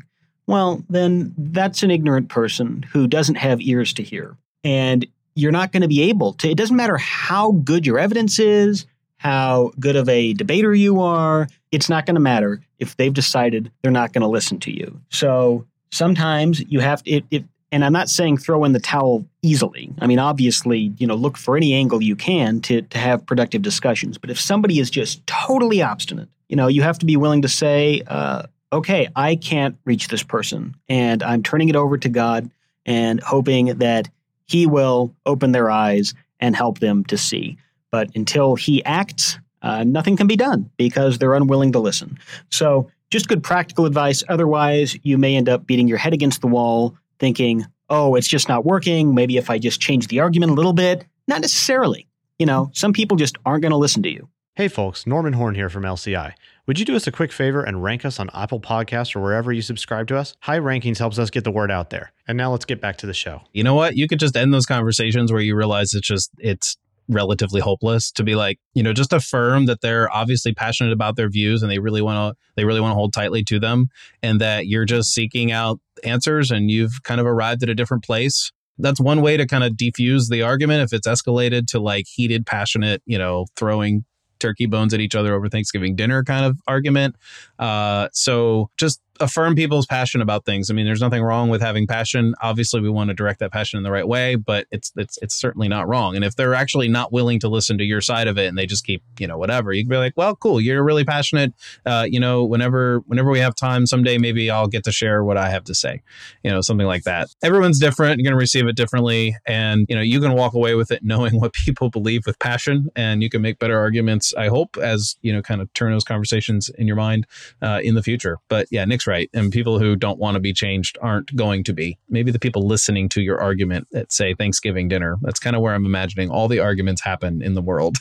well, 0.48 0.82
then 0.90 1.32
that's 1.38 1.84
an 1.84 1.92
ignorant 1.92 2.30
person 2.30 2.82
who 2.90 3.06
doesn't 3.06 3.36
have 3.36 3.60
ears 3.60 3.92
to 3.92 4.02
hear. 4.02 4.36
And 4.64 5.06
you're 5.36 5.52
not 5.52 5.70
going 5.70 5.82
to 5.82 5.88
be 5.88 6.02
able 6.02 6.32
to, 6.32 6.50
it 6.50 6.56
doesn't 6.56 6.76
matter 6.76 6.96
how 6.96 7.52
good 7.52 7.86
your 7.86 8.00
evidence 8.00 8.40
is, 8.40 8.86
how 9.22 9.70
good 9.78 9.94
of 9.94 10.08
a 10.08 10.32
debater 10.32 10.74
you 10.74 11.00
are, 11.00 11.46
it's 11.70 11.88
not 11.88 12.06
going 12.06 12.16
to 12.16 12.20
matter 12.20 12.60
if 12.80 12.96
they've 12.96 13.14
decided 13.14 13.70
they're 13.80 13.92
not 13.92 14.12
going 14.12 14.22
to 14.22 14.28
listen 14.28 14.58
to 14.58 14.72
you. 14.72 15.00
So 15.10 15.64
sometimes 15.92 16.60
you 16.66 16.80
have 16.80 17.04
to, 17.04 17.10
it, 17.12 17.24
it, 17.30 17.44
and 17.70 17.84
I'm 17.84 17.92
not 17.92 18.08
saying 18.08 18.38
throw 18.38 18.64
in 18.64 18.72
the 18.72 18.80
towel 18.80 19.24
easily. 19.40 19.92
I 20.00 20.08
mean, 20.08 20.18
obviously, 20.18 20.92
you 20.98 21.06
know, 21.06 21.14
look 21.14 21.38
for 21.38 21.56
any 21.56 21.72
angle 21.72 22.02
you 22.02 22.16
can 22.16 22.60
to, 22.62 22.82
to 22.82 22.98
have 22.98 23.24
productive 23.24 23.62
discussions. 23.62 24.18
But 24.18 24.30
if 24.30 24.40
somebody 24.40 24.80
is 24.80 24.90
just 24.90 25.24
totally 25.28 25.82
obstinate, 25.82 26.28
you 26.48 26.56
know, 26.56 26.66
you 26.66 26.82
have 26.82 26.98
to 26.98 27.06
be 27.06 27.16
willing 27.16 27.42
to 27.42 27.48
say, 27.48 28.02
uh, 28.08 28.42
okay, 28.72 29.08
I 29.14 29.36
can't 29.36 29.76
reach 29.84 30.08
this 30.08 30.24
person, 30.24 30.74
and 30.88 31.22
I'm 31.22 31.44
turning 31.44 31.68
it 31.68 31.76
over 31.76 31.96
to 31.96 32.08
God 32.08 32.50
and 32.84 33.20
hoping 33.22 33.66
that 33.78 34.08
He 34.46 34.66
will 34.66 35.14
open 35.24 35.52
their 35.52 35.70
eyes 35.70 36.12
and 36.40 36.56
help 36.56 36.80
them 36.80 37.04
to 37.04 37.16
see. 37.16 37.56
But 37.92 38.10
until 38.16 38.56
he 38.56 38.84
acts, 38.84 39.38
uh, 39.62 39.84
nothing 39.84 40.16
can 40.16 40.26
be 40.26 40.34
done 40.34 40.68
because 40.76 41.18
they're 41.18 41.34
unwilling 41.34 41.70
to 41.72 41.78
listen. 41.78 42.18
So, 42.50 42.90
just 43.10 43.28
good 43.28 43.42
practical 43.44 43.84
advice. 43.84 44.24
Otherwise, 44.28 44.96
you 45.02 45.18
may 45.18 45.36
end 45.36 45.48
up 45.48 45.66
beating 45.66 45.86
your 45.86 45.98
head 45.98 46.14
against 46.14 46.40
the 46.40 46.46
wall 46.46 46.96
thinking, 47.20 47.66
oh, 47.90 48.14
it's 48.14 48.26
just 48.26 48.48
not 48.48 48.64
working. 48.64 49.14
Maybe 49.14 49.36
if 49.36 49.50
I 49.50 49.58
just 49.58 49.80
change 49.80 50.08
the 50.08 50.20
argument 50.20 50.50
a 50.50 50.54
little 50.54 50.72
bit. 50.72 51.04
Not 51.28 51.42
necessarily. 51.42 52.08
You 52.38 52.46
know, 52.46 52.70
some 52.72 52.94
people 52.94 53.18
just 53.18 53.36
aren't 53.44 53.62
going 53.62 53.70
to 53.70 53.76
listen 53.76 54.02
to 54.02 54.10
you. 54.10 54.28
Hey, 54.54 54.68
folks, 54.68 55.06
Norman 55.06 55.34
Horn 55.34 55.54
here 55.54 55.68
from 55.68 55.84
LCI. 55.84 56.34
Would 56.66 56.78
you 56.78 56.84
do 56.84 56.94
us 56.94 57.06
a 57.06 57.12
quick 57.12 57.32
favor 57.32 57.62
and 57.62 57.82
rank 57.82 58.04
us 58.04 58.20
on 58.20 58.28
Apple 58.34 58.60
Podcasts 58.60 59.16
or 59.16 59.20
wherever 59.20 59.52
you 59.52 59.62
subscribe 59.62 60.08
to 60.08 60.16
us? 60.16 60.34
High 60.40 60.58
rankings 60.58 60.98
helps 60.98 61.18
us 61.18 61.30
get 61.30 61.44
the 61.44 61.50
word 61.50 61.70
out 61.70 61.90
there. 61.90 62.12
And 62.28 62.36
now 62.36 62.50
let's 62.50 62.64
get 62.64 62.80
back 62.80 62.98
to 62.98 63.06
the 63.06 63.14
show. 63.14 63.42
You 63.52 63.62
know 63.62 63.74
what? 63.74 63.96
You 63.96 64.08
could 64.08 64.20
just 64.20 64.36
end 64.36 64.52
those 64.52 64.66
conversations 64.66 65.32
where 65.32 65.40
you 65.40 65.56
realize 65.56 65.94
it's 65.94 66.06
just, 66.06 66.30
it's 66.38 66.76
relatively 67.08 67.60
hopeless 67.60 68.10
to 68.12 68.22
be 68.22 68.34
like 68.34 68.58
you 68.74 68.82
know 68.82 68.92
just 68.92 69.12
affirm 69.12 69.66
that 69.66 69.80
they're 69.80 70.10
obviously 70.14 70.54
passionate 70.54 70.92
about 70.92 71.16
their 71.16 71.28
views 71.28 71.62
and 71.62 71.70
they 71.70 71.78
really 71.78 72.02
want 72.02 72.16
to 72.16 72.40
they 72.56 72.64
really 72.64 72.80
want 72.80 72.92
to 72.92 72.94
hold 72.94 73.12
tightly 73.12 73.42
to 73.42 73.58
them 73.58 73.88
and 74.22 74.40
that 74.40 74.66
you're 74.66 74.84
just 74.84 75.12
seeking 75.12 75.50
out 75.50 75.80
answers 76.04 76.50
and 76.50 76.70
you've 76.70 77.02
kind 77.02 77.20
of 77.20 77.26
arrived 77.26 77.62
at 77.62 77.68
a 77.68 77.74
different 77.74 78.04
place 78.04 78.52
that's 78.78 79.00
one 79.00 79.20
way 79.20 79.36
to 79.36 79.46
kind 79.46 79.64
of 79.64 79.72
defuse 79.72 80.30
the 80.30 80.42
argument 80.42 80.80
if 80.80 80.92
it's 80.92 81.06
escalated 81.06 81.66
to 81.66 81.78
like 81.78 82.06
heated 82.06 82.46
passionate 82.46 83.02
you 83.04 83.18
know 83.18 83.46
throwing 83.56 84.04
turkey 84.42 84.66
bones 84.66 84.92
at 84.92 85.00
each 85.00 85.14
other 85.14 85.34
over 85.34 85.48
Thanksgiving 85.48 85.94
dinner 85.96 86.22
kind 86.24 86.44
of 86.44 86.60
argument. 86.66 87.14
Uh, 87.58 88.08
so 88.12 88.68
just 88.76 89.00
affirm 89.20 89.54
people's 89.54 89.86
passion 89.86 90.20
about 90.20 90.44
things. 90.44 90.70
I 90.70 90.74
mean, 90.74 90.86
there's 90.86 91.00
nothing 91.00 91.22
wrong 91.22 91.48
with 91.48 91.60
having 91.60 91.86
passion. 91.86 92.34
Obviously, 92.42 92.80
we 92.80 92.90
want 92.90 93.08
to 93.08 93.14
direct 93.14 93.40
that 93.40 93.52
passion 93.52 93.76
in 93.76 93.82
the 93.82 93.90
right 93.90 94.06
way, 94.06 94.34
but 94.34 94.66
it's 94.70 94.92
it's 94.96 95.18
it's 95.22 95.34
certainly 95.34 95.68
not 95.68 95.88
wrong. 95.88 96.16
And 96.16 96.24
if 96.24 96.36
they're 96.36 96.54
actually 96.54 96.88
not 96.88 97.12
willing 97.12 97.38
to 97.40 97.48
listen 97.48 97.78
to 97.78 97.84
your 97.84 98.00
side 98.00 98.28
of 98.28 98.38
it 98.38 98.46
and 98.46 98.58
they 98.58 98.66
just 98.66 98.84
keep, 98.84 99.02
you 99.18 99.26
know, 99.26 99.38
whatever, 99.38 99.72
you 99.72 99.82
can 99.82 99.90
be 99.90 99.96
like, 99.96 100.14
well, 100.16 100.34
cool, 100.36 100.60
you're 100.60 100.82
really 100.82 101.04
passionate. 101.04 101.52
Uh, 101.86 102.06
you 102.08 102.20
know, 102.20 102.44
whenever 102.44 103.00
whenever 103.06 103.30
we 103.30 103.38
have 103.38 103.54
time, 103.54 103.86
someday 103.86 104.18
maybe 104.18 104.50
I'll 104.50 104.68
get 104.68 104.84
to 104.84 104.92
share 104.92 105.24
what 105.24 105.36
I 105.36 105.50
have 105.50 105.64
to 105.64 105.74
say. 105.74 106.02
You 106.42 106.50
know, 106.50 106.60
something 106.60 106.86
like 106.86 107.04
that. 107.04 107.28
Everyone's 107.42 107.78
different. 107.78 108.18
You're 108.18 108.24
going 108.24 108.38
to 108.38 108.42
receive 108.42 108.66
it 108.66 108.76
differently, 108.76 109.36
and 109.46 109.86
you 109.88 109.96
know, 109.96 110.02
you 110.02 110.20
can 110.20 110.34
walk 110.34 110.54
away 110.54 110.74
with 110.74 110.90
it 110.90 111.02
knowing 111.02 111.36
what 111.40 111.52
people 111.52 111.90
believe 111.90 112.26
with 112.26 112.38
passion, 112.38 112.90
and 112.96 113.22
you 113.22 113.30
can 113.30 113.42
make 113.42 113.58
better 113.58 113.78
arguments. 113.78 114.34
I 114.34 114.48
hope 114.48 114.76
as 114.76 115.16
you 115.22 115.32
know, 115.32 115.42
kind 115.42 115.60
of 115.60 115.72
turn 115.74 115.92
those 115.92 116.04
conversations 116.04 116.70
in 116.70 116.86
your 116.86 116.96
mind 116.96 117.26
uh, 117.60 117.80
in 117.82 117.94
the 117.94 118.02
future. 118.02 118.38
But 118.48 118.66
yeah, 118.70 118.84
Nick's 119.02 119.06
right. 119.06 119.30
And 119.34 119.52
people 119.52 119.78
who 119.78 119.96
don't 119.96 120.18
want 120.18 120.34
to 120.34 120.40
be 120.40 120.52
changed 120.52 120.98
aren't 121.00 121.34
going 121.34 121.64
to 121.64 121.72
be. 121.72 121.98
Maybe 122.08 122.30
the 122.30 122.38
people 122.38 122.66
listening 122.66 123.08
to 123.10 123.22
your 123.22 123.40
argument 123.40 123.88
at, 123.94 124.12
say, 124.12 124.34
Thanksgiving 124.34 124.88
dinner, 124.88 125.16
that's 125.22 125.40
kind 125.40 125.56
of 125.56 125.62
where 125.62 125.74
I'm 125.74 125.86
imagining 125.86 126.30
all 126.30 126.48
the 126.48 126.60
arguments 126.60 127.02
happen 127.02 127.42
in 127.42 127.54
the 127.54 127.62
world. 127.62 127.96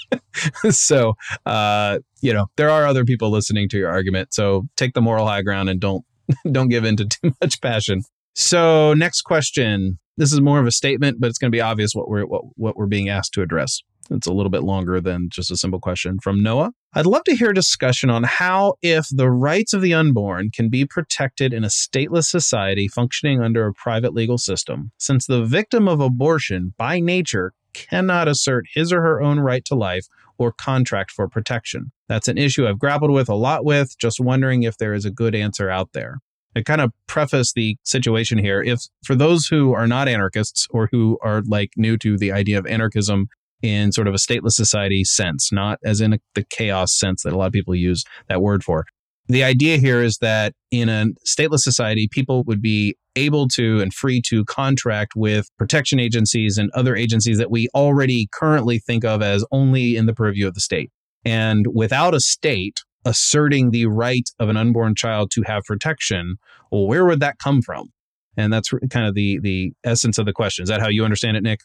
so, 0.70 1.14
uh, 1.46 1.98
you 2.20 2.32
know, 2.32 2.46
there 2.56 2.70
are 2.70 2.86
other 2.86 3.04
people 3.04 3.30
listening 3.30 3.68
to 3.70 3.78
your 3.78 3.90
argument. 3.90 4.32
So 4.32 4.68
take 4.76 4.94
the 4.94 5.02
moral 5.02 5.26
high 5.26 5.42
ground 5.42 5.68
and 5.68 5.80
don't 5.80 6.04
don't 6.50 6.68
give 6.68 6.84
in 6.84 6.96
to 6.96 7.06
too 7.06 7.32
much 7.42 7.60
passion. 7.60 8.02
So, 8.34 8.94
next 8.94 9.22
question. 9.22 9.98
This 10.16 10.32
is 10.32 10.40
more 10.40 10.60
of 10.60 10.66
a 10.66 10.70
statement, 10.70 11.20
but 11.20 11.28
it's 11.28 11.38
going 11.38 11.50
to 11.50 11.56
be 11.56 11.60
obvious 11.60 11.94
what 11.94 12.08
we're 12.08 12.24
what, 12.24 12.42
what 12.56 12.76
we're 12.76 12.86
being 12.86 13.08
asked 13.08 13.32
to 13.34 13.42
address. 13.42 13.82
It's 14.10 14.26
a 14.26 14.32
little 14.32 14.50
bit 14.50 14.62
longer 14.62 15.00
than 15.00 15.28
just 15.30 15.50
a 15.50 15.56
simple 15.56 15.80
question 15.80 16.18
from 16.18 16.42
Noah. 16.42 16.72
I'd 16.94 17.06
love 17.06 17.24
to 17.24 17.34
hear 17.34 17.50
a 17.50 17.54
discussion 17.54 18.10
on 18.10 18.24
how, 18.24 18.74
if 18.82 19.06
the 19.10 19.30
rights 19.30 19.72
of 19.72 19.80
the 19.80 19.94
unborn 19.94 20.50
can 20.50 20.68
be 20.68 20.84
protected 20.84 21.54
in 21.54 21.64
a 21.64 21.68
stateless 21.68 22.24
society 22.24 22.88
functioning 22.88 23.40
under 23.40 23.66
a 23.66 23.72
private 23.72 24.12
legal 24.12 24.38
system, 24.38 24.92
since 24.98 25.26
the 25.26 25.44
victim 25.44 25.88
of 25.88 26.00
abortion, 26.00 26.74
by 26.76 27.00
nature, 27.00 27.54
cannot 27.72 28.28
assert 28.28 28.66
his 28.74 28.92
or 28.92 29.00
her 29.00 29.22
own 29.22 29.40
right 29.40 29.64
to 29.64 29.74
life 29.74 30.06
or 30.36 30.52
contract 30.52 31.10
for 31.10 31.28
protection. 31.28 31.92
That's 32.08 32.28
an 32.28 32.36
issue 32.36 32.66
I've 32.66 32.78
grappled 32.78 33.12
with 33.12 33.28
a 33.28 33.34
lot 33.34 33.64
with, 33.64 33.96
just 33.98 34.20
wondering 34.20 34.64
if 34.64 34.76
there 34.76 34.92
is 34.92 35.04
a 35.04 35.10
good 35.10 35.34
answer 35.34 35.70
out 35.70 35.92
there. 35.92 36.18
To 36.54 36.62
kind 36.62 36.82
of 36.82 36.92
preface 37.06 37.54
the 37.54 37.78
situation 37.82 38.36
here, 38.36 38.62
if 38.62 38.82
for 39.06 39.14
those 39.14 39.46
who 39.46 39.72
are 39.72 39.86
not 39.86 40.08
anarchists 40.08 40.68
or 40.70 40.90
who 40.92 41.18
are 41.22 41.40
like 41.46 41.70
new 41.76 41.96
to 41.98 42.18
the 42.18 42.30
idea 42.30 42.58
of 42.58 42.66
anarchism 42.66 43.28
in 43.62 43.92
sort 43.92 44.08
of 44.08 44.14
a 44.14 44.18
stateless 44.18 44.52
society 44.52 45.04
sense, 45.04 45.50
not 45.52 45.78
as 45.84 46.00
in 46.00 46.14
a, 46.14 46.18
the 46.34 46.44
chaos 46.50 46.98
sense 46.98 47.22
that 47.22 47.32
a 47.32 47.36
lot 47.36 47.46
of 47.46 47.52
people 47.52 47.74
use 47.74 48.04
that 48.28 48.42
word 48.42 48.62
for. 48.64 48.84
The 49.28 49.44
idea 49.44 49.78
here 49.78 50.02
is 50.02 50.18
that 50.18 50.52
in 50.70 50.88
a 50.88 51.06
stateless 51.26 51.60
society, 51.60 52.08
people 52.10 52.42
would 52.44 52.60
be 52.60 52.96
able 53.14 53.46
to 53.48 53.80
and 53.80 53.92
free 53.92 54.20
to 54.22 54.44
contract 54.46 55.12
with 55.14 55.48
protection 55.58 56.00
agencies 56.00 56.58
and 56.58 56.70
other 56.72 56.96
agencies 56.96 57.38
that 57.38 57.50
we 57.50 57.68
already 57.74 58.28
currently 58.32 58.78
think 58.78 59.04
of 59.04 59.22
as 59.22 59.44
only 59.52 59.96
in 59.96 60.06
the 60.06 60.14
purview 60.14 60.48
of 60.48 60.54
the 60.54 60.60
state. 60.60 60.90
And 61.24 61.66
without 61.72 62.14
a 62.14 62.20
state 62.20 62.80
asserting 63.04 63.70
the 63.70 63.86
right 63.86 64.28
of 64.38 64.48
an 64.48 64.56
unborn 64.56 64.94
child 64.94 65.30
to 65.32 65.42
have 65.46 65.62
protection, 65.64 66.36
well, 66.70 66.86
where 66.86 67.04
would 67.04 67.20
that 67.20 67.38
come 67.38 67.62
from? 67.62 67.88
And 68.36 68.52
that's 68.52 68.70
kind 68.90 69.06
of 69.06 69.14
the 69.14 69.38
the 69.40 69.72
essence 69.84 70.18
of 70.18 70.24
the 70.26 70.32
question. 70.32 70.62
Is 70.62 70.70
that 70.70 70.80
how 70.80 70.88
you 70.88 71.04
understand 71.04 71.36
it, 71.36 71.42
Nick? 71.42 71.60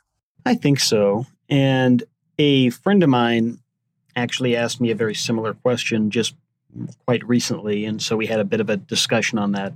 I 0.45 0.55
think 0.55 0.79
so. 0.79 1.25
And 1.49 2.03
a 2.37 2.69
friend 2.69 3.03
of 3.03 3.09
mine 3.09 3.59
actually 4.15 4.55
asked 4.55 4.81
me 4.81 4.91
a 4.91 4.95
very 4.95 5.15
similar 5.15 5.53
question 5.53 6.09
just 6.09 6.35
quite 7.05 7.27
recently. 7.27 7.85
And 7.85 8.01
so 8.01 8.15
we 8.15 8.27
had 8.27 8.39
a 8.39 8.45
bit 8.45 8.59
of 8.59 8.69
a 8.69 8.77
discussion 8.77 9.39
on 9.39 9.53
that. 9.53 9.73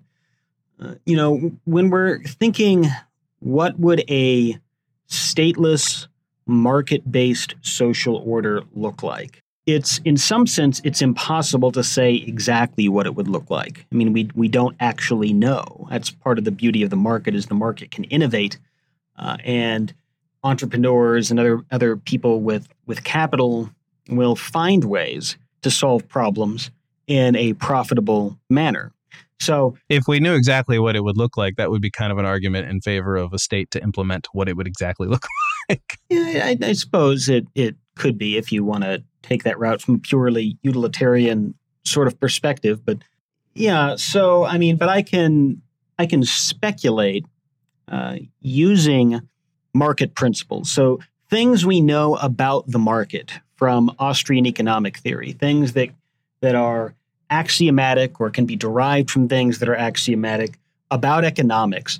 Uh, 0.81 0.95
you 1.05 1.15
know, 1.15 1.51
when 1.65 1.89
we're 1.89 2.21
thinking, 2.23 2.87
what 3.39 3.79
would 3.79 4.03
a 4.09 4.57
stateless, 5.07 6.07
market 6.47 7.09
based 7.11 7.55
social 7.61 8.17
order 8.17 8.63
look 8.73 9.03
like? 9.03 9.41
It's 9.67 9.99
in 9.99 10.17
some 10.17 10.47
sense, 10.47 10.81
it's 10.83 11.01
impossible 11.01 11.71
to 11.73 11.83
say 11.83 12.15
exactly 12.15 12.89
what 12.89 13.05
it 13.05 13.15
would 13.15 13.27
look 13.27 13.49
like. 13.49 13.85
I 13.91 13.95
mean, 13.95 14.11
we, 14.11 14.29
we 14.33 14.47
don't 14.47 14.75
actually 14.79 15.33
know. 15.33 15.87
That's 15.89 16.09
part 16.09 16.39
of 16.39 16.45
the 16.45 16.51
beauty 16.51 16.81
of 16.81 16.89
the 16.89 16.95
market 16.95 17.35
is 17.35 17.45
the 17.45 17.53
market 17.53 17.91
can 17.91 18.05
innovate 18.05 18.57
uh, 19.17 19.37
and 19.45 19.93
entrepreneurs 20.43 21.31
and 21.31 21.39
other 21.39 21.61
other 21.71 21.97
people 21.97 22.41
with 22.41 22.67
with 22.85 23.03
capital 23.03 23.69
will 24.09 24.35
find 24.35 24.85
ways 24.85 25.37
to 25.61 25.71
solve 25.71 26.07
problems 26.07 26.71
in 27.07 27.35
a 27.35 27.53
profitable 27.53 28.37
manner. 28.49 28.91
So, 29.39 29.75
if 29.89 30.07
we 30.07 30.19
knew 30.19 30.35
exactly 30.35 30.77
what 30.77 30.95
it 30.95 31.03
would 31.03 31.17
look 31.17 31.35
like, 31.35 31.55
that 31.55 31.71
would 31.71 31.81
be 31.81 31.89
kind 31.89 32.11
of 32.11 32.19
an 32.19 32.25
argument 32.25 32.69
in 32.69 32.79
favor 32.79 33.15
of 33.15 33.33
a 33.33 33.39
state 33.39 33.71
to 33.71 33.81
implement 33.81 34.27
what 34.33 34.47
it 34.47 34.55
would 34.55 34.67
exactly 34.67 35.07
look 35.09 35.25
like. 35.67 35.97
Yeah, 36.09 36.45
I, 36.45 36.57
I 36.61 36.73
suppose 36.73 37.27
it 37.27 37.47
it 37.55 37.75
could 37.95 38.17
be 38.17 38.37
if 38.37 38.51
you 38.51 38.63
want 38.63 38.83
to 38.83 39.03
take 39.23 39.43
that 39.43 39.59
route 39.59 39.81
from 39.81 39.95
a 39.95 39.99
purely 39.99 40.57
utilitarian 40.61 41.55
sort 41.83 42.07
of 42.07 42.19
perspective. 42.19 42.85
But 42.85 42.99
yeah, 43.55 43.95
so 43.95 44.45
I 44.45 44.57
mean, 44.57 44.77
but 44.77 44.89
I 44.89 45.01
can 45.01 45.61
I 45.97 46.05
can 46.05 46.23
speculate 46.23 47.25
uh, 47.87 48.17
using 48.41 49.21
market 49.73 50.15
principles. 50.15 50.71
So 50.71 50.99
things 51.29 51.65
we 51.65 51.81
know 51.81 52.15
about 52.17 52.67
the 52.67 52.79
market 52.79 53.33
from 53.55 53.95
Austrian 53.99 54.45
economic 54.45 54.97
theory, 54.97 55.31
things 55.33 55.73
that 55.73 55.89
that 56.41 56.55
are 56.55 56.95
axiomatic 57.29 58.19
or 58.19 58.29
can 58.29 58.45
be 58.45 58.55
derived 58.55 59.09
from 59.09 59.27
things 59.27 59.59
that 59.59 59.69
are 59.69 59.75
axiomatic 59.75 60.57
about 60.89 61.23
economics. 61.23 61.99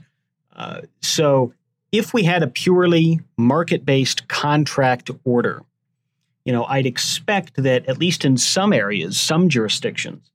Uh, 0.55 0.81
so 1.01 1.53
if 1.91 2.13
we 2.13 2.23
had 2.23 2.43
a 2.43 2.47
purely 2.47 3.19
market-based 3.37 4.27
contract 4.27 5.11
order, 5.23 5.61
you 6.43 6.51
know, 6.51 6.65
I'd 6.65 6.85
expect 6.85 7.55
that 7.63 7.87
at 7.87 7.99
least 7.99 8.25
in 8.25 8.35
some 8.37 8.73
areas, 8.73 9.19
some 9.19 9.47
jurisdictions, 9.47 10.31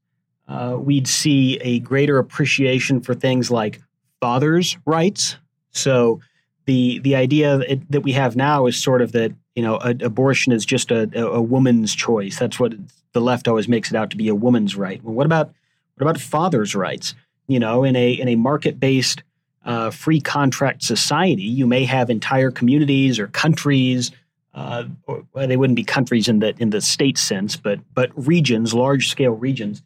uh, 0.49 0.77
we'd 0.79 1.09
see 1.09 1.59
a 1.59 1.81
greater 1.81 2.19
appreciation 2.19 3.01
for 3.01 3.15
things 3.15 3.51
like 3.51 3.83
fathers' 4.21 4.79
rights. 4.87 5.37
So 5.73 6.21
the 6.67 6.99
the 6.99 7.15
idea 7.15 7.59
that, 7.89 8.03
we 8.03 8.13
have 8.13 8.37
now 8.37 8.67
is 8.67 8.81
sort 8.81 9.01
of 9.01 9.13
that 9.13 9.33
you 9.55 9.63
know 9.63 9.77
a, 9.77 9.91
abortion 10.05 10.53
is 10.53 10.67
just 10.67 10.91
a, 10.91 11.09
a, 11.19 11.41
woman's 11.41 11.95
choice. 11.95 12.39
That's 12.39 12.61
what 12.61 12.75
the 13.13 13.21
left 13.21 13.49
always 13.49 13.69
makes 13.69 13.91
it 13.91 13.97
out 13.97 14.11
to 14.11 14.17
be 14.17 14.29
a 14.29 14.35
woman's 14.35 14.77
right. 14.77 15.03
Well, 15.03 15.15
what 15.15 15.27
about 15.27 15.53
what 15.97 16.03
about 16.03 16.21
fathers' 16.21 16.75
rights? 16.75 17.15
You 17.47 17.61
know, 17.61 17.85
in 17.85 17.97
a 17.97 18.13
in 18.13 18.29
a 18.29 18.37
market 18.37 18.79
based 18.79 19.23
uh, 19.65 19.91
free 19.91 20.21
contract 20.21 20.83
society, 20.83 21.45
you 21.45 21.67
may 21.67 21.85
have 21.85 22.11
entire 22.11 22.51
communities 22.51 23.19
or 23.19 23.29
countries. 23.29 24.11
Uh, 24.53 24.85
or, 25.07 25.23
well, 25.35 25.47
they 25.47 25.57
wouldn't 25.59 25.77
be 25.77 25.85
countries 25.85 26.29
in 26.29 26.41
the 26.41 26.55
in 26.59 26.71
the 26.71 26.81
state 26.81 27.19
sense, 27.19 27.57
but 27.57 27.79
but 27.95 28.11
regions, 28.17 28.75
large 28.75 29.09
scale 29.09 29.33
regions 29.33 29.83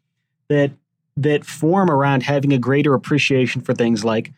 that 0.48 0.70
that 1.16 1.44
form 1.44 1.90
around 1.90 2.22
having 2.22 2.52
a 2.52 2.58
greater 2.58 2.94
appreciation 2.94 3.60
for 3.60 3.74
things 3.74 4.04
like 4.04 4.32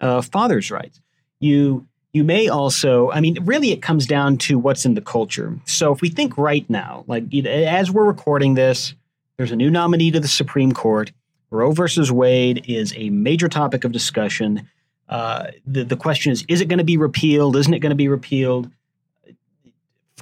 uh, 0.00 0.22
fathers' 0.22 0.70
rights 0.70 1.00
you 1.40 1.86
you 2.12 2.24
may 2.24 2.48
also 2.48 3.10
i 3.10 3.20
mean 3.20 3.36
really 3.44 3.70
it 3.70 3.82
comes 3.82 4.06
down 4.06 4.36
to 4.38 4.58
what's 4.58 4.84
in 4.84 4.94
the 4.94 5.00
culture. 5.00 5.58
So 5.66 5.92
if 5.92 6.00
we 6.00 6.08
think 6.08 6.36
right 6.38 6.68
now 6.68 7.04
like 7.06 7.32
as 7.44 7.90
we're 7.90 8.04
recording 8.04 8.54
this 8.54 8.94
there's 9.36 9.52
a 9.52 9.56
new 9.56 9.70
nominee 9.70 10.10
to 10.10 10.20
the 10.20 10.28
supreme 10.28 10.72
court. 10.72 11.12
Roe 11.50 11.72
versus 11.72 12.12
wade 12.12 12.64
is 12.68 12.92
a 12.96 13.08
major 13.08 13.48
topic 13.48 13.84
of 13.84 13.92
discussion. 13.92 14.68
Uh, 15.08 15.46
the, 15.66 15.84
the 15.84 15.96
question 15.96 16.32
is 16.32 16.44
is 16.48 16.60
it 16.60 16.68
going 16.68 16.78
to 16.78 16.84
be 16.84 16.98
repealed? 16.98 17.56
Isn't 17.56 17.72
it 17.72 17.78
going 17.78 17.90
to 17.90 17.96
be 17.96 18.08
repealed? 18.08 18.70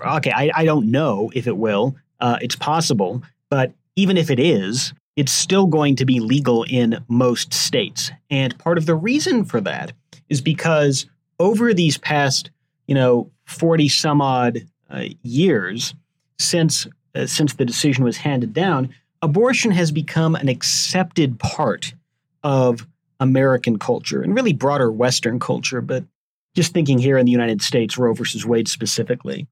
Okay 0.00 0.32
I, 0.32 0.50
I 0.54 0.64
don't 0.64 0.90
know 0.90 1.30
if 1.34 1.46
it 1.46 1.56
will. 1.56 1.96
Uh, 2.20 2.38
it's 2.40 2.56
possible 2.56 3.22
but 3.50 3.72
even 3.94 4.16
if 4.16 4.30
it 4.30 4.38
is 4.38 4.92
it's 5.16 5.32
still 5.32 5.66
going 5.66 5.96
to 5.96 6.04
be 6.04 6.20
legal 6.20 6.64
in 6.64 7.02
most 7.08 7.54
states. 7.54 8.10
And 8.30 8.56
part 8.58 8.76
of 8.76 8.84
the 8.84 8.94
reason 8.94 9.44
for 9.46 9.62
that 9.62 9.92
is 10.28 10.40
because 10.40 11.06
over 11.38 11.72
these 11.74 11.98
past, 11.98 12.50
you 12.86 12.94
know, 12.94 13.30
40 13.44 13.88
some 13.88 14.20
odd 14.20 14.66
uh, 14.90 15.04
years 15.22 15.94
since 16.38 16.86
uh, 17.14 17.26
since 17.26 17.54
the 17.54 17.64
decision 17.64 18.04
was 18.04 18.18
handed 18.18 18.52
down, 18.52 18.94
abortion 19.22 19.70
has 19.70 19.90
become 19.90 20.34
an 20.34 20.48
accepted 20.48 21.38
part 21.38 21.94
of 22.42 22.86
American 23.20 23.78
culture 23.78 24.22
and 24.22 24.34
really 24.34 24.52
broader 24.52 24.92
Western 24.92 25.38
culture, 25.38 25.80
but 25.80 26.04
just 26.54 26.72
thinking 26.72 26.98
here 26.98 27.18
in 27.18 27.26
the 27.26 27.32
United 27.32 27.62
States, 27.62 27.96
Roe 27.96 28.12
versus 28.14 28.44
Wade 28.44 28.68
specifically. 28.68 29.46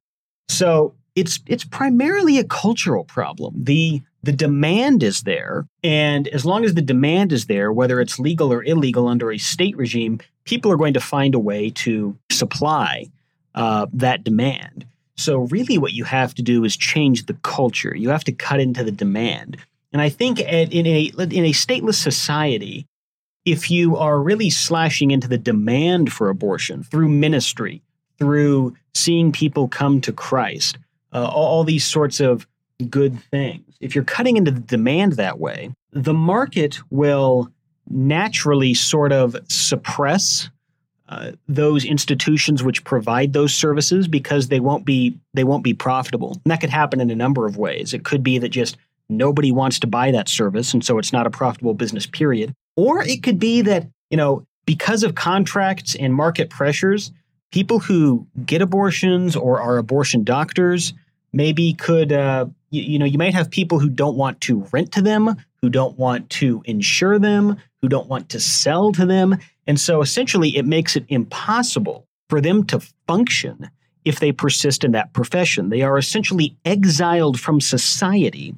So 0.49 0.95
it's 1.15 1.41
it's 1.47 1.65
primarily 1.65 2.39
a 2.39 2.45
cultural 2.45 3.05
problem. 3.05 3.55
The 3.57 4.03
the 4.25 4.33
demand 4.33 5.03
is 5.03 5.23
there. 5.23 5.67
And 5.83 6.29
as 6.29 6.45
long 6.45 6.65
as 6.65 6.75
the 6.75 6.83
demand 6.83 7.33
is 7.33 7.47
there, 7.47 7.73
whether 7.73 8.01
it's 8.01 8.19
legal 8.19 8.53
or 8.53 8.65
illegal 8.65 9.09
under 9.09 9.31
a 9.31 9.39
state 9.39 9.77
regime, 9.77 10.21
people 10.45 10.71
are 10.71 10.77
going 10.77 10.95
to 10.95 11.01
find 11.01 11.35
a 11.35 11.39
way 11.39 11.71
to 11.71 12.17
supply 12.31 13.07
uh, 13.55 13.87
that 13.93 14.25
demand. 14.25 14.87
So, 15.17 15.41
really, 15.43 15.79
what 15.79 15.93
you 15.93 16.05
have 16.05 16.35
to 16.35 16.43
do 16.43 16.65
is 16.65 16.77
change 16.77 17.27
the 17.27 17.35
culture. 17.43 17.95
You 17.95 18.09
have 18.11 18.25
to 18.25 18.33
cut 18.33 18.59
into 18.59 18.83
the 18.83 18.91
demand. 18.91 19.59
And 19.93 20.03
I 20.03 20.09
think 20.09 20.41
in 20.41 20.87
a 20.87 21.05
in 21.05 21.45
a 21.45 21.53
stateless 21.53 21.95
society, 21.95 22.87
if 23.45 23.71
you 23.71 23.97
are 23.97 24.21
really 24.21 24.51
slashing 24.51 25.13
into 25.13 25.29
the 25.29 25.39
demand 25.39 26.13
for 26.13 26.31
abortion 26.31 26.83
through 26.83 27.09
ministry, 27.09 27.81
through 28.19 28.77
seeing 28.93 29.31
people 29.31 29.69
come 29.69 30.01
to 30.01 30.13
Christ, 30.13 30.79
uh, 31.13 31.25
all, 31.25 31.47
all 31.47 31.65
these 31.65 31.85
sorts 31.85 32.19
of 32.21 32.47
good 32.91 33.23
things, 33.31 33.74
if 33.85 33.95
you're 33.95 34.03
cutting 34.03 34.39
into 34.39 34.51
the 34.51 34.61
demand 34.61 35.13
that 35.13 35.39
way, 35.39 35.71
the 35.93 36.15
market 36.15 36.79
will 36.91 37.53
naturally 37.89 38.73
sort 38.73 39.13
of 39.13 39.37
suppress 39.49 40.49
uh, 41.11 41.33
those 41.47 41.85
institutions 41.85 42.63
which 42.63 42.83
provide 42.83 43.35
those 43.35 43.55
services 43.55 44.09
because 44.09 44.49
they 44.49 44.59
won't 44.59 44.87
be 44.87 45.19
they 45.35 45.45
won't 45.45 45.63
be 45.63 45.75
profitable. 45.75 46.41
And 46.45 46.51
that 46.51 46.63
could 46.63 46.71
happen 46.71 46.99
in 46.99 47.11
a 47.11 47.15
number 47.15 47.47
of 47.47 47.59
ways. 47.59 47.93
It 47.93 48.05
could 48.05 48.23
be 48.23 48.39
that 48.39 48.49
just 48.49 48.79
nobody 49.11 49.53
wants 49.53 49.79
to 49.81 49.87
buy 49.87 50.11
that 50.13 50.31
service 50.31 50.73
and 50.73 50.83
so 50.83 50.99
it's 50.99 51.13
not 51.13 51.27
a 51.27 51.31
profitable 51.31 51.75
business 51.75 52.07
period. 52.07 52.55
Or 52.77 53.03
it 53.03 53.23
could 53.23 53.39
be 53.39 53.61
that, 53.63 53.87
you 54.09 54.17
know, 54.17 54.47
because 54.65 55.03
of 55.03 55.15
contracts 55.15 55.95
and 55.95 56.15
market 56.15 56.49
pressures, 56.49 57.13
people 57.53 57.81
who 57.81 58.27
get 58.47 58.63
abortions 58.63 59.37
or 59.37 59.61
are 59.61 59.77
abortion 59.77 60.25
doctors 60.25 60.95
maybe 61.35 61.75
could 61.75 62.13
uh, 62.13 62.47
you, 62.75 62.83
you 62.83 62.99
know, 62.99 63.05
you 63.05 63.19
might 63.19 63.35
have 63.35 63.51
people 63.51 63.79
who 63.79 63.89
don't 63.89 64.17
want 64.17 64.41
to 64.43 64.67
rent 64.73 64.93
to 64.93 65.03
them, 65.03 65.37
who 65.63 65.71
don't 65.71 65.99
want 65.99 66.29
to 66.31 66.63
insure 66.67 67.19
them, 67.19 67.57
who 67.81 67.89
don't 67.89 68.09
want 68.09 68.29
to 68.31 68.41
sell 68.41 68.93
to 68.93 69.07
them. 69.07 69.39
And 69.67 69.81
so 69.81 70.03
essentially, 70.03 70.57
it 70.57 70.67
makes 70.67 70.97
it 70.97 71.05
impossible 71.09 72.07
for 72.29 72.41
them 72.41 72.65
to 72.65 72.81
function 73.07 73.71
if 74.05 74.21
they 74.21 74.33
persist 74.33 74.85
in 74.85 74.93
that 74.93 75.13
profession. 75.13 75.71
They 75.71 75.83
are 75.83 75.97
essentially 75.97 76.57
exiled 76.65 77.41
from 77.41 77.61
society 77.61 78.55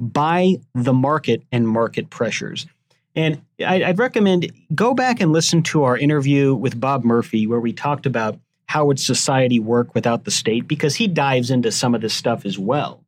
by 0.00 0.56
the 0.74 0.92
market 0.92 1.42
and 1.52 1.68
market 1.68 2.10
pressures. 2.10 2.66
And 3.14 3.42
I'd 3.64 3.98
recommend 3.98 4.50
go 4.74 4.94
back 4.94 5.20
and 5.20 5.32
listen 5.32 5.62
to 5.64 5.82
our 5.82 5.96
interview 5.96 6.54
with 6.54 6.80
Bob 6.80 7.04
Murphy, 7.04 7.46
where 7.46 7.60
we 7.60 7.72
talked 7.72 8.06
about 8.06 8.38
how 8.66 8.84
would 8.84 9.00
society 9.00 9.58
work 9.58 9.94
without 9.94 10.24
the 10.24 10.30
state, 10.30 10.68
because 10.68 10.94
he 10.94 11.08
dives 11.08 11.50
into 11.50 11.72
some 11.72 11.94
of 11.94 12.00
this 12.00 12.14
stuff 12.14 12.44
as 12.44 12.58
well. 12.58 13.02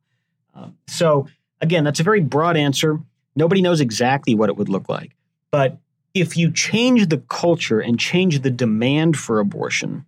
Uh, 0.55 0.69
so, 0.87 1.27
again, 1.61 1.83
that's 1.83 1.99
a 1.99 2.03
very 2.03 2.21
broad 2.21 2.57
answer. 2.57 2.99
Nobody 3.35 3.61
knows 3.61 3.81
exactly 3.81 4.35
what 4.35 4.49
it 4.49 4.57
would 4.57 4.69
look 4.69 4.89
like. 4.89 5.15
But 5.51 5.77
if 6.13 6.35
you 6.35 6.51
change 6.51 7.07
the 7.07 7.19
culture 7.29 7.79
and 7.79 7.99
change 7.99 8.41
the 8.41 8.51
demand 8.51 9.17
for 9.17 9.39
abortion, 9.39 10.05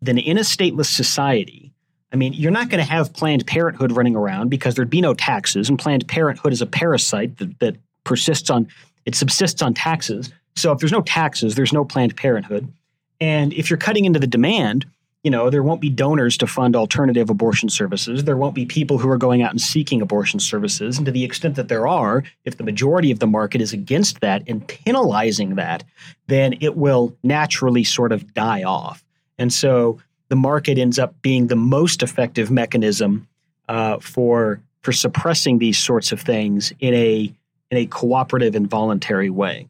then 0.00 0.18
in 0.18 0.38
a 0.38 0.42
stateless 0.42 0.86
society, 0.86 1.72
I 2.12 2.16
mean, 2.16 2.32
you're 2.32 2.50
not 2.50 2.68
going 2.68 2.84
to 2.84 2.90
have 2.90 3.12
Planned 3.12 3.46
Parenthood 3.46 3.92
running 3.92 4.16
around 4.16 4.48
because 4.48 4.74
there'd 4.74 4.90
be 4.90 5.00
no 5.00 5.14
taxes, 5.14 5.68
and 5.68 5.78
Planned 5.78 6.06
Parenthood 6.08 6.52
is 6.52 6.62
a 6.62 6.66
parasite 6.66 7.36
that, 7.38 7.58
that 7.60 7.76
persists 8.04 8.48
on, 8.50 8.68
it 9.04 9.14
subsists 9.14 9.60
on 9.62 9.74
taxes. 9.74 10.32
So 10.56 10.72
if 10.72 10.78
there's 10.78 10.92
no 10.92 11.02
taxes, 11.02 11.54
there's 11.54 11.72
no 11.72 11.84
Planned 11.84 12.16
Parenthood. 12.16 12.72
And 13.20 13.52
if 13.52 13.68
you're 13.68 13.78
cutting 13.78 14.04
into 14.04 14.18
the 14.18 14.26
demand, 14.26 14.86
you 15.28 15.30
know, 15.30 15.50
there 15.50 15.62
won't 15.62 15.82
be 15.82 15.90
donors 15.90 16.38
to 16.38 16.46
fund 16.46 16.74
alternative 16.74 17.28
abortion 17.28 17.68
services. 17.68 18.24
There 18.24 18.38
won't 18.38 18.54
be 18.54 18.64
people 18.64 18.96
who 18.96 19.10
are 19.10 19.18
going 19.18 19.42
out 19.42 19.50
and 19.50 19.60
seeking 19.60 20.00
abortion 20.00 20.40
services. 20.40 20.96
And 20.96 21.04
to 21.04 21.12
the 21.12 21.22
extent 21.22 21.54
that 21.56 21.68
there 21.68 21.86
are, 21.86 22.24
if 22.46 22.56
the 22.56 22.64
majority 22.64 23.10
of 23.10 23.18
the 23.18 23.26
market 23.26 23.60
is 23.60 23.74
against 23.74 24.22
that 24.22 24.42
and 24.46 24.66
penalizing 24.66 25.56
that, 25.56 25.84
then 26.28 26.54
it 26.62 26.78
will 26.78 27.14
naturally 27.22 27.84
sort 27.84 28.10
of 28.10 28.32
die 28.32 28.62
off. 28.62 29.04
And 29.36 29.52
so 29.52 30.00
the 30.30 30.36
market 30.36 30.78
ends 30.78 30.98
up 30.98 31.20
being 31.20 31.48
the 31.48 31.56
most 31.56 32.02
effective 32.02 32.50
mechanism 32.50 33.28
uh, 33.68 33.98
for 33.98 34.62
for 34.80 34.92
suppressing 34.92 35.58
these 35.58 35.76
sorts 35.76 36.10
of 36.10 36.22
things 36.22 36.72
in 36.80 36.94
a 36.94 37.30
in 37.70 37.76
a 37.76 37.84
cooperative 37.84 38.54
and 38.54 38.66
voluntary 38.66 39.28
way. 39.28 39.68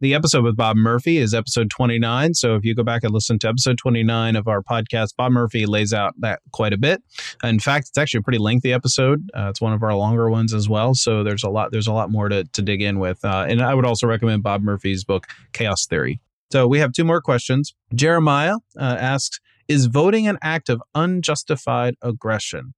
The 0.00 0.12
episode 0.12 0.42
with 0.42 0.56
Bob 0.56 0.76
Murphy 0.76 1.18
is 1.18 1.34
episode 1.34 1.70
29. 1.70 2.34
So 2.34 2.56
if 2.56 2.64
you 2.64 2.74
go 2.74 2.82
back 2.82 3.04
and 3.04 3.14
listen 3.14 3.38
to 3.38 3.48
episode 3.48 3.78
29 3.78 4.34
of 4.34 4.48
our 4.48 4.60
podcast, 4.60 5.10
Bob 5.16 5.30
Murphy 5.30 5.66
lays 5.66 5.94
out 5.94 6.14
that 6.18 6.40
quite 6.52 6.72
a 6.72 6.76
bit. 6.76 7.00
In 7.44 7.60
fact, 7.60 7.88
it's 7.88 7.98
actually 7.98 8.18
a 8.18 8.22
pretty 8.22 8.38
lengthy 8.38 8.72
episode. 8.72 9.30
Uh, 9.36 9.48
it's 9.50 9.60
one 9.60 9.72
of 9.72 9.84
our 9.84 9.94
longer 9.94 10.28
ones 10.28 10.52
as 10.52 10.68
well. 10.68 10.94
So 10.94 11.22
there's 11.22 11.44
a 11.44 11.48
lot 11.48 11.70
there's 11.70 11.86
a 11.86 11.92
lot 11.92 12.10
more 12.10 12.28
to, 12.28 12.42
to 12.42 12.60
dig 12.60 12.82
in 12.82 12.98
with. 12.98 13.24
Uh, 13.24 13.46
and 13.48 13.62
I 13.62 13.72
would 13.72 13.86
also 13.86 14.08
recommend 14.08 14.42
Bob 14.42 14.62
Murphy's 14.62 15.04
book, 15.04 15.26
Chaos 15.52 15.86
Theory. 15.86 16.20
So 16.50 16.66
we 16.66 16.80
have 16.80 16.92
two 16.92 17.04
more 17.04 17.20
questions. 17.20 17.72
Jeremiah 17.94 18.56
uh, 18.78 18.96
asks, 18.98 19.38
is 19.68 19.86
voting 19.86 20.26
an 20.26 20.38
act 20.42 20.68
of 20.68 20.82
unjustified 20.94 21.94
aggression? 22.02 22.74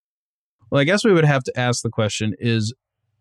Well, 0.70 0.81
I 0.81 0.85
guess 0.85 1.05
we 1.05 1.12
would 1.12 1.24
have 1.24 1.44
to 1.44 1.52
ask 1.59 1.83
the 1.83 1.90
question 1.90 2.35
is 2.38 2.74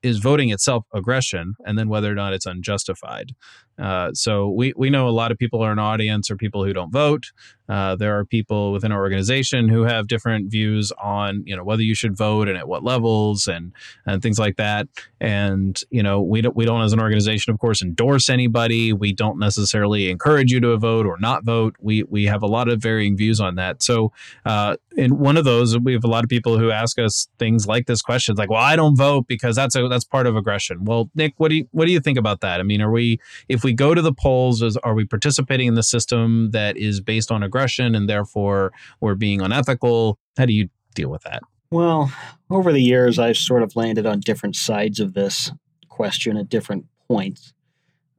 is 0.05 0.19
voting 0.19 0.49
itself 0.49 0.85
aggression 0.93 1.55
and 1.65 1.79
then 1.79 1.89
whether 1.89 2.11
or 2.11 2.15
not 2.15 2.31
it's 2.31 2.45
unjustified. 2.45 3.31
Uh, 3.77 4.13
so 4.13 4.49
we, 4.49 4.73
we 4.75 4.89
know 4.89 5.07
a 5.07 5.09
lot 5.09 5.31
of 5.31 5.37
people 5.37 5.61
are 5.61 5.71
an 5.71 5.79
audience 5.79 6.31
or 6.31 6.35
people 6.35 6.63
who 6.63 6.73
don't 6.73 6.91
vote. 6.91 7.31
Uh, 7.67 7.95
there 7.95 8.17
are 8.17 8.25
people 8.25 8.71
within 8.71 8.91
our 8.91 9.01
organization 9.01 9.69
who 9.69 9.83
have 9.83 10.07
different 10.07 10.51
views 10.51 10.91
on 11.01 11.43
you 11.45 11.55
know 11.55 11.63
whether 11.63 11.81
you 11.81 11.95
should 11.95 12.15
vote 12.15 12.47
and 12.47 12.57
at 12.57 12.67
what 12.67 12.83
levels 12.83 13.47
and 13.47 13.71
and 14.05 14.21
things 14.21 14.37
like 14.37 14.57
that. 14.57 14.87
And 15.19 15.81
you 15.89 16.03
know 16.03 16.21
we 16.21 16.41
don't 16.41 16.55
we 16.55 16.65
don't 16.65 16.81
as 16.81 16.93
an 16.93 16.99
organization 16.99 17.51
of 17.51 17.59
course 17.59 17.81
endorse 17.81 18.29
anybody. 18.29 18.93
We 18.93 19.13
don't 19.13 19.39
necessarily 19.39 20.11
encourage 20.11 20.51
you 20.51 20.59
to 20.59 20.77
vote 20.77 21.05
or 21.05 21.17
not 21.19 21.43
vote. 21.43 21.75
We 21.79 22.03
we 22.03 22.25
have 22.25 22.43
a 22.43 22.47
lot 22.47 22.69
of 22.69 22.81
varying 22.81 23.17
views 23.17 23.39
on 23.39 23.55
that. 23.55 23.81
So 23.81 24.11
uh, 24.45 24.77
in 24.95 25.17
one 25.17 25.37
of 25.37 25.45
those 25.45 25.77
we 25.79 25.93
have 25.93 26.03
a 26.03 26.09
lot 26.09 26.23
of 26.23 26.29
people 26.29 26.59
who 26.59 26.69
ask 26.69 26.99
us 26.99 27.27
things 27.39 27.65
like 27.65 27.87
this 27.87 28.01
question 28.01 28.35
like 28.35 28.49
well 28.49 28.61
I 28.61 28.75
don't 28.75 28.95
vote 28.95 29.27
because 29.27 29.55
that's 29.55 29.75
a 29.75 29.87
that's 29.87 30.05
part 30.05 30.27
of 30.27 30.35
aggression. 30.35 30.85
Well 30.85 31.09
Nick 31.15 31.33
what 31.37 31.49
do 31.49 31.55
you 31.55 31.67
what 31.71 31.85
do 31.85 31.91
you 31.91 31.99
think 31.99 32.19
about 32.19 32.41
that? 32.41 32.59
I 32.59 32.63
mean 32.63 32.81
are 32.81 32.91
we 32.91 33.19
if 33.49 33.63
we 33.65 33.73
go 33.73 33.93
to 33.93 34.01
the 34.01 34.13
polls, 34.13 34.61
is, 34.61 34.77
are 34.77 34.93
we 34.93 35.05
participating 35.05 35.67
in 35.67 35.73
the 35.73 35.83
system 35.83 36.51
that 36.51 36.77
is 36.77 37.01
based 37.01 37.31
on 37.31 37.43
aggression 37.43 37.95
and 37.95 38.07
therefore 38.07 38.71
we're 39.01 39.15
being 39.15 39.41
unethical? 39.41 40.17
How 40.37 40.45
do 40.45 40.53
you 40.53 40.69
deal 40.93 41.09
with 41.09 41.23
that? 41.23 41.41
Well, 41.71 42.13
over 42.49 42.71
the 42.71 42.81
years, 42.81 43.17
I've 43.19 43.37
sort 43.37 43.63
of 43.63 43.75
landed 43.75 44.05
on 44.05 44.19
different 44.19 44.55
sides 44.55 44.99
of 44.99 45.15
this 45.15 45.51
question 45.89 46.37
at 46.37 46.47
different 46.47 46.85
points. 47.07 47.53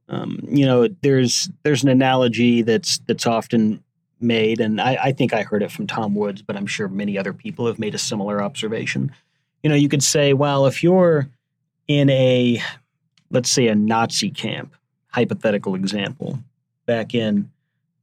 Um, 0.09 0.39
you 0.47 0.65
know, 0.65 0.87
there's 1.01 1.49
there's 1.63 1.83
an 1.83 1.89
analogy 1.89 2.61
that's 2.61 2.99
that's 2.99 3.25
often 3.25 3.83
made, 4.19 4.59
and 4.59 4.79
I, 4.79 4.97
I 5.01 5.11
think 5.11 5.33
I 5.33 5.43
heard 5.43 5.63
it 5.63 5.71
from 5.71 5.87
Tom 5.87 6.13
Woods, 6.13 6.41
but 6.41 6.55
I'm 6.55 6.67
sure 6.67 6.87
many 6.87 7.17
other 7.17 7.33
people 7.33 7.67
have 7.67 7.79
made 7.79 7.95
a 7.95 7.97
similar 7.97 8.41
observation. 8.41 9.11
You 9.63 9.69
know, 9.69 9.75
you 9.75 9.89
could 9.89 10.03
say, 10.03 10.33
well, 10.33 10.65
if 10.65 10.83
you're 10.83 11.29
in 11.87 12.09
a 12.09 12.61
let's 13.31 13.49
say 13.49 13.67
a 13.67 13.75
Nazi 13.75 14.29
camp 14.29 14.75
hypothetical 15.17 15.73
example 15.73 16.37
back 16.85 17.15
in 17.15 17.49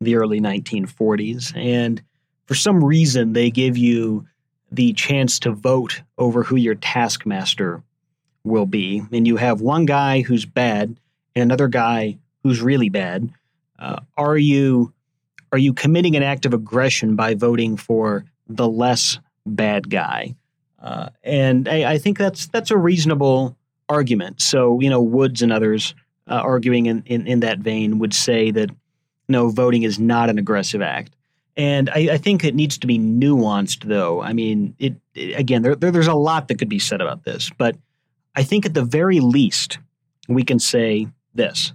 the 0.00 0.16
early 0.16 0.40
1940s. 0.40 1.56
And 1.56 2.02
for 2.46 2.56
some 2.56 2.82
reason, 2.82 3.34
they 3.34 3.52
give 3.52 3.76
you 3.76 4.26
the 4.72 4.92
chance 4.94 5.38
to 5.38 5.52
vote 5.52 6.02
over 6.18 6.42
who 6.42 6.56
your 6.56 6.74
taskmaster 6.74 7.84
will 8.42 8.66
be. 8.66 9.00
And 9.12 9.28
you 9.28 9.36
have 9.36 9.60
one 9.60 9.86
guy 9.86 10.22
who's 10.22 10.44
bad 10.44 10.96
and 11.36 11.42
another 11.44 11.68
guy 11.68 12.18
who's 12.42 12.60
really 12.60 12.88
bad. 12.88 13.30
Uh, 13.78 14.00
are 14.16 14.36
you 14.36 14.92
are 15.52 15.58
you 15.58 15.72
committing 15.72 16.16
an 16.16 16.24
act 16.24 16.46
of 16.46 16.52
aggression 16.52 17.14
by 17.14 17.34
voting 17.34 17.76
for 17.76 18.24
the 18.48 18.68
less 18.68 19.20
bad 19.46 19.88
guy? 19.88 20.34
Uh, 20.82 21.10
and 21.22 21.68
I, 21.68 21.92
I, 21.92 21.98
think 21.98 22.18
that's 22.18 22.48
that's 22.48 22.72
a 22.72 22.76
reasonable 22.76 23.56
argument. 23.88 24.42
So 24.42 24.80
you 24.80 24.90
know, 24.90 25.00
Woods 25.00 25.42
and 25.42 25.52
others 25.52 25.94
uh, 26.28 26.34
arguing 26.34 26.86
in, 26.86 27.02
in, 27.06 27.26
in 27.26 27.40
that 27.40 27.58
vein 27.58 27.98
would 27.98 28.14
say 28.14 28.50
that 28.50 28.70
no, 29.28 29.48
voting 29.48 29.82
is 29.82 29.98
not 29.98 30.30
an 30.30 30.38
aggressive 30.38 30.82
act. 30.82 31.14
And 31.56 31.88
I, 31.90 32.08
I 32.12 32.18
think 32.18 32.44
it 32.44 32.54
needs 32.54 32.78
to 32.78 32.86
be 32.86 32.98
nuanced, 32.98 33.84
though. 33.84 34.20
I 34.20 34.32
mean, 34.32 34.74
it, 34.78 34.94
it 35.14 35.38
again, 35.38 35.62
there, 35.62 35.74
there, 35.74 35.90
there's 35.90 36.08
a 36.08 36.14
lot 36.14 36.48
that 36.48 36.58
could 36.58 36.68
be 36.68 36.78
said 36.78 37.00
about 37.00 37.24
this, 37.24 37.50
but 37.56 37.76
I 38.34 38.42
think 38.42 38.66
at 38.66 38.74
the 38.74 38.84
very 38.84 39.20
least, 39.20 39.78
we 40.28 40.42
can 40.42 40.58
say 40.58 41.06
this: 41.34 41.72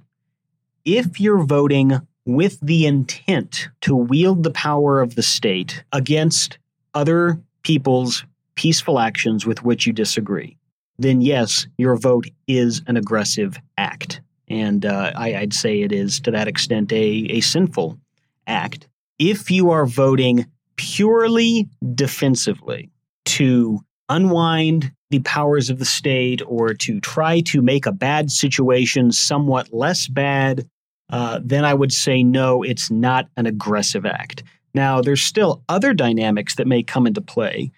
if 0.84 1.20
you're 1.20 1.44
voting 1.44 1.94
with 2.26 2.60
the 2.60 2.86
intent 2.86 3.70
to 3.82 3.96
wield 3.96 4.44
the 4.44 4.52
power 4.52 5.02
of 5.02 5.16
the 5.16 5.24
state 5.24 5.84
against 5.94 6.58
other 6.94 7.40
people's 7.64 8.26
peaceful 8.56 9.00
actions 9.00 9.46
with 9.46 9.64
which 9.64 9.88
you 9.88 9.94
disagree, 9.94 10.58
then 10.98 11.22
yes, 11.22 11.68
your 11.78 11.96
vote 11.96 12.28
is 12.48 12.82
an 12.88 12.98
aggressive 12.98 13.58
act. 13.78 14.22
And 14.50 14.86
uh, 14.86 15.12
I, 15.16 15.40
would 15.40 15.54
say 15.54 15.82
it 15.82 15.92
is 15.92 16.20
to 16.22 16.32
that 16.32 16.48
extent 16.48 16.92
a, 16.92 17.28
a 17.30 17.42
sinful 17.42 18.00
act. 18.48 18.88
If 19.20 19.52
you 19.52 19.70
are 19.70 19.86
voting 19.86 20.46
purely 20.76 21.68
defensively 21.94 22.90
to 23.26 23.80
unwind 24.08 24.92
the 25.12 25.20
powers 25.20 25.70
of 25.70 25.80
the 25.80 25.86
state 25.86 26.42
or 26.46 26.74
to 26.74 27.00
try 27.00 27.42
to 27.42 27.62
make 27.62 27.86
a 27.86 27.92
bad 27.92 28.32
situation 28.32 29.12
somewhat 29.12 29.74
less 29.74 30.08
bad, 30.08 30.68
uh, 31.12 31.40
then 31.44 31.66
I 31.66 31.74
would 31.74 31.92
say 31.92 32.24
no, 32.24 32.64
it's 32.64 32.90
not 32.92 33.28
an 33.36 33.46
aggressive 33.46 34.06
act. 34.06 34.44
Now, 34.74 35.02
there's 35.02 35.22
still 35.22 35.64
other 35.68 35.94
dynamics 35.94 36.56
that 36.56 36.68
may 36.68 36.84
come 36.84 37.08
into 37.08 37.22
play 37.22 37.72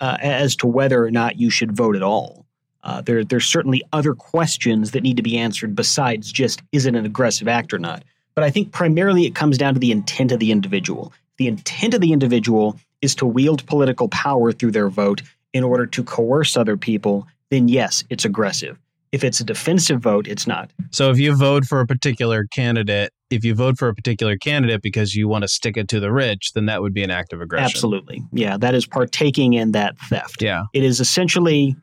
uh, 0.00 0.18
as 0.20 0.56
to 0.56 0.66
whether 0.66 1.04
or 1.04 1.10
not 1.10 1.38
you 1.38 1.50
should 1.50 1.76
vote 1.76 1.96
at 1.96 2.02
all. 2.02 2.45
Uh, 2.86 3.00
there, 3.00 3.24
there's 3.24 3.44
certainly 3.44 3.82
other 3.92 4.14
questions 4.14 4.92
that 4.92 5.02
need 5.02 5.16
to 5.16 5.22
be 5.22 5.36
answered 5.36 5.74
besides 5.74 6.30
just 6.30 6.62
is 6.70 6.86
it 6.86 6.94
an 6.94 7.04
aggressive 7.04 7.48
act 7.48 7.74
or 7.74 7.80
not. 7.80 8.04
But 8.36 8.44
I 8.44 8.50
think 8.50 8.70
primarily 8.70 9.26
it 9.26 9.34
comes 9.34 9.58
down 9.58 9.74
to 9.74 9.80
the 9.80 9.90
intent 9.90 10.30
of 10.30 10.38
the 10.38 10.52
individual. 10.52 11.12
The 11.36 11.48
intent 11.48 11.94
of 11.94 12.00
the 12.00 12.12
individual 12.12 12.78
is 13.02 13.16
to 13.16 13.26
wield 13.26 13.66
political 13.66 14.08
power 14.08 14.52
through 14.52 14.70
their 14.70 14.88
vote 14.88 15.22
in 15.52 15.64
order 15.64 15.84
to 15.84 16.04
coerce 16.04 16.56
other 16.56 16.76
people, 16.76 17.26
then 17.50 17.66
yes, 17.66 18.04
it's 18.08 18.24
aggressive. 18.24 18.78
If 19.10 19.24
it's 19.24 19.40
a 19.40 19.44
defensive 19.44 20.00
vote, 20.00 20.28
it's 20.28 20.46
not. 20.46 20.70
So 20.90 21.10
if 21.10 21.18
you 21.18 21.34
vote 21.34 21.64
for 21.64 21.80
a 21.80 21.86
particular 21.86 22.44
candidate, 22.44 23.12
if 23.30 23.44
you 23.44 23.54
vote 23.54 23.78
for 23.78 23.88
a 23.88 23.94
particular 23.94 24.36
candidate 24.36 24.82
because 24.82 25.14
you 25.14 25.26
want 25.26 25.42
to 25.42 25.48
stick 25.48 25.76
it 25.76 25.88
to 25.88 25.98
the 25.98 26.12
rich, 26.12 26.52
then 26.54 26.66
that 26.66 26.82
would 26.82 26.94
be 26.94 27.02
an 27.02 27.10
act 27.10 27.32
of 27.32 27.40
aggression. 27.40 27.64
Absolutely. 27.64 28.22
Yeah, 28.32 28.56
that 28.58 28.74
is 28.74 28.86
partaking 28.86 29.54
in 29.54 29.72
that 29.72 29.98
theft. 29.98 30.42
Yeah. 30.42 30.64
It 30.72 30.84
is 30.84 31.00
essentially 31.00 31.74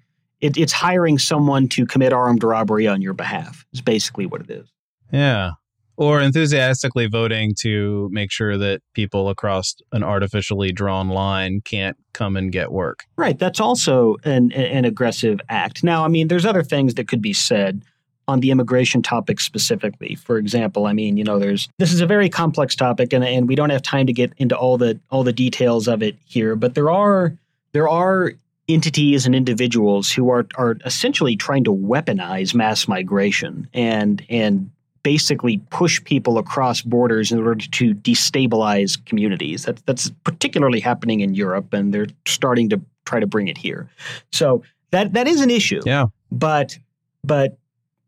it, 0.44 0.58
it's 0.58 0.74
hiring 0.74 1.18
someone 1.18 1.68
to 1.70 1.86
commit 1.86 2.14
armed 2.14 2.44
robbery 2.44 2.88
on 2.88 3.02
your 3.02 3.14
behalf. 3.14 3.66
Is 3.74 3.82
basically 3.82 4.26
what 4.26 4.42
it 4.42 4.50
is. 4.50 4.68
Yeah 5.12 5.52
or 5.96 6.22
enthusiastically 6.22 7.08
voting 7.08 7.54
to 7.62 8.10
make 8.12 8.32
sure 8.32 8.58
that 8.58 8.82
people 8.94 9.30
across 9.30 9.76
an 9.92 10.04
artificially 10.04 10.72
drawn 10.72 11.10
line 11.10 11.62
can't 11.64 11.98
come 12.14 12.36
and 12.36 12.52
get 12.52 12.72
work. 12.72 13.04
Right. 13.16 13.38
That's 13.38 13.60
also 13.60 14.18
an, 14.24 14.52
an 14.54 14.86
aggressive 14.86 15.40
act. 15.50 15.84
Now, 15.84 16.04
I 16.04 16.08
mean, 16.08 16.28
there's 16.28 16.46
other 16.46 16.64
things 16.64 16.96
that 16.96 17.08
could 17.08 17.22
be 17.22 17.34
said 17.34 17.84
on 18.28 18.40
the 18.40 18.52
immigration 18.52 19.02
topic 19.02 19.40
specifically. 19.40 20.16
For 20.16 20.38
example, 20.38 20.86
I 20.86 20.94
mean, 20.94 21.18
you 21.18 21.24
know, 21.24 21.40
there's 21.40 21.70
this 21.78 21.92
is 21.92 22.02
a 22.02 22.06
very 22.08 22.30
complex 22.30 22.76
topic 22.76 23.12
and, 23.14 23.24
and 23.24 23.48
we 23.48 23.56
don't 23.56 23.70
have 23.70 23.82
time 23.82 24.08
to 24.08 24.14
get 24.14 24.32
into 24.38 24.58
all 24.58 24.78
the 24.78 25.00
all 25.10 25.24
the 25.24 25.34
details 25.34 25.88
of 25.88 26.02
it 26.02 26.16
here, 26.26 26.56
but 26.56 26.74
there 26.74 26.90
are 26.90 27.38
there 27.74 27.90
are 27.90 28.34
entities 28.68 29.26
and 29.26 29.36
individuals 29.36 30.12
who 30.12 30.30
are 30.30 30.46
are 30.56 30.78
essentially 30.86 31.36
trying 31.36 31.64
to 31.64 31.74
weaponize 31.74 32.54
mass 32.54 32.88
migration 32.88 33.68
and 33.74 34.26
and 34.30 34.72
basically 35.04 35.58
push 35.70 36.02
people 36.06 36.38
across 36.38 36.82
borders 36.82 37.32
in 37.32 37.46
order 37.46 37.68
to 37.68 37.94
destabilize 37.94 39.04
communities. 39.06 39.66
That's 39.66 39.82
that's 39.84 40.10
particularly 40.24 40.80
happening 40.80 41.20
in 41.20 41.36
Europe, 41.36 41.74
and 41.74 41.94
they're 41.94 42.08
starting 42.26 42.70
to 42.70 42.82
try 43.06 43.20
to 43.20 43.28
bring 43.28 43.50
it 43.50 43.58
here. 43.58 43.90
So 44.32 44.64
that 44.92 45.14
that 45.14 45.28
is 45.28 45.42
an 45.42 45.50
issue. 45.50 45.82
Yeah. 45.86 46.06
But 46.32 46.78
but 47.24 47.58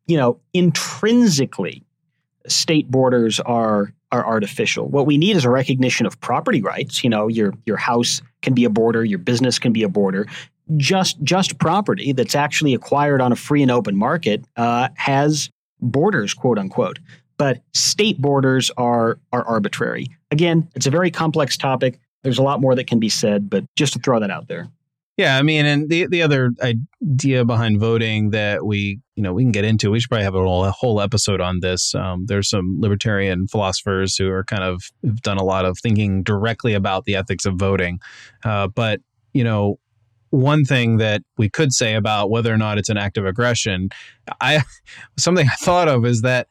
you 0.08 0.18
know 0.18 0.39
intrinsically, 0.54 1.84
state 2.48 2.89
borders 2.89 3.39
are 3.41 3.94
are 4.15 4.25
artificial. 4.25 4.88
What 4.88 5.06
we 5.06 5.17
need 5.17 5.36
is 5.36 5.43
a 5.43 5.49
recognition 5.49 6.06
of 6.06 6.19
property 6.21 6.62
rights. 6.62 7.04
You 7.04 7.10
know, 7.10 7.28
your 7.28 7.54
your 7.65 7.78
house 7.78 8.21
can 8.41 8.54
be 8.54 8.63
a 8.63 8.69
border, 8.69 9.04
your 9.04 9.19
business 9.19 9.60
can 9.60 9.73
be 9.73 9.84
a 9.84 9.89
border. 9.89 10.25
Just 10.78 11.21
just 11.21 11.60
property 11.60 12.13
that's 12.13 12.34
actually 12.34 12.73
acquired 12.73 13.21
on 13.21 13.32
a 13.32 13.36
free 13.36 13.62
and 13.62 13.69
open 13.69 13.97
market 13.97 14.43
uh, 14.56 14.88
has 14.95 15.49
borders, 15.82 16.34
quote 16.34 16.58
unquote. 16.58 16.99
But 17.38 17.62
state 17.73 18.19
borders 18.21 18.71
are 18.78 19.19
are 19.34 19.43
arbitrary. 19.43 20.08
Again, 20.32 20.67
it's 20.75 20.88
a 20.88 20.91
very 20.91 21.12
complex 21.12 21.58
topic. 21.58 21.99
There's 22.23 22.39
a 22.39 22.43
lot 22.43 22.62
more 22.62 22.73
that 22.75 22.88
can 22.88 22.99
be 22.99 23.10
said, 23.10 23.49
but 23.49 23.65
just 23.75 23.93
to 23.93 23.99
throw 23.99 24.19
that 24.21 24.32
out 24.32 24.47
there. 24.47 24.69
Yeah, 25.17 25.38
I 25.38 25.41
mean, 25.43 25.65
and 25.65 25.89
the 25.89 26.08
the 26.08 26.21
other 26.21 26.51
idea 26.62 27.43
behind 27.43 27.80
voting 27.80 28.32
that 28.32 28.65
we 28.65 29.01
you 29.15 29.23
know 29.23 29.34
we 29.34 29.43
can 29.43 29.51
get 29.51 29.65
into, 29.65 29.91
we 29.91 29.99
should 29.99 30.10
probably 30.10 30.23
have 30.23 30.36
a 30.36 30.71
whole, 30.71 31.01
episode 31.01 31.41
on 31.41 31.60
this. 31.60 31.93
Um, 31.95 32.25
there's 32.28 32.49
some 32.49 32.78
libertarian 32.80 33.47
philosophers 33.47 34.15
who 34.15 34.30
are 34.30 34.43
kind 34.43 34.63
of 34.63 34.84
have 35.04 35.21
done 35.21 35.38
a 35.38 35.43
lot 35.43 35.65
of 35.65 35.78
thinking 35.80 36.23
directly 36.23 36.73
about 36.73 37.06
the 37.06 37.15
ethics 37.15 37.45
of 37.45 37.56
voting, 37.56 37.99
uh, 38.43 38.67
but 38.67 39.01
you 39.34 39.43
know 39.43 39.80
one 40.30 40.65
thing 40.65 40.97
that 40.97 41.21
we 41.38 41.49
could 41.49 41.71
say 41.71 41.93
about 41.93 42.30
whether 42.30 42.54
or 42.54 42.58
not 42.58 42.78
it's 42.78 42.89
an 42.89 42.97
act 42.97 43.17
of 43.17 43.25
aggression, 43.25 43.89
I 44.41 44.63
something 45.17 45.47
I 45.47 45.56
thought 45.63 45.88
of 45.88 46.06
is 46.06 46.21
that 46.21 46.47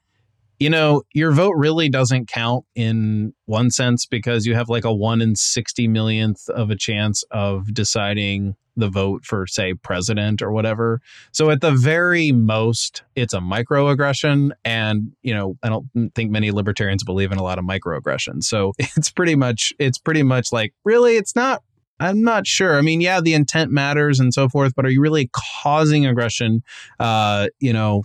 you 0.59 0.71
know 0.71 1.03
your 1.13 1.33
vote 1.33 1.55
really 1.57 1.89
doesn't 1.89 2.29
count 2.29 2.65
in 2.75 3.35
one 3.47 3.71
sense 3.71 4.07
because 4.07 4.47
you 4.47 4.55
have 4.55 4.69
like 4.69 4.85
a 4.85 4.95
one 4.95 5.21
in 5.21 5.37
sixty 5.37 5.89
millionth 5.89 6.49
of 6.49 6.71
a 6.71 6.77
chance 6.77 7.25
of 7.31 7.73
deciding 7.75 8.57
the 8.77 8.89
vote 8.89 9.25
for 9.25 9.47
say 9.47 9.75
president 9.75 10.43
or 10.43 10.51
whatever. 10.51 11.01
So 11.33 11.51
at 11.51 11.61
the 11.61 11.71
very 11.71 12.33
most, 12.33 13.05
it's 13.15 13.33
a 13.33 13.39
microaggression, 13.39 14.51
and 14.65 15.13
you 15.23 15.35
know 15.35 15.57
I 15.63 15.69
don't 15.69 15.89
think 16.15 16.31
many 16.31 16.51
libertarians 16.51 17.05
believe 17.05 17.33
in 17.33 17.39
a 17.39 17.43
lot 17.43 17.59
of 17.59 17.65
microaggressions. 17.65 18.45
So 18.45 18.73
it's 18.79 19.11
pretty 19.11 19.35
much 19.35 19.73
it's 19.79 19.99
pretty 19.99 20.23
much 20.23 20.53
like 20.53 20.75
really 20.85 21.17
it's 21.17 21.37
not 21.37 21.63
I'm 22.01 22.23
not 22.23 22.45
sure. 22.47 22.77
I 22.77 22.81
mean, 22.81 23.01
yeah, 23.01 23.21
the 23.21 23.35
intent 23.35 23.71
matters 23.71 24.19
and 24.19 24.35
so 24.35 24.49
forth, 24.49 24.75
but 24.75 24.85
are 24.85 24.91
you 24.91 25.01
really 25.01 25.31
causing 25.63 26.07
aggression? 26.07 26.65
Uh, 26.99 27.49
you 27.61 27.73
know, 27.73 28.03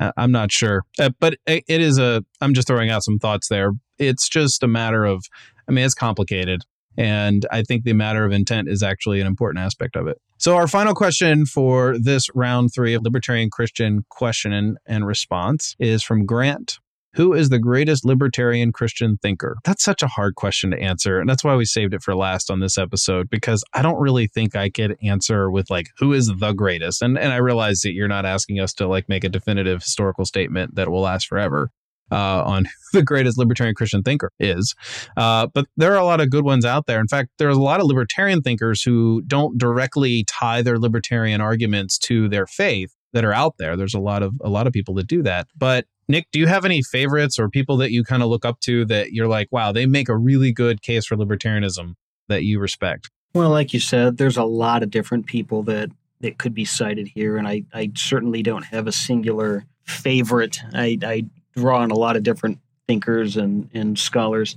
I'm 0.00 0.32
not 0.32 0.50
sure. 0.52 0.84
Uh, 0.98 1.10
but 1.20 1.36
it 1.46 1.64
is 1.68 1.98
a, 1.98 2.24
I'm 2.40 2.54
just 2.54 2.66
throwing 2.66 2.90
out 2.90 3.04
some 3.04 3.18
thoughts 3.18 3.48
there. 3.48 3.72
It's 3.98 4.28
just 4.28 4.62
a 4.62 4.68
matter 4.68 5.04
of, 5.04 5.24
I 5.68 5.72
mean, 5.72 5.84
it's 5.84 5.94
complicated. 5.94 6.62
And 6.96 7.44
I 7.50 7.62
think 7.62 7.84
the 7.84 7.92
matter 7.92 8.24
of 8.24 8.32
intent 8.32 8.68
is 8.68 8.82
actually 8.82 9.20
an 9.20 9.26
important 9.26 9.64
aspect 9.64 9.96
of 9.96 10.06
it. 10.06 10.20
So, 10.38 10.56
our 10.56 10.68
final 10.68 10.94
question 10.94 11.46
for 11.46 11.96
this 11.98 12.26
round 12.34 12.70
three 12.74 12.94
of 12.94 13.02
Libertarian 13.02 13.50
Christian 13.50 14.04
question 14.10 14.52
and, 14.52 14.78
and 14.86 15.06
response 15.06 15.74
is 15.78 16.02
from 16.02 16.26
Grant 16.26 16.78
who 17.14 17.32
is 17.32 17.48
the 17.48 17.58
greatest 17.58 18.04
libertarian 18.04 18.72
Christian 18.72 19.18
thinker? 19.18 19.56
That's 19.64 19.84
such 19.84 20.02
a 20.02 20.08
hard 20.08 20.34
question 20.34 20.70
to 20.70 20.78
answer. 20.78 21.20
And 21.20 21.28
that's 21.28 21.44
why 21.44 21.54
we 21.54 21.64
saved 21.64 21.94
it 21.94 22.02
for 22.02 22.14
last 22.14 22.50
on 22.50 22.60
this 22.60 22.76
episode, 22.76 23.30
because 23.30 23.64
I 23.72 23.82
don't 23.82 24.00
really 24.00 24.26
think 24.26 24.56
I 24.56 24.70
could 24.70 24.96
answer 25.02 25.50
with 25.50 25.70
like, 25.70 25.90
who 25.98 26.12
is 26.12 26.32
the 26.38 26.52
greatest? 26.52 27.02
And, 27.02 27.18
and 27.18 27.32
I 27.32 27.36
realize 27.36 27.80
that 27.80 27.92
you're 27.92 28.08
not 28.08 28.26
asking 28.26 28.60
us 28.60 28.74
to 28.74 28.86
like 28.86 29.08
make 29.08 29.24
a 29.24 29.28
definitive 29.28 29.82
historical 29.82 30.24
statement 30.24 30.74
that 30.74 30.88
will 30.88 31.02
last 31.02 31.26
forever. 31.26 31.70
Uh, 32.12 32.42
on 32.44 32.66
who 32.66 32.98
the 32.98 33.02
greatest 33.02 33.38
libertarian 33.38 33.74
Christian 33.74 34.02
thinker 34.02 34.30
is. 34.38 34.74
Uh, 35.16 35.46
but 35.46 35.66
there 35.78 35.94
are 35.94 35.98
a 35.98 36.04
lot 36.04 36.20
of 36.20 36.28
good 36.28 36.44
ones 36.44 36.66
out 36.66 36.86
there. 36.86 37.00
In 37.00 37.08
fact, 37.08 37.30
there's 37.38 37.56
a 37.56 37.62
lot 37.62 37.80
of 37.80 37.86
libertarian 37.86 38.42
thinkers 38.42 38.82
who 38.82 39.22
don't 39.26 39.56
directly 39.56 40.22
tie 40.24 40.60
their 40.60 40.78
libertarian 40.78 41.40
arguments 41.40 41.96
to 42.00 42.28
their 42.28 42.46
faith 42.46 42.94
that 43.14 43.24
are 43.24 43.32
out 43.32 43.54
there. 43.58 43.76
There's 43.76 43.94
a 43.94 44.00
lot 44.00 44.22
of 44.22 44.34
a 44.42 44.50
lot 44.50 44.66
of 44.66 44.72
people 44.72 44.94
that 44.94 45.06
do 45.06 45.22
that. 45.22 45.46
But 45.56 45.86
Nick, 46.08 46.26
do 46.32 46.38
you 46.38 46.46
have 46.46 46.66
any 46.66 46.82
favorites 46.82 47.38
or 47.38 47.48
people 47.48 47.78
that 47.78 47.90
you 47.90 48.04
kind 48.04 48.22
of 48.22 48.28
look 48.28 48.44
up 48.44 48.60
to 48.60 48.84
that 48.86 49.12
you're 49.12 49.28
like, 49.28 49.48
wow, 49.50 49.72
they 49.72 49.86
make 49.86 50.10
a 50.10 50.16
really 50.16 50.52
good 50.52 50.82
case 50.82 51.06
for 51.06 51.16
libertarianism 51.16 51.94
that 52.28 52.42
you 52.42 52.60
respect? 52.60 53.10
Well, 53.32 53.50
like 53.50 53.72
you 53.72 53.80
said, 53.80 54.18
there's 54.18 54.36
a 54.36 54.44
lot 54.44 54.82
of 54.82 54.90
different 54.90 55.26
people 55.26 55.62
that 55.64 55.90
that 56.20 56.38
could 56.38 56.54
be 56.54 56.64
cited 56.64 57.08
here, 57.08 57.36
and 57.36 57.48
I, 57.48 57.64
I 57.72 57.90
certainly 57.94 58.42
don't 58.42 58.64
have 58.64 58.86
a 58.86 58.92
singular 58.92 59.64
favorite. 59.84 60.60
I, 60.72 60.98
I 61.02 61.26
draw 61.54 61.78
on 61.80 61.90
a 61.90 61.96
lot 61.96 62.16
of 62.16 62.22
different 62.22 62.58
thinkers 62.86 63.36
and 63.36 63.70
and 63.74 63.98
scholars, 63.98 64.56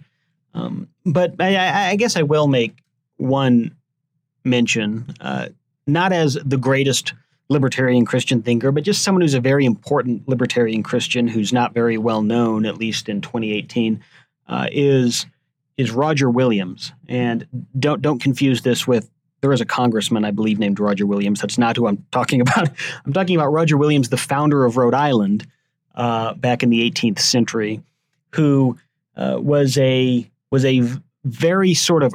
um, 0.53 0.87
but 1.05 1.35
I, 1.39 1.91
I, 1.91 1.95
guess 1.95 2.15
I 2.15 2.23
will 2.23 2.47
make 2.47 2.75
one 3.17 3.75
mention, 4.43 5.13
uh, 5.19 5.49
not 5.85 6.13
as 6.13 6.37
the 6.45 6.57
greatest 6.57 7.13
libertarian 7.49 8.05
Christian 8.05 8.41
thinker, 8.41 8.71
but 8.71 8.83
just 8.83 9.03
someone 9.03 9.21
who's 9.21 9.33
a 9.33 9.39
very 9.39 9.65
important 9.65 10.27
libertarian 10.27 10.83
Christian 10.83 11.27
who's 11.27 11.53
not 11.53 11.73
very 11.73 11.97
well 11.97 12.21
known, 12.21 12.65
at 12.65 12.77
least 12.77 13.09
in 13.09 13.21
2018, 13.21 14.03
uh, 14.47 14.67
is 14.71 15.25
is 15.77 15.91
Roger 15.91 16.29
Williams. 16.29 16.91
And 17.07 17.47
don't 17.77 18.01
don't 18.01 18.21
confuse 18.21 18.61
this 18.61 18.87
with 18.87 19.09
there 19.41 19.53
is 19.53 19.61
a 19.61 19.65
congressman 19.65 20.25
I 20.25 20.31
believe 20.31 20.59
named 20.59 20.79
Roger 20.79 21.05
Williams. 21.05 21.41
That's 21.41 21.57
not 21.57 21.77
who 21.77 21.87
I'm 21.87 22.05
talking 22.11 22.41
about. 22.47 22.69
I'm 23.05 23.13
talking 23.13 23.35
about 23.35 23.51
Roger 23.51 23.77
Williams, 23.77 24.09
the 24.09 24.17
founder 24.17 24.65
of 24.65 24.77
Rhode 24.77 24.93
Island 24.93 25.47
uh, 25.95 26.33
back 26.33 26.63
in 26.63 26.69
the 26.69 26.89
18th 26.89 27.19
century, 27.19 27.81
who 28.33 28.77
uh, 29.15 29.37
was 29.39 29.77
a 29.77 30.29
was 30.51 30.65
a 30.65 30.81
very 31.23 31.73
sort 31.73 32.03
of 32.03 32.13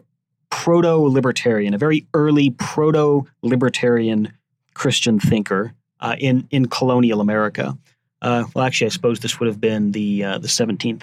proto 0.50 0.96
libertarian, 0.96 1.74
a 1.74 1.78
very 1.78 2.06
early 2.14 2.50
proto 2.50 3.26
libertarian 3.42 4.32
Christian 4.74 5.18
thinker 5.20 5.74
uh, 6.00 6.16
in 6.18 6.46
in 6.50 6.66
colonial 6.66 7.20
America. 7.20 7.76
Uh, 8.20 8.44
well, 8.54 8.64
actually, 8.64 8.86
I 8.86 8.90
suppose 8.90 9.20
this 9.20 9.40
would 9.40 9.48
have 9.48 9.60
been 9.60 9.92
the 9.92 10.24
uh, 10.24 10.38
the 10.38 10.48
17th 10.48 11.02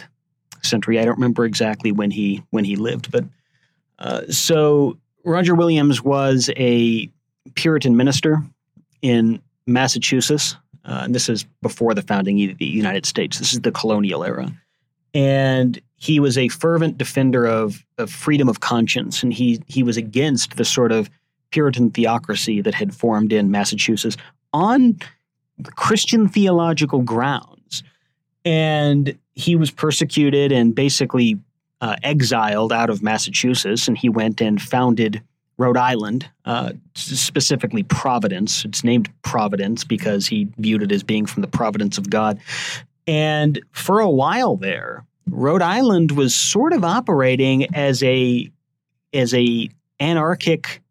century. 0.61 0.99
I 0.99 1.05
don't 1.05 1.15
remember 1.15 1.45
exactly 1.45 1.91
when 1.91 2.11
he 2.11 2.43
when 2.51 2.63
he 2.65 2.75
lived, 2.75 3.11
but 3.11 3.25
uh, 3.99 4.21
so 4.29 4.97
Roger 5.25 5.55
Williams 5.55 6.01
was 6.01 6.49
a 6.57 7.09
Puritan 7.55 7.97
minister 7.97 8.41
in 9.01 9.41
Massachusetts, 9.67 10.55
uh, 10.85 11.01
and 11.03 11.15
this 11.15 11.29
is 11.29 11.45
before 11.61 11.93
the 11.93 12.01
founding 12.01 12.49
of 12.49 12.57
the 12.57 12.65
United 12.65 13.05
States. 13.05 13.39
This 13.39 13.53
is 13.53 13.61
the 13.61 13.71
colonial 13.71 14.23
era, 14.23 14.51
and 15.13 15.79
he 15.97 16.19
was 16.19 16.37
a 16.37 16.47
fervent 16.47 16.97
defender 16.97 17.45
of, 17.45 17.85
of 17.97 18.09
freedom 18.09 18.47
of 18.47 18.61
conscience, 18.61 19.21
and 19.23 19.33
he 19.33 19.61
he 19.67 19.83
was 19.83 19.97
against 19.97 20.55
the 20.55 20.65
sort 20.65 20.91
of 20.91 21.09
Puritan 21.51 21.91
theocracy 21.91 22.61
that 22.61 22.73
had 22.73 22.93
formed 22.93 23.33
in 23.33 23.51
Massachusetts 23.51 24.17
on 24.53 24.99
Christian 25.75 26.27
theological 26.27 27.01
grounds. 27.01 27.83
And 28.45 29.17
he 29.35 29.55
was 29.55 29.71
persecuted 29.71 30.51
and 30.51 30.73
basically 30.73 31.37
uh, 31.81 31.95
exiled 32.03 32.73
out 32.73 32.89
of 32.89 33.01
Massachusetts, 33.01 33.87
and 33.87 33.97
he 33.97 34.09
went 34.09 34.41
and 34.41 34.61
founded 34.61 35.21
Rhode 35.57 35.77
Island, 35.77 36.29
uh, 36.45 36.71
specifically 36.95 37.83
Providence. 37.83 38.63
It's 38.63 38.83
named 38.83 39.09
Providence 39.23 39.83
because 39.83 40.25
he 40.27 40.47
viewed 40.57 40.83
it 40.83 40.91
as 40.91 41.03
being 41.03 41.25
from 41.25 41.41
the 41.41 41.47
providence 41.47 41.97
of 41.97 42.09
God. 42.09 42.39
And 43.07 43.61
for 43.71 43.99
a 43.99 44.09
while 44.09 44.55
there, 44.55 45.05
Rhode 45.29 45.61
Island 45.61 46.11
was 46.11 46.33
sort 46.33 46.73
of 46.73 46.83
operating 46.83 47.75
as 47.75 48.01
a 48.03 48.49
as 49.13 49.33
a 49.33 49.69
anarchic 49.99 50.81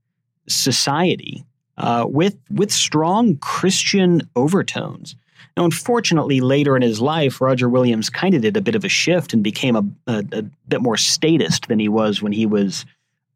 society 0.48 1.44
uh, 1.76 2.06
with 2.08 2.36
with 2.50 2.72
strong 2.72 3.36
Christian 3.36 4.22
overtones. 4.36 5.16
Now, 5.56 5.64
unfortunately, 5.64 6.40
later 6.40 6.76
in 6.76 6.82
his 6.82 7.00
life, 7.00 7.40
Roger 7.40 7.68
Williams 7.68 8.10
kind 8.10 8.34
of 8.34 8.42
did 8.42 8.56
a 8.56 8.60
bit 8.60 8.76
of 8.76 8.84
a 8.84 8.88
shift 8.88 9.32
and 9.32 9.42
became 9.42 9.74
a, 9.74 9.84
a, 10.06 10.24
a 10.32 10.42
bit 10.68 10.80
more 10.80 10.96
statist 10.96 11.66
than 11.66 11.80
he 11.80 11.88
was 11.88 12.22
when 12.22 12.32
he 12.32 12.46
was 12.46 12.86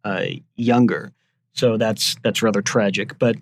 uh, 0.05 0.27
younger. 0.57 1.13
So 1.53 1.77
that's 1.77 2.17
that's 2.23 2.43
rather 2.43 2.63
tragic. 2.63 3.19
But 3.19 3.37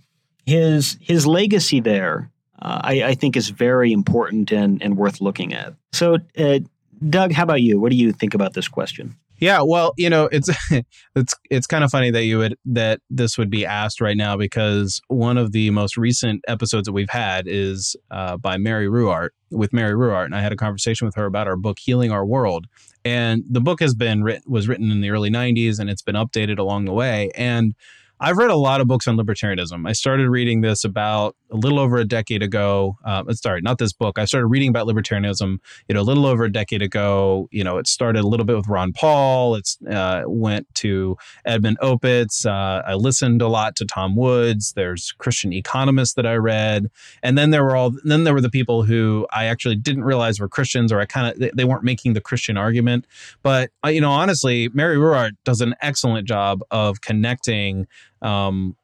his 0.46 0.96
his 1.00 1.26
legacy 1.26 1.80
there, 1.80 2.30
uh, 2.60 2.80
I, 2.82 3.02
I, 3.02 3.14
think, 3.14 3.36
is 3.36 3.50
very 3.50 3.92
important 3.92 4.50
and, 4.50 4.82
and 4.82 4.96
worth 4.96 5.20
looking 5.20 5.54
at. 5.54 5.74
So, 5.92 6.18
uh, 6.38 6.60
Doug, 7.08 7.32
how 7.32 7.44
about 7.44 7.62
you? 7.62 7.80
What 7.80 7.90
do 7.90 7.96
you 7.96 8.12
think 8.12 8.34
about 8.34 8.54
this 8.54 8.68
question? 8.68 9.16
Yeah, 9.40 9.62
well, 9.62 9.94
you 9.96 10.10
know, 10.10 10.28
it's 10.30 10.50
it's 11.16 11.34
it's 11.50 11.66
kind 11.66 11.82
of 11.82 11.90
funny 11.90 12.10
that 12.10 12.24
you 12.24 12.38
would 12.38 12.56
that 12.66 13.00
this 13.08 13.38
would 13.38 13.50
be 13.50 13.64
asked 13.64 14.00
right 14.00 14.16
now 14.16 14.36
because 14.36 15.00
one 15.08 15.38
of 15.38 15.52
the 15.52 15.70
most 15.70 15.96
recent 15.96 16.42
episodes 16.46 16.86
that 16.86 16.92
we've 16.92 17.10
had 17.10 17.48
is 17.48 17.96
uh, 18.10 18.36
by 18.36 18.58
Mary 18.58 18.86
Ruwart 18.86 19.30
with 19.50 19.72
Mary 19.72 19.94
Ruwart, 19.94 20.26
and 20.26 20.34
I 20.34 20.42
had 20.42 20.52
a 20.52 20.56
conversation 20.56 21.06
with 21.06 21.14
her 21.14 21.24
about 21.24 21.48
our 21.48 21.56
book 21.56 21.78
Healing 21.80 22.12
Our 22.12 22.24
World, 22.26 22.66
and 23.04 23.42
the 23.48 23.60
book 23.62 23.80
has 23.80 23.94
been 23.94 24.22
written 24.22 24.42
was 24.46 24.68
written 24.68 24.90
in 24.90 25.00
the 25.00 25.10
early 25.10 25.30
'90s, 25.30 25.78
and 25.78 25.88
it's 25.88 26.02
been 26.02 26.16
updated 26.16 26.58
along 26.58 26.84
the 26.84 26.92
way, 26.92 27.30
and 27.34 27.74
I've 28.20 28.36
read 28.36 28.50
a 28.50 28.56
lot 28.56 28.82
of 28.82 28.86
books 28.86 29.08
on 29.08 29.16
libertarianism. 29.16 29.88
I 29.88 29.92
started 29.92 30.28
reading 30.28 30.60
this 30.60 30.84
about 30.84 31.34
a 31.50 31.56
little 31.56 31.78
over 31.78 31.96
a 31.96 32.04
decade 32.04 32.42
ago. 32.42 32.96
Um, 33.04 33.32
sorry, 33.34 33.60
not 33.60 33.78
this 33.78 33.92
book. 33.92 34.18
I 34.18 34.24
started 34.24 34.46
reading 34.46 34.68
about 34.68 34.86
libertarianism, 34.86 35.58
you 35.88 35.94
know, 35.94 36.00
a 36.00 36.02
little 36.02 36.26
over 36.26 36.44
a 36.44 36.52
decade 36.52 36.82
ago. 36.82 37.48
You 37.50 37.64
know, 37.64 37.78
it 37.78 37.86
started 37.86 38.20
a 38.24 38.26
little 38.26 38.46
bit 38.46 38.56
with 38.56 38.68
Ron 38.68 38.92
Paul. 38.92 39.54
It's 39.56 39.78
uh, 39.90 40.22
went 40.26 40.72
to 40.76 41.16
Edmund 41.44 41.78
Opitz. 41.80 42.46
Uh, 42.46 42.82
I 42.86 42.94
listened 42.94 43.42
a 43.42 43.48
lot 43.48 43.76
to 43.76 43.84
Tom 43.84 44.16
Woods. 44.16 44.72
There's 44.74 45.12
Christian 45.12 45.52
economists 45.52 46.14
that 46.14 46.26
I 46.26 46.34
read, 46.34 46.90
and 47.22 47.36
then 47.36 47.50
there 47.50 47.64
were 47.64 47.76
all. 47.76 47.92
Then 48.04 48.24
there 48.24 48.34
were 48.34 48.40
the 48.40 48.50
people 48.50 48.82
who 48.82 49.26
I 49.32 49.46
actually 49.46 49.76
didn't 49.76 50.04
realize 50.04 50.40
were 50.40 50.48
Christians, 50.48 50.92
or 50.92 51.00
I 51.00 51.06
kind 51.06 51.32
of 51.32 51.38
they, 51.38 51.50
they, 51.54 51.64
weren't 51.64 51.84
making 51.84 52.14
the 52.14 52.20
Christian 52.20 52.56
argument. 52.56 53.06
But 53.42 53.70
uh, 53.84 53.88
you 53.88 54.00
know, 54.00 54.10
honestly, 54.10 54.68
Mary 54.72 54.96
Ruwart 54.96 55.32
does 55.44 55.60
an 55.60 55.74
excellent 55.80 56.26
job 56.26 56.62
of 56.70 57.00
connecting 57.00 57.86
um, 58.22 58.76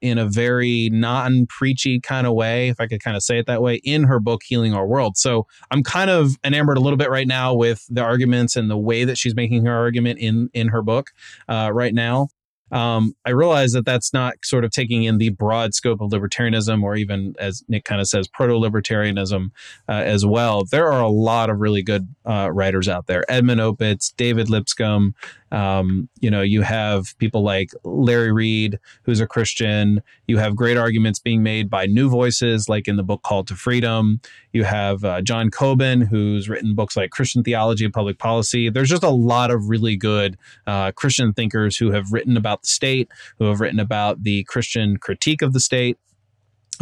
in 0.00 0.18
a 0.18 0.26
very 0.26 0.90
non 0.92 1.46
preachy 1.46 2.00
kind 2.00 2.26
of 2.26 2.34
way, 2.34 2.68
if 2.68 2.80
I 2.80 2.86
could 2.86 3.02
kind 3.02 3.16
of 3.16 3.22
say 3.22 3.38
it 3.38 3.46
that 3.46 3.62
way, 3.62 3.76
in 3.84 4.04
her 4.04 4.20
book, 4.20 4.42
Healing 4.44 4.74
Our 4.74 4.86
World. 4.86 5.16
So 5.16 5.46
I'm 5.70 5.82
kind 5.82 6.10
of 6.10 6.36
enamored 6.44 6.78
a 6.78 6.80
little 6.80 6.96
bit 6.96 7.10
right 7.10 7.26
now 7.26 7.54
with 7.54 7.84
the 7.88 8.02
arguments 8.02 8.56
and 8.56 8.70
the 8.70 8.78
way 8.78 9.04
that 9.04 9.18
she's 9.18 9.34
making 9.34 9.64
her 9.66 9.74
argument 9.74 10.18
in, 10.18 10.48
in 10.52 10.68
her 10.68 10.82
book 10.82 11.10
uh, 11.48 11.70
right 11.72 11.94
now 11.94 12.28
um, 12.72 13.14
I 13.26 13.30
realize 13.30 13.72
that 13.72 13.84
that's 13.84 14.12
not 14.12 14.34
sort 14.42 14.64
of 14.64 14.70
taking 14.70 15.04
in 15.04 15.18
the 15.18 15.28
broad 15.28 15.74
scope 15.74 16.00
of 16.00 16.10
libertarianism 16.10 16.82
or 16.82 16.96
even, 16.96 17.34
as 17.38 17.62
Nick 17.68 17.84
kind 17.84 18.00
of 18.00 18.08
says, 18.08 18.26
proto 18.26 18.54
libertarianism 18.54 19.50
uh, 19.88 19.92
as 19.92 20.24
well. 20.24 20.64
There 20.64 20.90
are 20.90 21.02
a 21.02 21.08
lot 21.08 21.50
of 21.50 21.60
really 21.60 21.82
good 21.82 22.08
uh, 22.24 22.50
writers 22.50 22.88
out 22.88 23.06
there 23.06 23.30
Edmund 23.30 23.60
Opitz, 23.60 24.16
David 24.16 24.48
Lipscomb. 24.48 25.14
Um, 25.52 26.08
you 26.20 26.30
know, 26.30 26.40
you 26.40 26.62
have 26.62 27.16
people 27.18 27.42
like 27.42 27.70
Larry 27.84 28.32
Reed, 28.32 28.78
who's 29.02 29.20
a 29.20 29.26
Christian. 29.26 30.02
You 30.26 30.38
have 30.38 30.56
great 30.56 30.78
arguments 30.78 31.18
being 31.18 31.42
made 31.42 31.68
by 31.68 31.84
new 31.86 32.08
voices, 32.08 32.68
like 32.68 32.88
in 32.88 32.96
the 32.96 33.02
book 33.02 33.22
Call 33.22 33.44
to 33.44 33.54
Freedom. 33.54 34.20
You 34.52 34.64
have 34.64 35.04
uh, 35.04 35.20
John 35.20 35.50
Cobin, 35.50 36.00
who's 36.00 36.48
written 36.48 36.74
books 36.74 36.96
like 36.96 37.10
Christian 37.10 37.44
Theology 37.44 37.84
and 37.84 37.92
Public 37.92 38.18
Policy. 38.18 38.70
There's 38.70 38.88
just 38.88 39.04
a 39.04 39.10
lot 39.10 39.50
of 39.50 39.68
really 39.68 39.94
good 39.94 40.38
uh, 40.66 40.92
Christian 40.92 41.34
thinkers 41.34 41.76
who 41.76 41.92
have 41.92 42.12
written 42.12 42.36
about 42.38 42.62
the 42.62 42.68
state, 42.68 43.10
who 43.38 43.44
have 43.44 43.60
written 43.60 43.78
about 43.78 44.22
the 44.22 44.44
Christian 44.44 44.96
critique 44.96 45.42
of 45.42 45.52
the 45.52 45.60
state. 45.60 45.98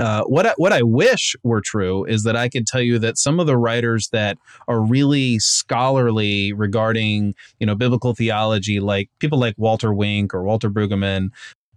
Uh, 0.01 0.25
what 0.25 0.47
I, 0.47 0.55
what 0.57 0.73
I 0.73 0.83
wish 0.83 1.37
were 1.43 1.61
true 1.61 2.05
is 2.05 2.23
that 2.25 2.35
I 2.35 2.49
could 2.49 2.67
tell 2.67 2.81
you 2.81 2.99
that 3.01 3.19
some 3.19 3.39
of 3.39 3.47
the 3.47 3.57
writers 3.57 4.09
that 4.13 4.39
are 4.67 4.81
really 4.81 5.39
scholarly 5.39 6.53
regarding 6.53 7.35
you 7.59 7.67
know 7.67 7.75
biblical 7.75 8.15
theology, 8.15 8.81
like 8.81 9.11
people 9.19 9.39
like 9.39 9.55
Walter 9.59 9.93
Wink 9.93 10.33
or 10.35 10.43
Walter 10.43 10.71
Brueggemann, 10.71 11.29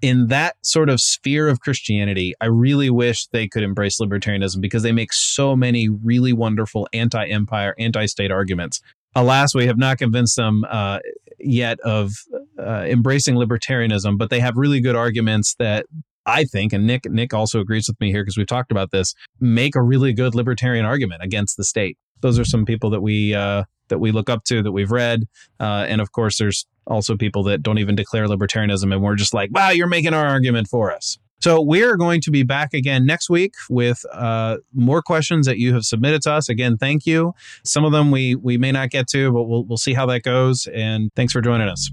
in 0.01 0.27
that 0.27 0.55
sort 0.61 0.89
of 0.89 0.99
sphere 0.99 1.47
of 1.47 1.61
Christianity, 1.61 2.33
I 2.41 2.45
really 2.45 2.89
wish 2.89 3.27
they 3.27 3.47
could 3.47 3.63
embrace 3.63 3.99
libertarianism 3.99 4.59
because 4.59 4.83
they 4.83 4.91
make 4.91 5.13
so 5.13 5.55
many 5.55 5.87
really 5.87 6.33
wonderful 6.33 6.87
anti-empire, 6.91 7.73
anti-state 7.79 8.31
arguments. 8.31 8.81
Alas, 9.15 9.55
we 9.55 9.65
have 9.67 9.77
not 9.77 9.97
convinced 9.99 10.35
them 10.35 10.65
uh, 10.69 10.99
yet 11.39 11.79
of 11.81 12.11
uh, 12.59 12.83
embracing 12.85 13.35
libertarianism, 13.35 14.17
but 14.17 14.29
they 14.29 14.39
have 14.39 14.57
really 14.57 14.81
good 14.81 14.95
arguments 14.95 15.55
that 15.59 15.85
I 16.25 16.45
think, 16.45 16.73
and 16.73 16.87
Nick 16.87 17.05
Nick 17.05 17.33
also 17.33 17.59
agrees 17.59 17.87
with 17.87 17.99
me 17.99 18.11
here 18.11 18.23
because 18.23 18.37
we've 18.37 18.47
talked 18.47 18.71
about 18.71 18.91
this, 18.91 19.13
make 19.39 19.75
a 19.75 19.81
really 19.81 20.13
good 20.13 20.35
libertarian 20.35 20.85
argument 20.85 21.21
against 21.23 21.57
the 21.57 21.63
state. 21.63 21.97
Those 22.21 22.39
are 22.39 22.45
some 22.45 22.65
people 22.65 22.89
that 22.91 23.01
we 23.01 23.33
uh, 23.35 23.63
that 23.89 23.99
we 23.99 24.11
look 24.11 24.29
up 24.29 24.43
to, 24.45 24.63
that 24.63 24.71
we've 24.71 24.91
read, 24.91 25.23
uh, 25.59 25.85
and 25.87 26.01
of 26.01 26.11
course, 26.11 26.37
there's 26.37 26.65
also 26.87 27.15
people 27.15 27.43
that 27.43 27.61
don't 27.61 27.77
even 27.77 27.95
declare 27.95 28.27
libertarianism, 28.27 28.93
and 28.93 29.01
we're 29.01 29.15
just 29.15 29.33
like, 29.33 29.49
wow, 29.53 29.69
you're 29.69 29.87
making 29.87 30.13
our 30.13 30.25
argument 30.25 30.67
for 30.67 30.91
us. 30.91 31.17
So 31.41 31.61
we're 31.61 31.97
going 31.97 32.21
to 32.21 32.31
be 32.31 32.43
back 32.43 32.73
again 32.73 33.05
next 33.05 33.29
week 33.29 33.55
with 33.69 34.05
uh, 34.13 34.59
more 34.73 35.01
questions 35.01 35.45
that 35.45 35.57
you 35.57 35.73
have 35.73 35.83
submitted 35.83 36.21
to 36.21 36.31
us. 36.31 36.47
Again, 36.47 36.77
thank 36.77 37.05
you. 37.05 37.33
Some 37.65 37.83
of 37.83 37.91
them 37.91 38.11
we 38.11 38.35
we 38.35 38.57
may 38.57 38.71
not 38.71 38.91
get 38.91 39.07
to, 39.09 39.29
but 39.33 39.43
we'll 39.43 39.65
we'll 39.65 39.77
see 39.77 39.93
how 39.93 40.05
that 40.05 40.23
goes. 40.23 40.67
And 40.73 41.09
thanks 41.17 41.33
for 41.33 41.41
joining 41.41 41.67
us. 41.67 41.91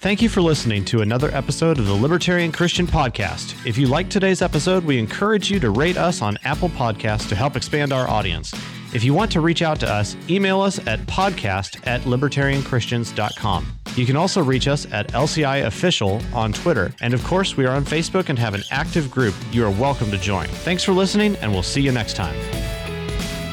Thank 0.00 0.22
you 0.22 0.30
for 0.30 0.40
listening 0.40 0.86
to 0.86 1.02
another 1.02 1.28
episode 1.34 1.78
of 1.78 1.84
the 1.84 1.92
Libertarian 1.92 2.52
Christian 2.52 2.86
Podcast. 2.86 3.54
If 3.66 3.76
you 3.76 3.86
liked 3.86 4.10
today's 4.10 4.40
episode, 4.40 4.82
we 4.82 4.98
encourage 4.98 5.50
you 5.50 5.60
to 5.60 5.68
rate 5.68 5.98
us 5.98 6.22
on 6.22 6.38
Apple 6.42 6.70
Podcasts 6.70 7.28
to 7.28 7.34
help 7.34 7.54
expand 7.54 7.92
our 7.92 8.08
audience. 8.08 8.50
If 8.94 9.04
you 9.04 9.12
want 9.12 9.30
to 9.32 9.42
reach 9.42 9.60
out 9.60 9.78
to 9.80 9.86
us, 9.86 10.16
email 10.30 10.62
us 10.62 10.78
at 10.86 11.00
podcast 11.00 11.86
at 11.86 12.00
libertarianchristians.com. 12.04 13.72
You 13.94 14.06
can 14.06 14.16
also 14.16 14.42
reach 14.42 14.68
us 14.68 14.90
at 14.90 15.08
LCI 15.08 15.66
Official 15.66 16.22
on 16.32 16.54
Twitter. 16.54 16.94
And 17.02 17.12
of 17.12 17.22
course, 17.22 17.58
we 17.58 17.66
are 17.66 17.76
on 17.76 17.84
Facebook 17.84 18.30
and 18.30 18.38
have 18.38 18.54
an 18.54 18.62
active 18.70 19.10
group 19.10 19.34
you 19.52 19.66
are 19.66 19.70
welcome 19.70 20.10
to 20.12 20.18
join. 20.18 20.46
Thanks 20.48 20.82
for 20.82 20.92
listening, 20.92 21.36
and 21.36 21.52
we'll 21.52 21.62
see 21.62 21.82
you 21.82 21.92
next 21.92 22.16
time. 22.16 22.34